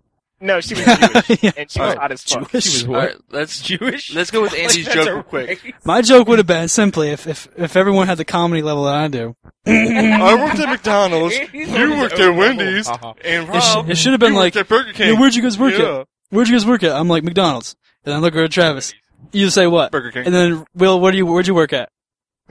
No, 0.43 0.59
she 0.61 0.75
was 0.75 0.83
Jewish, 0.85 1.41
Yeah. 1.43 1.51
and 1.57 1.71
she 1.71 1.79
was 1.79 1.93
hot 1.95 2.11
as 2.11 2.21
fuck. 2.23 2.51
Jewish. 2.51 2.63
She 2.65 2.69
was 2.79 2.83
All 2.85 2.91
what? 2.93 2.99
right, 3.07 3.15
let's 3.31 3.61
Jewish. 3.61 4.13
let's 4.13 4.29
go 4.29 4.41
with 4.41 4.53
Andy's 4.57 4.85
Like, 4.87 4.95
joke 4.95 5.07
real 5.07 5.23
quick. 5.23 5.75
My 5.85 6.01
joke 6.01 6.27
would 6.27 6.37
have 6.39 6.47
been 6.47 6.67
simply 6.67 7.09
if, 7.11 7.25
if, 7.27 7.47
if 7.57 7.75
everyone 7.77 8.07
had 8.07 8.17
the 8.17 8.25
comedy 8.25 8.61
level 8.61 8.83
that 8.83 8.95
I 8.95 9.07
do. 9.07 9.35
I 9.65 10.35
worked 10.43 10.59
at 10.59 10.69
McDonald's. 10.69 11.35
You 11.53 11.97
worked 11.97 12.19
at 12.19 12.29
Wendy's. 12.35 12.89
level. 12.89 13.17
And 13.23 13.47
It, 13.49 13.63
sh- 13.63 13.75
Rob, 13.75 13.89
it 13.89 13.97
should 13.97 14.11
have 14.11 14.19
been 14.19 14.35
like, 14.35 14.55
at 14.55 14.67
Burger 14.67 14.91
King. 14.93 15.13
"Yeah, 15.13 15.19
where'd 15.19 15.33
you 15.33 15.41
guys 15.41 15.57
work 15.57 15.73
Yeah. 15.77 15.99
at? 16.01 16.07
Where'd 16.29 16.47
you 16.49 16.55
guys 16.55 16.65
work 16.65 16.83
at? 16.83 16.91
I'm 16.91 17.07
like, 17.07 17.23
McDonald's. 17.23 17.75
And 18.05 18.13
I 18.13 18.17
look 18.17 18.33
over 18.33 18.43
at 18.43 18.51
Travis. 18.51 18.93
You 19.31 19.49
say 19.49 19.67
what? 19.67 19.91
Burger 19.91 20.11
King. 20.11 20.25
And 20.25 20.35
then, 20.35 20.65
Will, 20.75 20.99
where 20.99 21.11
do 21.13 21.17
you, 21.17 21.25
where'd 21.25 21.47
you 21.47 21.55
work 21.55 21.71
at? 21.71 21.87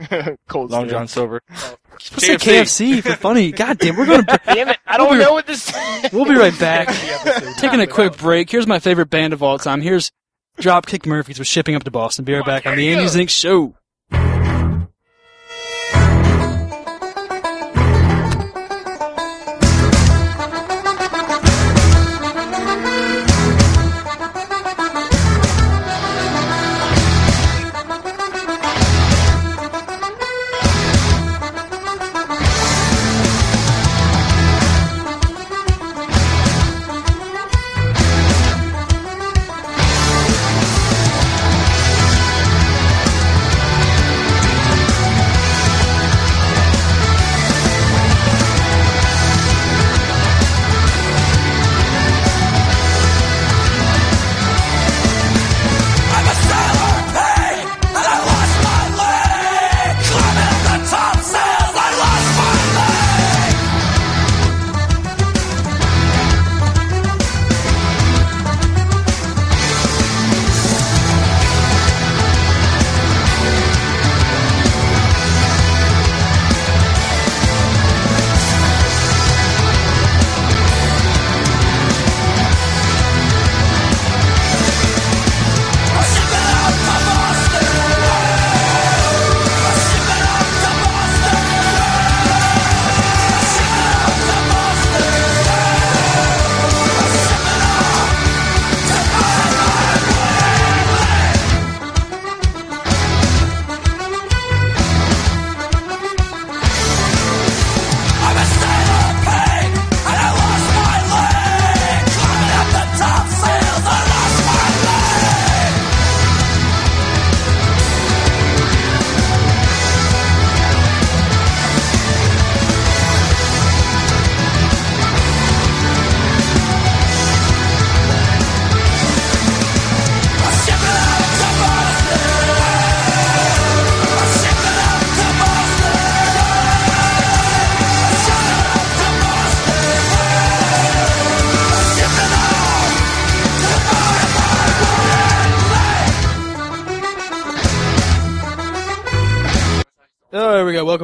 Cold 0.47 0.71
Long 0.71 0.83
Steel. 0.87 0.99
John 0.99 1.07
Silver. 1.07 1.41
Let's 1.49 2.25
say 2.25 2.35
KFC 2.35 3.01
for 3.03 3.15
funny. 3.15 3.51
God 3.53 3.77
damn, 3.77 3.95
we're 3.95 4.05
gonna. 4.05 4.39
Damn 4.45 4.69
it! 4.69 4.77
I 4.85 4.97
don't 4.97 5.09
We'll 5.11 5.19
be- 5.19 5.23
know 5.25 5.33
what 5.33 5.47
this. 5.47 5.71
We'll 6.11 6.25
be 6.25 6.35
right 6.35 6.57
back. 6.59 6.87
Taking 7.57 7.79
a 7.79 7.87
quick 7.87 8.17
break. 8.17 8.49
Here's 8.49 8.67
my 8.67 8.79
favorite 8.79 9.09
band 9.09 9.33
of 9.33 9.41
all 9.43 9.57
time. 9.59 9.81
Here's 9.81 10.11
Dropkick 10.59 11.05
Murphys 11.05 11.39
with 11.39 11.47
shipping 11.47 11.75
up 11.75 11.83
to 11.83 11.91
Boston. 11.91 12.25
Be 12.25 12.33
right 12.33 12.45
back 12.45 12.65
on 12.65 12.75
the 12.77 12.91
Andy 12.91 13.07
Zink 13.07 13.29
Show. 13.29 13.75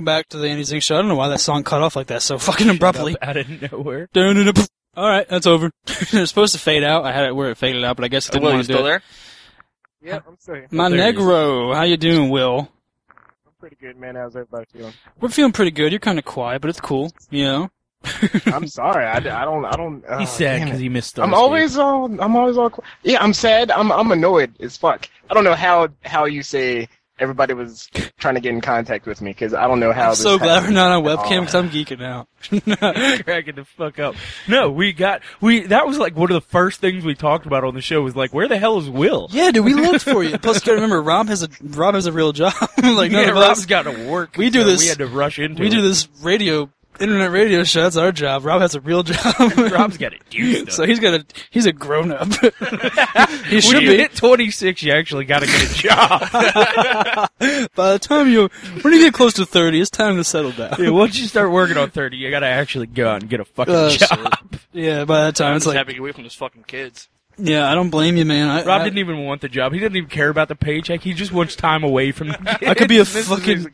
Back 0.09 0.27
to 0.29 0.37
the 0.37 0.47
Andy 0.47 0.63
Zink 0.63 0.81
Show. 0.81 0.95
I 0.95 0.99
don't 0.99 1.07
know 1.07 1.15
why 1.15 1.29
that 1.29 1.39
song 1.39 1.63
cut 1.63 1.81
off 1.83 1.95
like 1.95 2.07
that 2.07 2.23
so 2.23 2.39
fucking 2.39 2.67
abruptly. 2.69 3.15
out 3.21 3.37
of 3.37 3.71
nowhere. 3.71 4.09
All 4.97 5.07
right, 5.07 5.27
that's 5.29 5.45
over. 5.45 5.71
it's 5.87 6.29
supposed 6.29 6.53
to 6.53 6.59
fade 6.59 6.83
out. 6.83 7.05
I 7.05 7.11
had 7.11 7.25
it 7.25 7.35
where 7.35 7.51
it 7.51 7.57
faded 7.57 7.83
out, 7.85 7.95
but 7.95 8.05
I 8.05 8.07
guess 8.07 8.27
it 8.27 8.31
didn't 8.31 8.45
Will, 8.45 8.53
want 8.53 8.63
to 8.63 8.67
do 8.67 8.73
still 8.73 8.85
it. 8.87 8.89
there? 8.89 9.01
Yeah, 10.01 10.19
I'm 10.27 10.35
still 10.39 10.55
here. 10.55 10.67
My 10.71 10.89
There 10.89 11.03
he 11.03 11.09
is. 11.09 11.15
Negro, 11.15 11.75
how 11.75 11.83
you 11.83 11.95
doing, 11.97 12.29
Will? 12.31 12.69
I'm 13.09 13.53
pretty 13.59 13.77
good, 13.79 13.97
man. 13.97 14.15
How's 14.15 14.35
everybody 14.35 14.65
feeling? 14.73 14.93
We're 15.21 15.29
feeling 15.29 15.51
pretty 15.51 15.71
good. 15.71 15.91
You're 15.91 15.99
kind 15.99 16.17
of 16.17 16.25
quiet, 16.25 16.61
but 16.61 16.69
it's 16.69 16.81
cool. 16.81 17.11
You 17.29 17.43
know. 17.43 17.71
I'm 18.47 18.67
sorry. 18.67 19.05
I, 19.05 19.17
I 19.17 19.19
don't. 19.45 19.65
I 19.65 19.75
don't. 19.75 20.03
Uh, 20.05 20.19
He's 20.19 20.29
sad 20.29 20.63
because 20.63 20.79
he 20.79 20.89
missed. 20.89 21.19
I'm 21.19 21.29
Starscape. 21.31 21.33
always 21.33 21.77
all. 21.77 22.05
I'm 22.21 22.35
always 22.35 22.57
all. 22.57 22.71
Yeah, 23.03 23.21
I'm 23.21 23.33
sad. 23.33 23.71
I'm. 23.71 23.91
I'm 23.91 24.11
annoyed 24.11 24.55
as 24.61 24.75
fuck. 24.77 25.07
I 25.29 25.33
don't 25.33 25.43
know 25.43 25.53
how 25.53 25.89
how 26.03 26.25
you 26.25 26.41
say 26.41 26.87
everybody 27.19 27.53
was 27.53 27.89
trying 28.17 28.35
to 28.35 28.41
get 28.41 28.53
in 28.53 28.61
contact 28.61 29.05
with 29.05 29.21
me 29.21 29.31
because 29.31 29.53
I 29.53 29.67
don't 29.67 29.79
know 29.79 29.91
how. 29.91 30.05
I'm 30.05 30.09
this 30.11 30.23
so 30.23 30.37
glad 30.37 30.63
we're 30.63 30.71
not 30.71 30.91
on 30.91 31.03
webcam 31.03 31.41
because 31.41 31.55
I'm 31.55 31.69
geeking 31.69 32.03
out. 32.03 32.27
cracking 33.25 33.55
the 33.55 33.65
fuck 33.65 33.99
up. 33.99 34.15
No, 34.47 34.69
we 34.69 34.93
got 34.93 35.21
we. 35.41 35.67
That 35.67 35.85
was 35.87 35.97
like 35.97 36.15
one 36.15 36.31
of 36.31 36.35
the 36.35 36.47
first 36.49 36.79
things 36.81 37.03
we 37.03 37.15
talked 37.15 37.45
about 37.45 37.63
on 37.63 37.73
the 37.75 37.81
show. 37.81 38.01
Was 38.01 38.15
like, 38.15 38.33
where 38.33 38.47
the 38.47 38.57
hell 38.57 38.77
is 38.79 38.89
Will? 38.89 39.27
yeah, 39.31 39.51
dude, 39.51 39.65
we 39.65 39.73
looked 39.73 40.03
for 40.03 40.23
you. 40.23 40.37
Plus, 40.41 40.59
gotta 40.59 40.73
remember, 40.75 41.01
Rob 41.01 41.27
has 41.27 41.43
a 41.43 41.49
Rob 41.61 41.95
has 41.95 42.05
a 42.05 42.11
real 42.11 42.31
job. 42.31 42.53
like 42.77 43.11
none 43.11 43.23
yeah, 43.23 43.29
of 43.29 43.35
Rob's 43.35 43.59
us. 43.59 43.65
got 43.65 43.83
to 43.83 44.09
work. 44.09 44.35
We 44.37 44.49
do 44.49 44.61
so 44.61 44.67
this- 44.67 44.81
We 44.81 44.87
had 44.87 44.99
to 44.99 45.07
rush 45.07 45.39
into. 45.39 45.61
We 45.61 45.67
it. 45.67 45.71
do 45.71 45.81
this 45.81 46.07
radio, 46.21 46.69
internet 46.99 47.31
radio 47.31 47.63
show. 47.63 47.83
That's 47.83 47.95
our 47.97 48.11
job. 48.11 48.45
Rob 48.45 48.61
has 48.61 48.75
a 48.75 48.81
real 48.81 49.03
job. 49.03 49.35
Rob's 49.71 49.97
got 49.97 50.11
to 50.11 50.19
do 50.29 50.53
stuff. 50.61 50.71
so 50.73 50.85
he's 50.85 50.99
got 50.99 51.13
a 51.13 51.25
he's 51.49 51.65
a 51.65 51.71
grown 51.73 52.11
up. 52.11 52.27
he 52.33 52.49
when 53.55 53.61
should 53.61 53.81
you 53.83 53.89
be. 53.91 53.97
hit 53.97 54.15
26, 54.15 54.83
you 54.83 54.91
actually 54.93 55.25
got 55.25 55.39
to 55.39 55.45
get 55.45 55.69
a 55.71 55.73
job. 55.73 56.21
By 57.75 57.93
the 57.93 57.99
time 57.99 58.29
you 58.29 58.49
when 58.81 58.93
you 58.93 58.99
get 58.99 59.13
close 59.13 59.33
to 59.33 59.45
thirty, 59.45 59.79
it's 59.81 59.89
time 59.89 60.17
to 60.17 60.23
settle 60.23 60.51
down. 60.51 60.75
yeah, 60.79 60.89
once 60.89 61.17
you 61.19 61.27
start 61.27 61.51
working 61.51 61.77
on 61.77 61.89
30, 61.89 62.17
you 62.17 62.29
got 62.31 62.41
to 62.41 62.47
actually 62.47 62.87
go 62.87 63.09
out 63.09 63.21
and 63.21 63.29
get 63.29 63.39
a 63.39 63.45
fucking 63.45 63.73
Uh, 63.73 63.89
job. 63.91 64.33
Yeah, 64.73 65.05
by 65.05 65.25
that 65.25 65.35
time 65.35 65.51
I'm 65.51 65.55
it's 65.57 65.65
just 65.65 65.67
like, 65.67 65.77
happy 65.77 65.87
to 65.89 65.93
get 65.95 65.99
away 66.01 66.11
from 66.11 66.23
those 66.23 66.35
fucking 66.35 66.63
kids. 66.63 67.07
Yeah, 67.39 67.71
I 67.71 67.75
don't 67.75 67.89
blame 67.89 68.17
you, 68.17 68.25
man. 68.25 68.47
I, 68.49 68.63
Rob 68.63 68.81
I, 68.81 68.83
didn't 68.83 68.99
even 68.99 69.25
want 69.25 69.41
the 69.41 69.49
job. 69.49 69.73
He 69.73 69.79
didn't 69.79 69.95
even 69.97 70.09
care 70.09 70.29
about 70.29 70.47
the 70.47 70.55
paycheck. 70.55 71.01
He 71.01 71.13
just 71.13 71.31
wants 71.31 71.55
time 71.55 71.83
away 71.83 72.11
from 72.11 72.29
the. 72.29 72.57
I 72.69 72.73
could 72.73 72.89
be 72.89 72.99
a 72.99 73.05
fucking- 73.05 73.71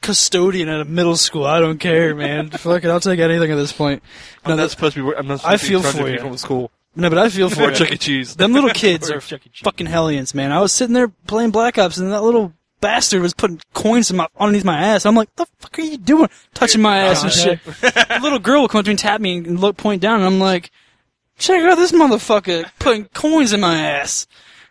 custodian 0.00 0.68
at 0.68 0.80
a 0.80 0.84
middle 0.84 1.16
school. 1.16 1.44
I 1.44 1.60
don't 1.60 1.78
care, 1.78 2.14
man. 2.14 2.50
Fuck 2.50 2.84
it, 2.84 2.88
I'll 2.88 3.00
take 3.00 3.20
anything 3.20 3.50
at 3.50 3.56
this 3.56 3.72
point. 3.72 4.02
No, 4.46 4.52
I'm 4.52 4.58
not 4.58 4.70
supposed 4.70 4.94
to 4.94 5.10
be. 5.10 5.16
I'm 5.16 5.26
not 5.26 5.44
I 5.44 5.56
to 5.56 5.58
feel 5.58 5.78
in 5.78 5.82
front 5.82 5.98
of 5.98 6.02
for 6.02 6.10
you. 6.10 6.18
from 6.18 6.36
school. 6.36 6.70
no, 6.96 7.08
but 7.08 7.18
I 7.18 7.28
feel 7.28 7.50
for 7.50 7.64
Or. 7.64 7.72
Chuck 7.72 7.92
E. 7.92 7.96
Cheese. 7.98 8.36
Them 8.36 8.52
little 8.52 8.70
kids 8.70 9.10
are 9.10 9.20
fucking 9.20 9.86
hellions, 9.86 10.34
man. 10.34 10.52
I 10.52 10.60
was 10.60 10.72
sitting 10.72 10.94
there 10.94 11.08
playing 11.08 11.50
Black 11.50 11.78
Ops, 11.78 11.98
and 11.98 12.12
that 12.12 12.22
little 12.22 12.52
bastard 12.80 13.20
was 13.20 13.34
putting 13.34 13.60
coins 13.74 14.10
in 14.10 14.16
my, 14.16 14.26
underneath 14.38 14.64
my 14.64 14.78
ass. 14.80 15.04
I'm 15.04 15.14
like, 15.14 15.34
the 15.36 15.46
fuck 15.58 15.78
are 15.78 15.82
you 15.82 15.98
doing? 15.98 16.30
Touching 16.54 16.80
my 16.80 16.98
ass 16.98 17.22
and 17.22 17.30
shit. 17.32 17.62
the 17.64 18.20
little 18.22 18.38
girl 18.38 18.62
will 18.62 18.68
come 18.68 18.78
up 18.78 18.84
to 18.86 18.88
me 18.88 18.92
and 18.92 18.98
tap 18.98 19.20
me 19.20 19.36
and 19.36 19.60
look, 19.60 19.76
point 19.76 20.00
down, 20.00 20.16
and 20.16 20.24
I'm 20.24 20.40
like, 20.40 20.70
check 21.40 21.62
out 21.64 21.76
this 21.76 21.92
motherfucker 21.92 22.70
putting 22.78 23.06
coins 23.06 23.52
in 23.52 23.60
my 23.60 23.76
ass. 23.76 24.26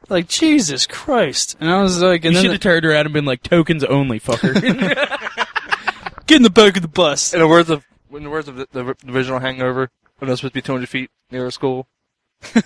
Like, 0.08 0.28
Jesus 0.28 0.88
Christ. 0.88 1.58
And 1.60 1.70
I 1.70 1.82
was 1.82 2.02
like, 2.02 2.24
and 2.24 2.34
You 2.34 2.38
then 2.38 2.44
should 2.44 2.52
have 2.52 2.62
turned 2.62 2.86
around 2.86 3.06
and 3.06 3.14
been 3.14 3.26
like, 3.26 3.44
tokens 3.44 3.84
only, 3.84 4.20
fucker. 4.20 4.54
get 6.26 6.38
in 6.38 6.44
the 6.44 6.50
back 6.50 6.78
of 6.78 6.82
the 6.82 6.88
bus. 6.88 7.34
In 7.34 7.42
the 7.42 7.48
words 7.48 7.70
of 7.70 7.86
in 8.12 8.24
the 8.24 8.30
words 8.30 8.48
of 8.48 8.56
the, 8.56 8.68
the 8.72 8.96
original 9.08 9.40
Hangover, 9.40 9.92
when 10.18 10.30
it 10.30 10.32
was 10.32 10.40
supposed 10.40 10.54
to 10.54 10.58
be 10.58 10.62
200 10.62 10.90
feet 10.90 11.12
near 11.32 11.46
a 11.46 11.52
school, 11.52 11.88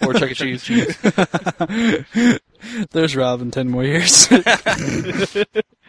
or 0.06 0.14
Chuck 0.14 0.32
E. 0.32 0.58
Cheese. 0.58 0.98
There's 2.92 3.16
Rob 3.16 3.42
in 3.42 3.52
10 3.52 3.70
more 3.70 3.84
years. 3.84 4.28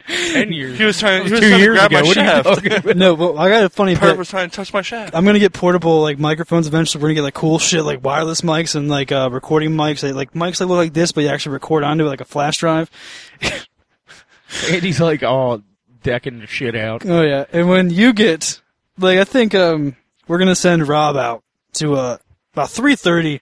Ten 0.07 0.53
years. 0.53 0.77
He 0.77 0.85
was 0.85 0.99
trying. 0.99 1.25
He 1.25 1.31
was 1.31 1.41
two 1.41 1.49
trying 1.49 1.59
to 1.59 1.65
years 1.65 1.79
grab 1.79 1.91
ago. 1.91 2.01
my 2.01 2.07
What 2.07 2.17
are 2.17 2.21
you 2.21 2.27
shaft. 2.27 2.65
talking 2.83 2.99
no, 2.99 3.17
but 3.17 3.37
I 3.37 3.49
got 3.49 3.65
a 3.65 3.69
funny 3.71 3.95
Perv 3.95 4.01
bit. 4.01 4.19
was 4.19 4.29
trying 4.29 4.51
to 4.51 4.55
touch 4.55 4.73
my 4.75 4.83
shaft. 4.83 5.15
I'm 5.15 5.25
gonna 5.25 5.39
get 5.39 5.53
portable 5.55 6.03
like 6.03 6.19
microphones 6.19 6.67
eventually. 6.67 7.01
We're 7.03 7.09
gonna 7.09 7.15
get 7.17 7.23
like 7.23 7.35
cool 7.35 7.59
shit 7.59 7.85
like 7.85 8.05
wireless 8.05 8.43
mics 8.43 8.75
and 8.75 8.89
like 8.91 9.13
uh, 9.13 9.31
recording 9.33 9.71
mics. 9.71 10.01
They, 10.01 10.13
like 10.13 10.33
mics 10.35 10.59
that 10.59 10.67
look 10.67 10.77
like 10.77 10.93
this, 10.93 11.13
but 11.13 11.23
you 11.25 11.31
actually 11.31 11.53
record 11.55 11.85
onto 11.85 12.05
it 12.05 12.09
like 12.09 12.21
a 12.21 12.27
flash 12.27 12.59
drive. 12.59 12.91
Andy's 14.71 15.01
like, 15.01 15.23
oh, 15.23 15.63
decking 16.03 16.39
the 16.39 16.47
shit 16.47 16.77
out. 16.77 17.05
Oh 17.07 17.23
yeah, 17.23 17.45
and 17.53 17.69
when 17.69 17.91
you 17.91 18.13
get 18.13 18.61
like, 18.99 19.19
I 19.19 19.25
think 19.25 19.55
um 19.55 19.97
we're 20.29 20.39
gonna 20.39 20.55
send 20.55 20.87
Rob 20.87 21.17
out 21.17 21.43
to 21.75 21.95
uh 21.95 22.19
about 22.53 22.71
three 22.71 22.95
thirty 22.97 23.41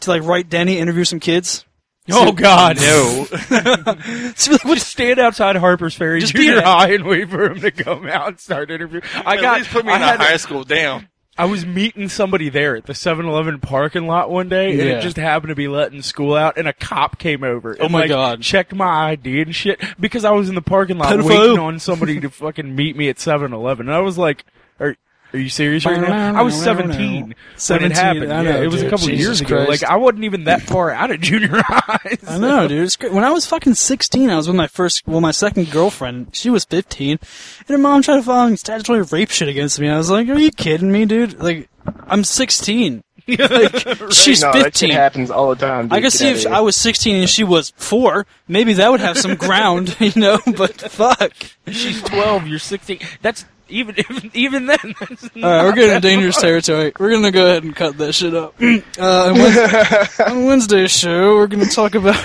to 0.00 0.10
like 0.10 0.22
write 0.22 0.48
Denny 0.48 0.78
interview 0.78 1.04
some 1.04 1.20
kids. 1.20 1.64
Oh 2.12 2.32
God, 2.32 2.76
No. 2.78 3.26
Be 3.50 3.54
like? 3.56 4.62
Just 4.64 4.88
stand 4.88 5.18
outside 5.18 5.56
Harper's 5.56 5.94
Ferry 5.94 6.20
Just 6.20 6.34
be 6.34 6.44
Junior. 6.46 6.62
High 6.62 6.92
and 6.94 7.04
wait 7.04 7.28
for 7.30 7.50
him 7.50 7.60
to 7.60 7.70
come 7.70 8.06
out 8.06 8.28
and 8.28 8.40
start 8.40 8.70
interviewing. 8.70 9.04
I 9.14 9.36
At 9.36 9.40
got. 9.40 9.64
put 9.66 9.84
me 9.84 9.92
I 9.92 9.96
in 10.14 10.20
a 10.20 10.24
high 10.24 10.36
school. 10.36 10.64
Damn. 10.64 11.08
I 11.38 11.44
was 11.46 11.64
meeting 11.64 12.08
somebody 12.10 12.50
there 12.50 12.76
at 12.76 12.84
the 12.84 12.92
7-Eleven 12.92 13.60
parking 13.60 14.06
lot 14.06 14.30
one 14.30 14.48
day, 14.50 14.72
and 14.72 14.78
Yeah. 14.80 14.98
it 14.98 15.00
just 15.00 15.16
happened 15.16 15.48
to 15.48 15.54
be 15.54 15.68
letting 15.68 16.02
school 16.02 16.34
out, 16.34 16.58
and 16.58 16.68
a 16.68 16.72
cop 16.74 17.18
came 17.18 17.42
over. 17.44 17.76
Oh 17.80 17.88
my 17.88 18.00
like, 18.00 18.08
God. 18.10 18.42
Checked 18.42 18.74
my 18.74 19.10
ID 19.12 19.40
and 19.42 19.54
shit 19.54 19.80
because 19.98 20.24
I 20.26 20.32
was 20.32 20.50
in 20.50 20.54
the 20.54 20.60
parking 20.60 20.98
lot 20.98 21.12
Pedophile. 21.14 21.24
waiting 21.28 21.58
on 21.58 21.78
somebody 21.78 22.20
to 22.20 22.28
fucking 22.30 22.74
meet 22.76 22.94
me 22.96 23.08
at 23.08 23.16
7-Eleven, 23.16 23.88
and 23.88 23.94
I 23.96 24.00
was 24.00 24.18
like, 24.18 24.44
"Are 24.80 24.96
are 25.32 25.38
you 25.38 25.48
serious 25.48 25.84
right 25.84 26.00
now?" 26.00 26.38
I 26.38 26.42
was 26.42 26.60
17 26.60 27.34
when 27.68 27.84
it 27.84 27.92
happened. 27.92 28.32
I 28.32 28.42
yeah, 28.42 28.56
it 28.56 28.66
was 28.66 28.76
dude. 28.76 28.86
a 28.86 28.90
couple 28.90 29.06
Jesus 29.06 29.20
years 29.20 29.40
ago. 29.40 29.64
Christ. 29.64 29.82
Like 29.82 29.90
I 29.90 29.96
wasn't 29.96 30.24
even 30.24 30.44
that 30.44 30.62
far 30.62 30.90
out 30.90 31.10
of 31.10 31.20
junior 31.20 31.62
high. 31.62 32.18
I 32.26 32.38
know, 32.38 32.68
dude. 32.68 32.84
It's 32.84 32.96
great. 32.96 33.12
When 33.12 33.24
I 33.24 33.30
was 33.30 33.46
fucking 33.46 33.74
16, 33.74 34.30
I 34.30 34.36
was 34.36 34.46
with 34.46 34.56
my 34.56 34.66
first, 34.66 35.06
well, 35.06 35.20
my 35.20 35.30
second 35.30 35.70
girlfriend. 35.70 36.34
She 36.34 36.50
was 36.50 36.64
15, 36.64 37.10
and 37.10 37.68
her 37.68 37.78
mom 37.78 38.02
tried 38.02 38.16
to 38.16 38.22
file 38.22 38.56
statutory 38.56 39.02
rape 39.02 39.30
shit 39.30 39.48
against 39.48 39.78
me. 39.80 39.88
I 39.88 39.96
was 39.96 40.10
like, 40.10 40.28
"Are 40.28 40.38
you 40.38 40.50
kidding 40.50 40.92
me, 40.92 41.06
dude? 41.06 41.38
Like, 41.40 41.68
I'm 42.06 42.24
16. 42.24 43.02
Like, 43.38 44.12
she's 44.12 44.42
no, 44.42 44.52
that 44.52 44.64
15. 44.64 44.72
shit 44.72 44.90
happens 44.90 45.30
all 45.30 45.50
the 45.50 45.66
time. 45.66 45.86
Dude. 45.86 45.92
I 45.92 46.00
could 46.00 46.12
see 46.12 46.30
if 46.30 46.42
here. 46.42 46.52
I 46.52 46.60
was 46.60 46.74
16 46.74 47.14
and 47.14 47.30
she 47.30 47.44
was 47.44 47.72
four, 47.76 48.26
maybe 48.48 48.72
that 48.74 48.90
would 48.90 48.98
have 49.00 49.16
some 49.16 49.36
ground, 49.36 49.96
you 50.00 50.12
know. 50.16 50.40
But 50.56 50.80
fuck. 50.80 51.32
She's 51.68 52.02
12. 52.02 52.48
You're 52.48 52.58
16. 52.58 52.98
That's 53.22 53.44
even 53.70 53.94
even, 54.10 54.30
even 54.34 54.66
then. 54.66 54.78
That's 55.00 55.24
All 55.36 55.42
right, 55.42 55.64
we're 55.64 55.72
getting 55.72 55.96
into 55.96 56.08
dangerous 56.08 56.40
territory. 56.40 56.92
We're 56.98 57.10
gonna 57.10 57.30
go 57.30 57.46
ahead 57.46 57.64
and 57.64 57.74
cut 57.74 57.98
that 57.98 58.12
shit 58.14 58.34
up. 58.34 58.54
Uh, 58.98 59.30
on 59.30 59.38
Wednesday, 59.38 60.24
on 60.26 60.44
Wednesday's 60.44 60.90
show, 60.90 61.36
we're 61.36 61.46
gonna 61.46 61.64
talk 61.66 61.94
about 61.94 62.22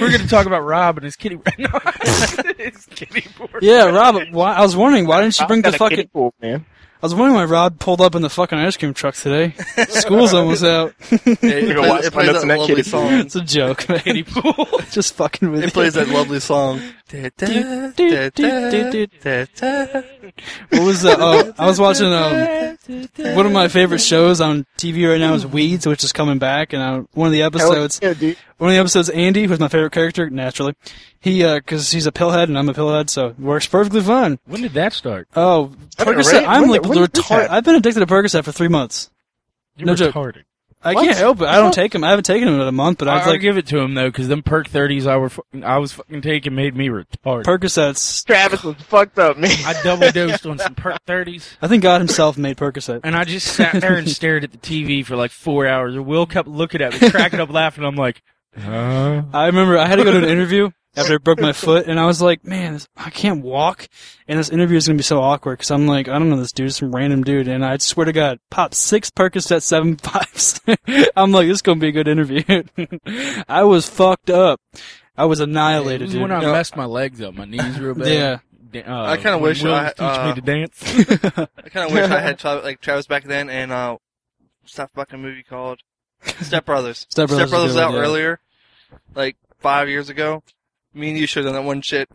We're 0.00 0.08
going 0.08 0.20
to 0.20 0.28
talk 0.28 0.46
about 0.46 0.60
Rob 0.60 0.96
and 0.98 1.04
his 1.04 1.16
kitty. 1.16 1.38
No, 1.58 1.68
his 2.56 2.86
kitty 2.86 3.26
board. 3.36 3.62
yeah, 3.62 3.84
Rob. 3.84 4.16
Why, 4.30 4.54
I 4.54 4.62
was 4.62 4.76
wondering 4.76 5.06
why 5.06 5.22
didn't 5.22 5.38
you 5.38 5.46
bring 5.46 5.62
the 5.62 5.72
fucking? 5.72 5.96
kiddie 5.96 6.08
pool, 6.08 6.32
man. 6.40 6.64
I 7.02 7.06
was 7.06 7.14
wondering 7.14 7.34
why 7.36 7.44
Rob 7.46 7.78
pulled 7.78 8.02
up 8.02 8.14
in 8.14 8.20
the 8.20 8.28
fucking 8.28 8.58
ice 8.58 8.76
cream 8.76 8.92
truck 8.92 9.14
today. 9.14 9.54
School's 9.88 10.34
almost 10.34 10.62
out. 10.62 10.92
It, 11.10 11.68
You 11.68 11.72
go 11.74 11.88
watch 11.88 12.04
it 12.04 12.14
my 12.14 12.24
plays 12.24 12.32
that 12.34 12.42
in 12.42 12.48
that 12.48 12.58
lovely 12.58 12.82
song. 12.82 13.12
It's 13.14 13.34
a 13.36 13.40
joke, 13.40 13.88
man. 13.88 14.00
Kitty 14.00 14.22
pool. 14.22 14.66
Just 14.90 15.14
fucking 15.14 15.50
with 15.50 15.60
It 15.62 15.66
you. 15.66 15.70
plays 15.70 15.94
that 15.94 16.08
lovely 16.08 16.40
song. 16.40 16.80
What 20.70 20.84
was 20.84 21.02
that? 21.02 21.16
Oh, 21.20 21.52
I 21.58 21.66
was 21.66 21.80
watching 21.80 22.12
um, 22.12 22.78
one 23.34 23.46
of 23.46 23.52
my 23.52 23.68
favorite 23.68 24.00
shows 24.00 24.40
on 24.40 24.66
TV 24.76 25.08
right 25.10 25.18
now 25.20 25.34
is 25.34 25.46
Weeds, 25.46 25.86
which 25.86 26.04
is 26.04 26.12
coming 26.12 26.38
back, 26.38 26.72
and 26.72 26.82
uh, 26.82 27.02
one 27.14 27.26
of 27.26 27.32
the 27.32 27.42
episodes, 27.42 27.98
yeah, 28.02 28.12
one 28.58 28.70
of 28.70 28.74
the 28.74 28.80
episodes, 28.80 29.08
Andy, 29.08 29.46
who's 29.46 29.58
my 29.58 29.68
favorite 29.68 29.92
character, 29.92 30.28
naturally, 30.30 30.74
he 31.20 31.44
uh, 31.44 31.56
because 31.56 31.90
he's 31.92 32.06
a 32.06 32.12
pillhead 32.12 32.44
and 32.44 32.58
I'm 32.58 32.68
a 32.68 32.74
pillhead, 32.74 33.10
so 33.10 33.28
it 33.28 33.38
works 33.38 33.66
perfectly 33.66 34.00
fine. 34.00 34.38
When 34.46 34.62
did 34.62 34.72
that 34.74 34.92
start? 34.92 35.28
Oh, 35.36 35.72
I 35.98 36.04
Percocet, 36.04 36.32
right? 36.32 36.48
I'm 36.48 36.62
When 36.62 36.70
like 36.70 36.82
did- 36.82 36.88
when 36.88 36.98
the 37.00 37.06
did 37.08 37.12
this 37.14 37.24
retard. 37.26 37.40
happen? 37.42 37.54
I've 37.54 37.64
been 37.64 37.74
addicted 37.76 38.00
to 38.00 38.06
Percocet 38.06 38.44
for 38.44 38.52
three 38.52 38.68
months. 38.68 39.10
You're 39.76 39.86
No 39.86 39.94
joke. 39.94 40.14
retarded. 40.14 40.42
I 40.82 40.94
What? 40.94 41.04
can't 41.04 41.18
help 41.18 41.42
it. 41.42 41.44
I 41.46 41.56
don't 41.58 41.74
take 41.74 41.92
them. 41.92 42.02
I 42.04 42.08
haven't 42.08 42.24
taken 42.24 42.46
them 42.50 42.58
in 42.58 42.66
a 42.66 42.72
month, 42.72 43.00
but 43.00 43.08
I, 43.08 43.18
I've 43.18 43.26
will 43.26 43.32
like 43.34 43.42
give 43.42 43.58
it 43.58 43.66
to 43.66 43.78
him 43.80 43.92
though, 43.92 44.08
because 44.08 44.28
them 44.28 44.42
perk 44.42 44.66
thirties 44.66 45.06
I 45.06 45.16
were 45.18 45.28
fucking, 45.28 45.62
I 45.62 45.76
was 45.76 45.92
fucking 45.92 46.22
taking 46.22 46.54
made 46.54 46.74
me 46.74 46.88
retarded. 46.88 47.44
Percocets. 47.44 48.24
Travis 48.24 48.64
was 48.64 48.76
fucked 48.76 49.18
up, 49.18 49.36
man. 49.36 49.50
I 49.66 49.78
double 49.82 50.10
dosed 50.10 50.46
on 50.46 50.58
some 50.58 50.74
perk 50.74 51.02
thirties, 51.06 51.54
I 51.60 51.68
think 51.68 51.82
God 51.82 52.00
Himself 52.00 52.38
made 52.38 52.56
Percocet. 52.56 53.00
and 53.04 53.14
I 53.14 53.24
just 53.24 53.48
sat 53.48 53.78
there 53.78 53.96
and 53.96 54.08
stared 54.08 54.42
at 54.44 54.52
the 54.52 54.58
TV 54.58 55.04
for 55.04 55.16
like 55.16 55.32
four 55.32 55.66
hours. 55.66 55.94
And 55.94 56.06
Will 56.06 56.24
kept 56.24 56.48
looking 56.48 56.80
at 56.80 56.98
me, 56.98 57.10
cracking 57.10 57.40
up 57.40 57.50
laughing. 57.50 57.84
I'm 57.84 57.96
like, 57.96 58.22
huh? 58.58 59.20
I 59.34 59.46
remember 59.48 59.76
I 59.76 59.84
had 59.84 59.96
to 59.96 60.04
go 60.04 60.12
to 60.12 60.18
an 60.18 60.24
interview 60.24 60.70
after 60.96 61.14
I 61.14 61.18
broke 61.18 61.40
my 61.40 61.52
foot, 61.52 61.86
and 61.86 62.00
I 62.00 62.06
was 62.06 62.20
like, 62.20 62.44
man, 62.44 62.72
this, 62.74 62.88
I 62.96 63.10
can't 63.10 63.42
walk, 63.44 63.88
and 64.26 64.38
this 64.38 64.50
interview 64.50 64.76
is 64.76 64.86
gonna 64.86 64.96
be 64.96 65.02
so 65.02 65.20
awkward 65.20 65.58
because 65.58 65.70
I'm 65.70 65.86
like, 65.86 66.08
I 66.08 66.18
don't 66.18 66.30
know 66.30 66.36
this 66.36 66.52
dude, 66.52 66.74
some 66.74 66.94
random 66.94 67.22
dude, 67.22 67.46
and 67.48 67.64
I 67.64 67.76
swear 67.78 68.06
to 68.06 68.12
God, 68.12 68.40
pop 68.50 68.74
six 68.74 69.10
Percocet 69.10 69.62
seven 69.62 69.96
fives. 69.96 70.60
I'm 71.16 71.30
like, 71.32 71.46
this 71.46 71.56
is 71.56 71.62
gonna 71.62 71.80
be 71.80 71.88
a 71.88 71.92
good 71.92 72.08
interview. 72.08 72.42
I 73.48 73.62
was 73.64 73.88
fucked 73.88 74.30
up. 74.30 74.60
I 75.16 75.26
was 75.26 75.40
It 75.40 75.48
annihilated, 75.48 76.02
was 76.02 76.12
dude. 76.12 76.22
when 76.22 76.32
I 76.32 76.40
You 76.40 76.46
know, 76.48 76.52
messed 76.52 76.76
my 76.76 76.86
legs 76.86 77.20
up, 77.20 77.34
my 77.34 77.44
knees 77.44 77.78
real 77.78 77.94
bad. 77.94 78.08
Yeah. 78.08 78.38
Uh, 78.86 79.02
I 79.02 79.16
kinda 79.16 79.32
when 79.38 79.42
wish 79.50 79.62
Will 79.64 79.74
I- 79.74 79.82
was 79.84 79.92
teaching 79.94 80.06
uh, 80.06 80.26
me 80.28 80.34
to 80.34 80.40
dance. 80.40 81.48
I 81.58 81.68
kind 81.70 81.88
of 81.88 81.92
wish 81.92 82.08
I 82.10 82.20
had 82.20 82.38
Tra- 82.38 82.60
like 82.62 82.80
Travis 82.80 83.06
back 83.06 83.24
then 83.24 83.50
and 83.50 83.72
uh, 83.72 83.96
what's 84.62 84.74
that 84.76 84.90
fucking 84.92 85.20
movie 85.20 85.42
called? 85.42 85.80
Step 86.40 86.66
Brothers. 86.66 87.06
Step 87.10 87.28
Brothers 87.28 87.46
is 87.48 87.52
a 87.52 87.62
was 87.62 87.76
out 87.76 87.88
one, 87.88 87.96
yeah. 87.96 88.00
earlier, 88.06 88.40
like 89.14 89.36
five 89.58 89.88
years 89.88 90.08
ago. 90.08 90.42
Me 90.92 91.10
and 91.10 91.18
you 91.18 91.26
should 91.26 91.44
have 91.44 91.54
done 91.54 91.62
that 91.62 91.66
one 91.66 91.82
shit. 91.82 92.08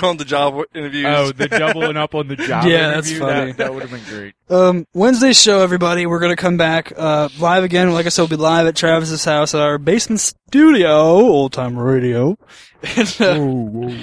Go 0.00 0.08
on 0.08 0.16
the 0.16 0.24
job 0.26 0.62
interviews. 0.74 1.04
oh, 1.06 1.32
the 1.32 1.48
doubling 1.48 1.98
up 1.98 2.14
on 2.14 2.28
the 2.28 2.36
job. 2.48 2.64
Yeah, 2.64 2.92
that's 2.92 3.12
funny. 3.12 3.52
That, 3.52 3.56
that 3.58 3.74
would 3.74 3.82
have 3.82 3.90
been 3.90 4.04
great. 4.04 4.34
Um, 4.48 4.86
Wednesday's 4.94 5.40
show, 5.40 5.60
everybody. 5.60 6.06
We're 6.06 6.18
gonna 6.20 6.34
come 6.36 6.56
back 6.56 6.92
uh, 6.96 7.28
live 7.38 7.62
again. 7.64 7.92
Like 7.92 8.06
I 8.06 8.08
said, 8.08 8.22
we'll 8.22 8.28
be 8.28 8.36
live 8.36 8.66
at 8.66 8.74
Travis's 8.74 9.24
house 9.24 9.54
at 9.54 9.60
our 9.60 9.76
basement 9.76 10.20
studio, 10.20 10.96
old 10.96 11.52
time 11.52 11.78
radio, 11.78 12.38
and, 12.96 13.20
uh, 13.20 13.94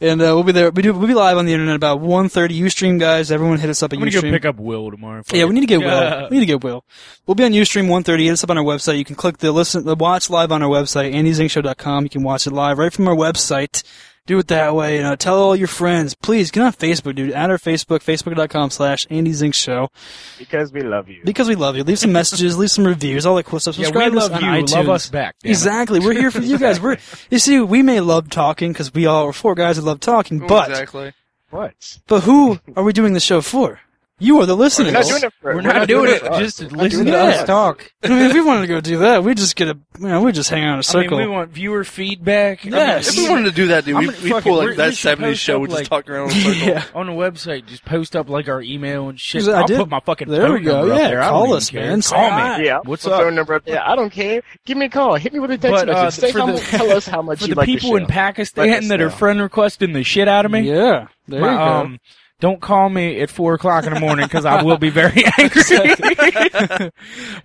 and 0.00 0.20
uh, 0.20 0.24
we'll 0.34 0.42
be 0.44 0.52
there. 0.52 0.70
We 0.70 0.82
do. 0.82 0.92
We'll 0.92 1.08
be 1.08 1.14
live 1.14 1.36
on 1.36 1.46
the 1.46 1.52
internet 1.52 1.76
about 1.76 2.00
1.30 2.00 2.58
UStream, 2.60 2.98
guys. 2.98 3.30
Everyone 3.30 3.58
hit 3.58 3.70
us 3.70 3.82
up 3.82 3.92
at 3.92 3.96
I'm 3.98 4.00
gonna 4.00 4.10
go 4.10 4.20
pick 4.22 4.44
up 4.44 4.56
Will 4.58 4.90
tomorrow. 4.90 5.22
yeah, 5.32 5.44
we 5.44 5.54
need 5.54 5.60
to 5.60 5.66
get 5.66 5.80
Yeah. 5.80 6.20
Will. 6.22 6.28
We 6.30 6.36
need 6.36 6.40
to 6.40 6.46
get 6.46 6.64
Will. 6.64 6.84
We'll 7.26 7.34
be 7.34 7.44
on 7.44 7.52
Ustream 7.52 7.82
130. 7.88 8.24
Hit 8.24 8.32
us 8.32 8.44
up 8.44 8.50
on 8.50 8.58
our 8.58 8.64
website. 8.64 8.98
You 8.98 9.04
can 9.04 9.16
click 9.16 9.38
the 9.38 9.52
listen, 9.52 9.84
the 9.84 9.94
watch 9.94 10.30
live 10.30 10.52
on 10.52 10.62
our 10.62 10.68
website, 10.68 11.14
AndyZinkShow.com. 11.14 12.04
You 12.04 12.10
can 12.10 12.22
watch 12.22 12.46
it 12.46 12.52
live 12.52 12.78
right 12.78 12.92
from 12.92 13.08
our 13.08 13.14
website. 13.16 13.82
Do 14.26 14.38
it 14.38 14.48
that 14.48 14.74
way. 14.74 14.98
You 14.98 15.04
uh, 15.04 15.10
know, 15.10 15.16
tell 15.16 15.36
all 15.42 15.56
your 15.56 15.66
friends. 15.66 16.14
Please 16.14 16.50
get 16.50 16.62
on 16.62 16.72
Facebook, 16.72 17.14
dude. 17.16 17.32
Add 17.32 17.50
our 17.50 17.58
Facebook, 17.58 18.00
Facebook.com 18.00 18.70
slash 18.70 19.06
Andy 19.10 19.32
Zink 19.32 19.54
Show. 19.54 19.90
because 20.38 20.72
we 20.72 20.82
love 20.82 21.08
you. 21.08 21.22
Because 21.24 21.48
we 21.48 21.56
love 21.56 21.76
you. 21.76 21.82
Leave 21.84 21.98
some 21.98 22.12
messages, 22.12 22.56
leave 22.56 22.70
some 22.70 22.86
reviews, 22.86 23.26
all 23.26 23.34
that 23.36 23.46
cool 23.46 23.58
stuff. 23.58 23.76
Yeah, 23.76 23.86
Subscribe 23.86 24.12
we 24.12 24.20
to 24.20 24.26
us 24.26 24.30
on 24.30 24.40
you. 24.42 24.46
iTunes. 24.46 24.74
Love 24.74 24.88
us 24.90 25.08
back. 25.08 25.36
damn 25.42 25.48
it. 25.48 25.52
Exactly. 25.52 26.00
We're 26.00 26.12
here 26.12 26.30
for 26.30 26.42
you 26.42 26.58
guys. 26.58 26.80
We're 26.80 26.98
you 27.30 27.38
see, 27.38 27.58
we 27.60 27.82
may 27.82 28.00
love 28.00 28.30
talking 28.30 28.72
because 28.72 28.92
we 28.94 29.06
all 29.06 29.26
are 29.26 29.32
four 29.32 29.54
guys 29.54 29.76
that 29.76 29.84
love 29.84 30.00
talking, 30.00 30.42
Ooh, 30.42 30.46
but 30.46 30.70
exactly. 30.70 31.12
What? 31.50 31.98
but 32.06 32.20
who 32.20 32.60
are 32.76 32.84
we 32.84 32.92
doing 32.92 33.12
the 33.14 33.20
show 33.20 33.40
for? 33.40 33.80
You 34.20 34.38
are 34.40 34.46
the 34.46 34.54
listeners. 34.56 34.92
We're 34.92 35.00
not 35.00 35.06
doing 35.08 35.22
it 35.24 35.32
for 35.40 35.54
We're 35.54 35.60
not 35.62 35.88
doing 35.88 36.10
it 36.10 36.18
for 36.20 36.38
just 36.38 36.58
to 36.58 36.68
listen 36.68 37.06
to 37.06 37.18
us 37.18 37.44
talk. 37.46 37.90
I 38.04 38.08
mean, 38.08 38.18
if 38.26 38.34
we 38.34 38.42
wanted 38.42 38.60
to 38.62 38.66
go 38.66 38.80
do 38.80 38.98
that, 38.98 39.24
we 39.24 39.34
just 39.34 39.56
get 39.56 39.68
a, 39.68 39.78
you 39.98 40.08
know, 40.08 40.20
we 40.22 40.30
just 40.32 40.50
hang 40.50 40.62
out 40.64 40.72
in 40.72 40.76
a 40.76 40.78
I 40.78 40.80
circle. 40.82 41.18
mean, 41.18 41.28
we 41.28 41.34
want 41.34 41.50
viewer 41.50 41.84
feedback. 41.84 42.64
Yes. 42.64 43.08
If 43.08 43.16
we 43.16 43.28
wanted 43.30 43.46
to 43.46 43.50
do 43.52 43.68
that, 43.68 43.86
dude, 43.86 43.96
I'm 43.96 44.06
we, 44.06 44.12
gonna 44.12 44.22
we 44.36 44.40
pull 44.42 44.56
like 44.58 44.76
that 44.76 44.88
we 44.90 44.92
70s 44.94 45.36
show, 45.36 45.56
up, 45.56 45.62
we 45.62 45.68
just 45.68 45.86
talk 45.86 46.08
around 46.10 46.32
in 46.32 46.36
a 46.36 46.40
circle. 46.42 46.54
yeah. 46.68 46.84
on 46.94 47.06
the 47.06 47.12
website, 47.12 47.64
just 47.66 47.84
post 47.86 48.14
up 48.14 48.28
like 48.28 48.48
our 48.48 48.60
email 48.60 49.08
and 49.08 49.18
shit. 49.18 49.48
I 49.48 49.60
I'll 49.62 49.66
did. 49.66 49.78
put 49.78 49.88
my 49.88 50.00
fucking 50.00 50.28
There 50.28 50.42
phone 50.42 50.52
we 50.52 50.60
go. 50.60 50.78
number 50.80 50.92
up 50.94 51.00
Yeah, 51.00 51.08
there. 51.08 51.22
Call 51.22 51.54
us, 51.54 51.70
care. 51.70 51.86
man. 51.88 52.02
Call 52.02 52.58
me. 52.58 52.66
Yeah, 52.66 52.78
What's 52.84 53.04
put 53.04 53.12
up? 53.14 53.22
phone 53.22 53.34
number 53.34 53.54
up 53.54 53.64
there. 53.64 53.82
I 53.82 53.96
don't 53.96 54.10
care. 54.10 54.42
Give 54.66 54.76
me 54.76 54.86
a 54.86 54.90
call. 54.90 55.14
Hit 55.14 55.32
me 55.32 55.38
with 55.38 55.50
a 55.50 55.56
text 55.58 55.86
But, 55.86 55.88
uh, 55.88 56.02
message. 56.04 56.20
Say 56.24 56.32
for 56.32 56.40
how, 56.40 56.46
the- 56.46 56.52
mu- 56.52 56.58
tell 56.58 56.90
us 56.92 57.06
how 57.06 57.22
much 57.22 57.38
For 57.40 57.46
you 57.46 57.54
the 57.54 57.60
like 57.60 57.66
people 57.66 57.92
the 57.92 57.96
in 57.96 58.06
Pakistan 58.06 58.88
that 58.88 59.00
are 59.00 59.08
friend 59.10 59.40
requesting 59.40 59.94
the 59.94 60.04
shit 60.04 60.28
out 60.28 60.44
of 60.44 60.50
me, 60.52 60.60
Yeah. 60.70 61.06
There 61.26 61.40
you 61.40 61.46
go. 61.46 61.96
Don't 62.40 62.60
call 62.60 62.88
me 62.88 63.20
at 63.20 63.30
four 63.30 63.54
o'clock 63.54 63.86
in 63.86 63.94
the 63.94 64.00
morning 64.00 64.26
because 64.26 64.44
I 64.44 64.62
will 64.62 64.78
be 64.78 64.90
very 64.90 65.22
angry. 65.38 65.62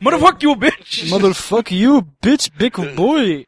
Motherfuck 0.02 0.41
you, 0.41 0.56
bitch. 0.56 1.10
Motherfuck 1.10 1.72
you, 1.72 2.08
bitch, 2.22 2.50
big 2.58 2.74
boy. 2.96 3.46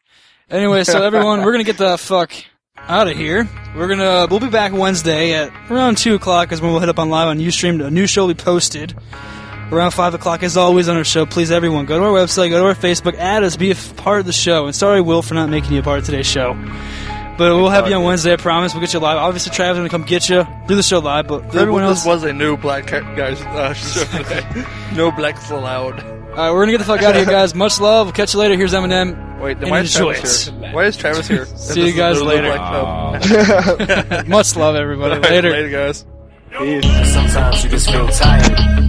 Anyway, 0.50 0.84
so 0.84 1.02
everyone, 1.04 1.44
we're 1.44 1.52
gonna 1.52 1.64
get 1.64 1.78
the 1.78 1.98
fuck 1.98 2.32
out 2.78 3.08
of 3.08 3.18
here. 3.18 3.48
We're 3.76 3.88
gonna, 3.88 4.04
uh, 4.04 4.28
we'll 4.30 4.40
be 4.40 4.50
back 4.50 4.72
Wednesday 4.72 5.34
at 5.34 5.52
around 5.70 5.98
2 5.98 6.16
o'clock 6.16 6.52
is 6.52 6.62
when 6.62 6.72
we'll 6.72 6.80
hit 6.80 6.90
up 6.90 7.00
on 7.00 7.10
live 7.10 7.28
on 7.28 7.40
Ustream. 7.40 7.86
A 7.86 7.92
new 7.92 8.08
show 8.08 8.26
will 8.28 8.34
be 8.34 8.42
posted 8.42 8.96
around 9.72 9.92
5 9.92 10.14
o'clock 10.14 10.44
as 10.44 10.56
always 10.56 10.88
on 10.88 10.96
our 10.96 11.04
show. 11.04 11.26
Please, 11.26 11.52
everyone, 11.52 11.86
go 11.86 11.98
to 12.00 12.06
our 12.06 12.12
website, 12.12 12.50
go 12.50 12.60
to 12.62 12.66
our 12.68 12.76
Facebook, 12.76 13.16
add 13.16 13.44
us, 13.44 13.58
be 13.58 13.72
a 13.72 13.76
part 13.76 14.20
of 14.22 14.26
the 14.26 14.32
show. 14.34 14.66
And 14.66 14.76
sorry, 14.76 15.02
Will, 15.02 15.22
for 15.22 15.34
not 15.34 15.50
making 15.50 15.74
you 15.74 15.80
a 15.80 15.84
part 15.84 16.00
of 16.00 16.06
today's 16.06 16.28
show. 16.28 16.54
But 17.38 17.56
we'll 17.56 17.70
have 17.70 17.88
you 17.88 17.96
on 17.96 18.04
Wednesday, 18.04 18.34
I 18.34 18.36
promise. 18.38 18.74
We'll 18.74 18.82
get 18.82 18.94
you 18.94 19.00
live. 19.00 19.18
Obviously, 19.18 19.54
Travis 19.54 19.74
is 19.78 19.80
gonna 19.80 19.90
come 19.90 20.04
get 20.04 20.28
you, 20.28 20.46
do 20.68 20.76
the 20.76 20.82
show 20.84 21.00
live, 21.00 21.28
but 21.28 21.52
for 21.52 21.60
everyone 21.60 21.84
else, 21.84 22.00
This 22.00 22.08
was 22.08 22.24
a 22.24 22.34
new 22.34 22.58
black 22.58 22.88
ca- 22.88 23.02
guys 23.16 23.42
uh, 23.42 23.74
show 23.76 24.04
today. 24.18 24.66
no 24.96 25.12
blacks 25.12 25.50
allowed. 25.52 26.00
alright, 26.04 26.52
we're 26.52 26.62
gonna 26.62 26.72
get 26.72 26.80
the 26.80 26.84
fuck 26.86 27.04
out 27.04 27.12
of 27.12 27.18
here, 27.18 27.26
guys. 27.26 27.54
Much 27.54 27.80
love. 27.80 28.08
We'll 28.08 28.14
catch 28.14 28.34
you 28.34 28.40
later. 28.40 28.56
Here's 28.58 28.74
Eminem. 28.74 29.40
Wait, 29.40 29.60
then 29.60 29.70
why 29.70 29.82
is 29.82 29.96
Enjoy 29.96 30.14
Travis 30.14 30.48
it. 30.48 30.54
here? 30.56 30.74
Why 30.74 30.84
is 30.86 30.98
Travis 30.98 31.28
here? 31.28 31.46
See 31.58 31.86
you 31.86 31.94
guys 31.94 32.20
later. 32.24 32.58
Much 34.28 34.56
love, 34.56 34.76
everybody. 34.76 35.20
Later. 35.22 35.52
later, 35.52 35.70
guys. 35.70 36.06
Sometimes 37.14 37.64
you 37.64 37.70
just 37.70 37.92
feel 37.92 38.08
tired, 38.08 38.87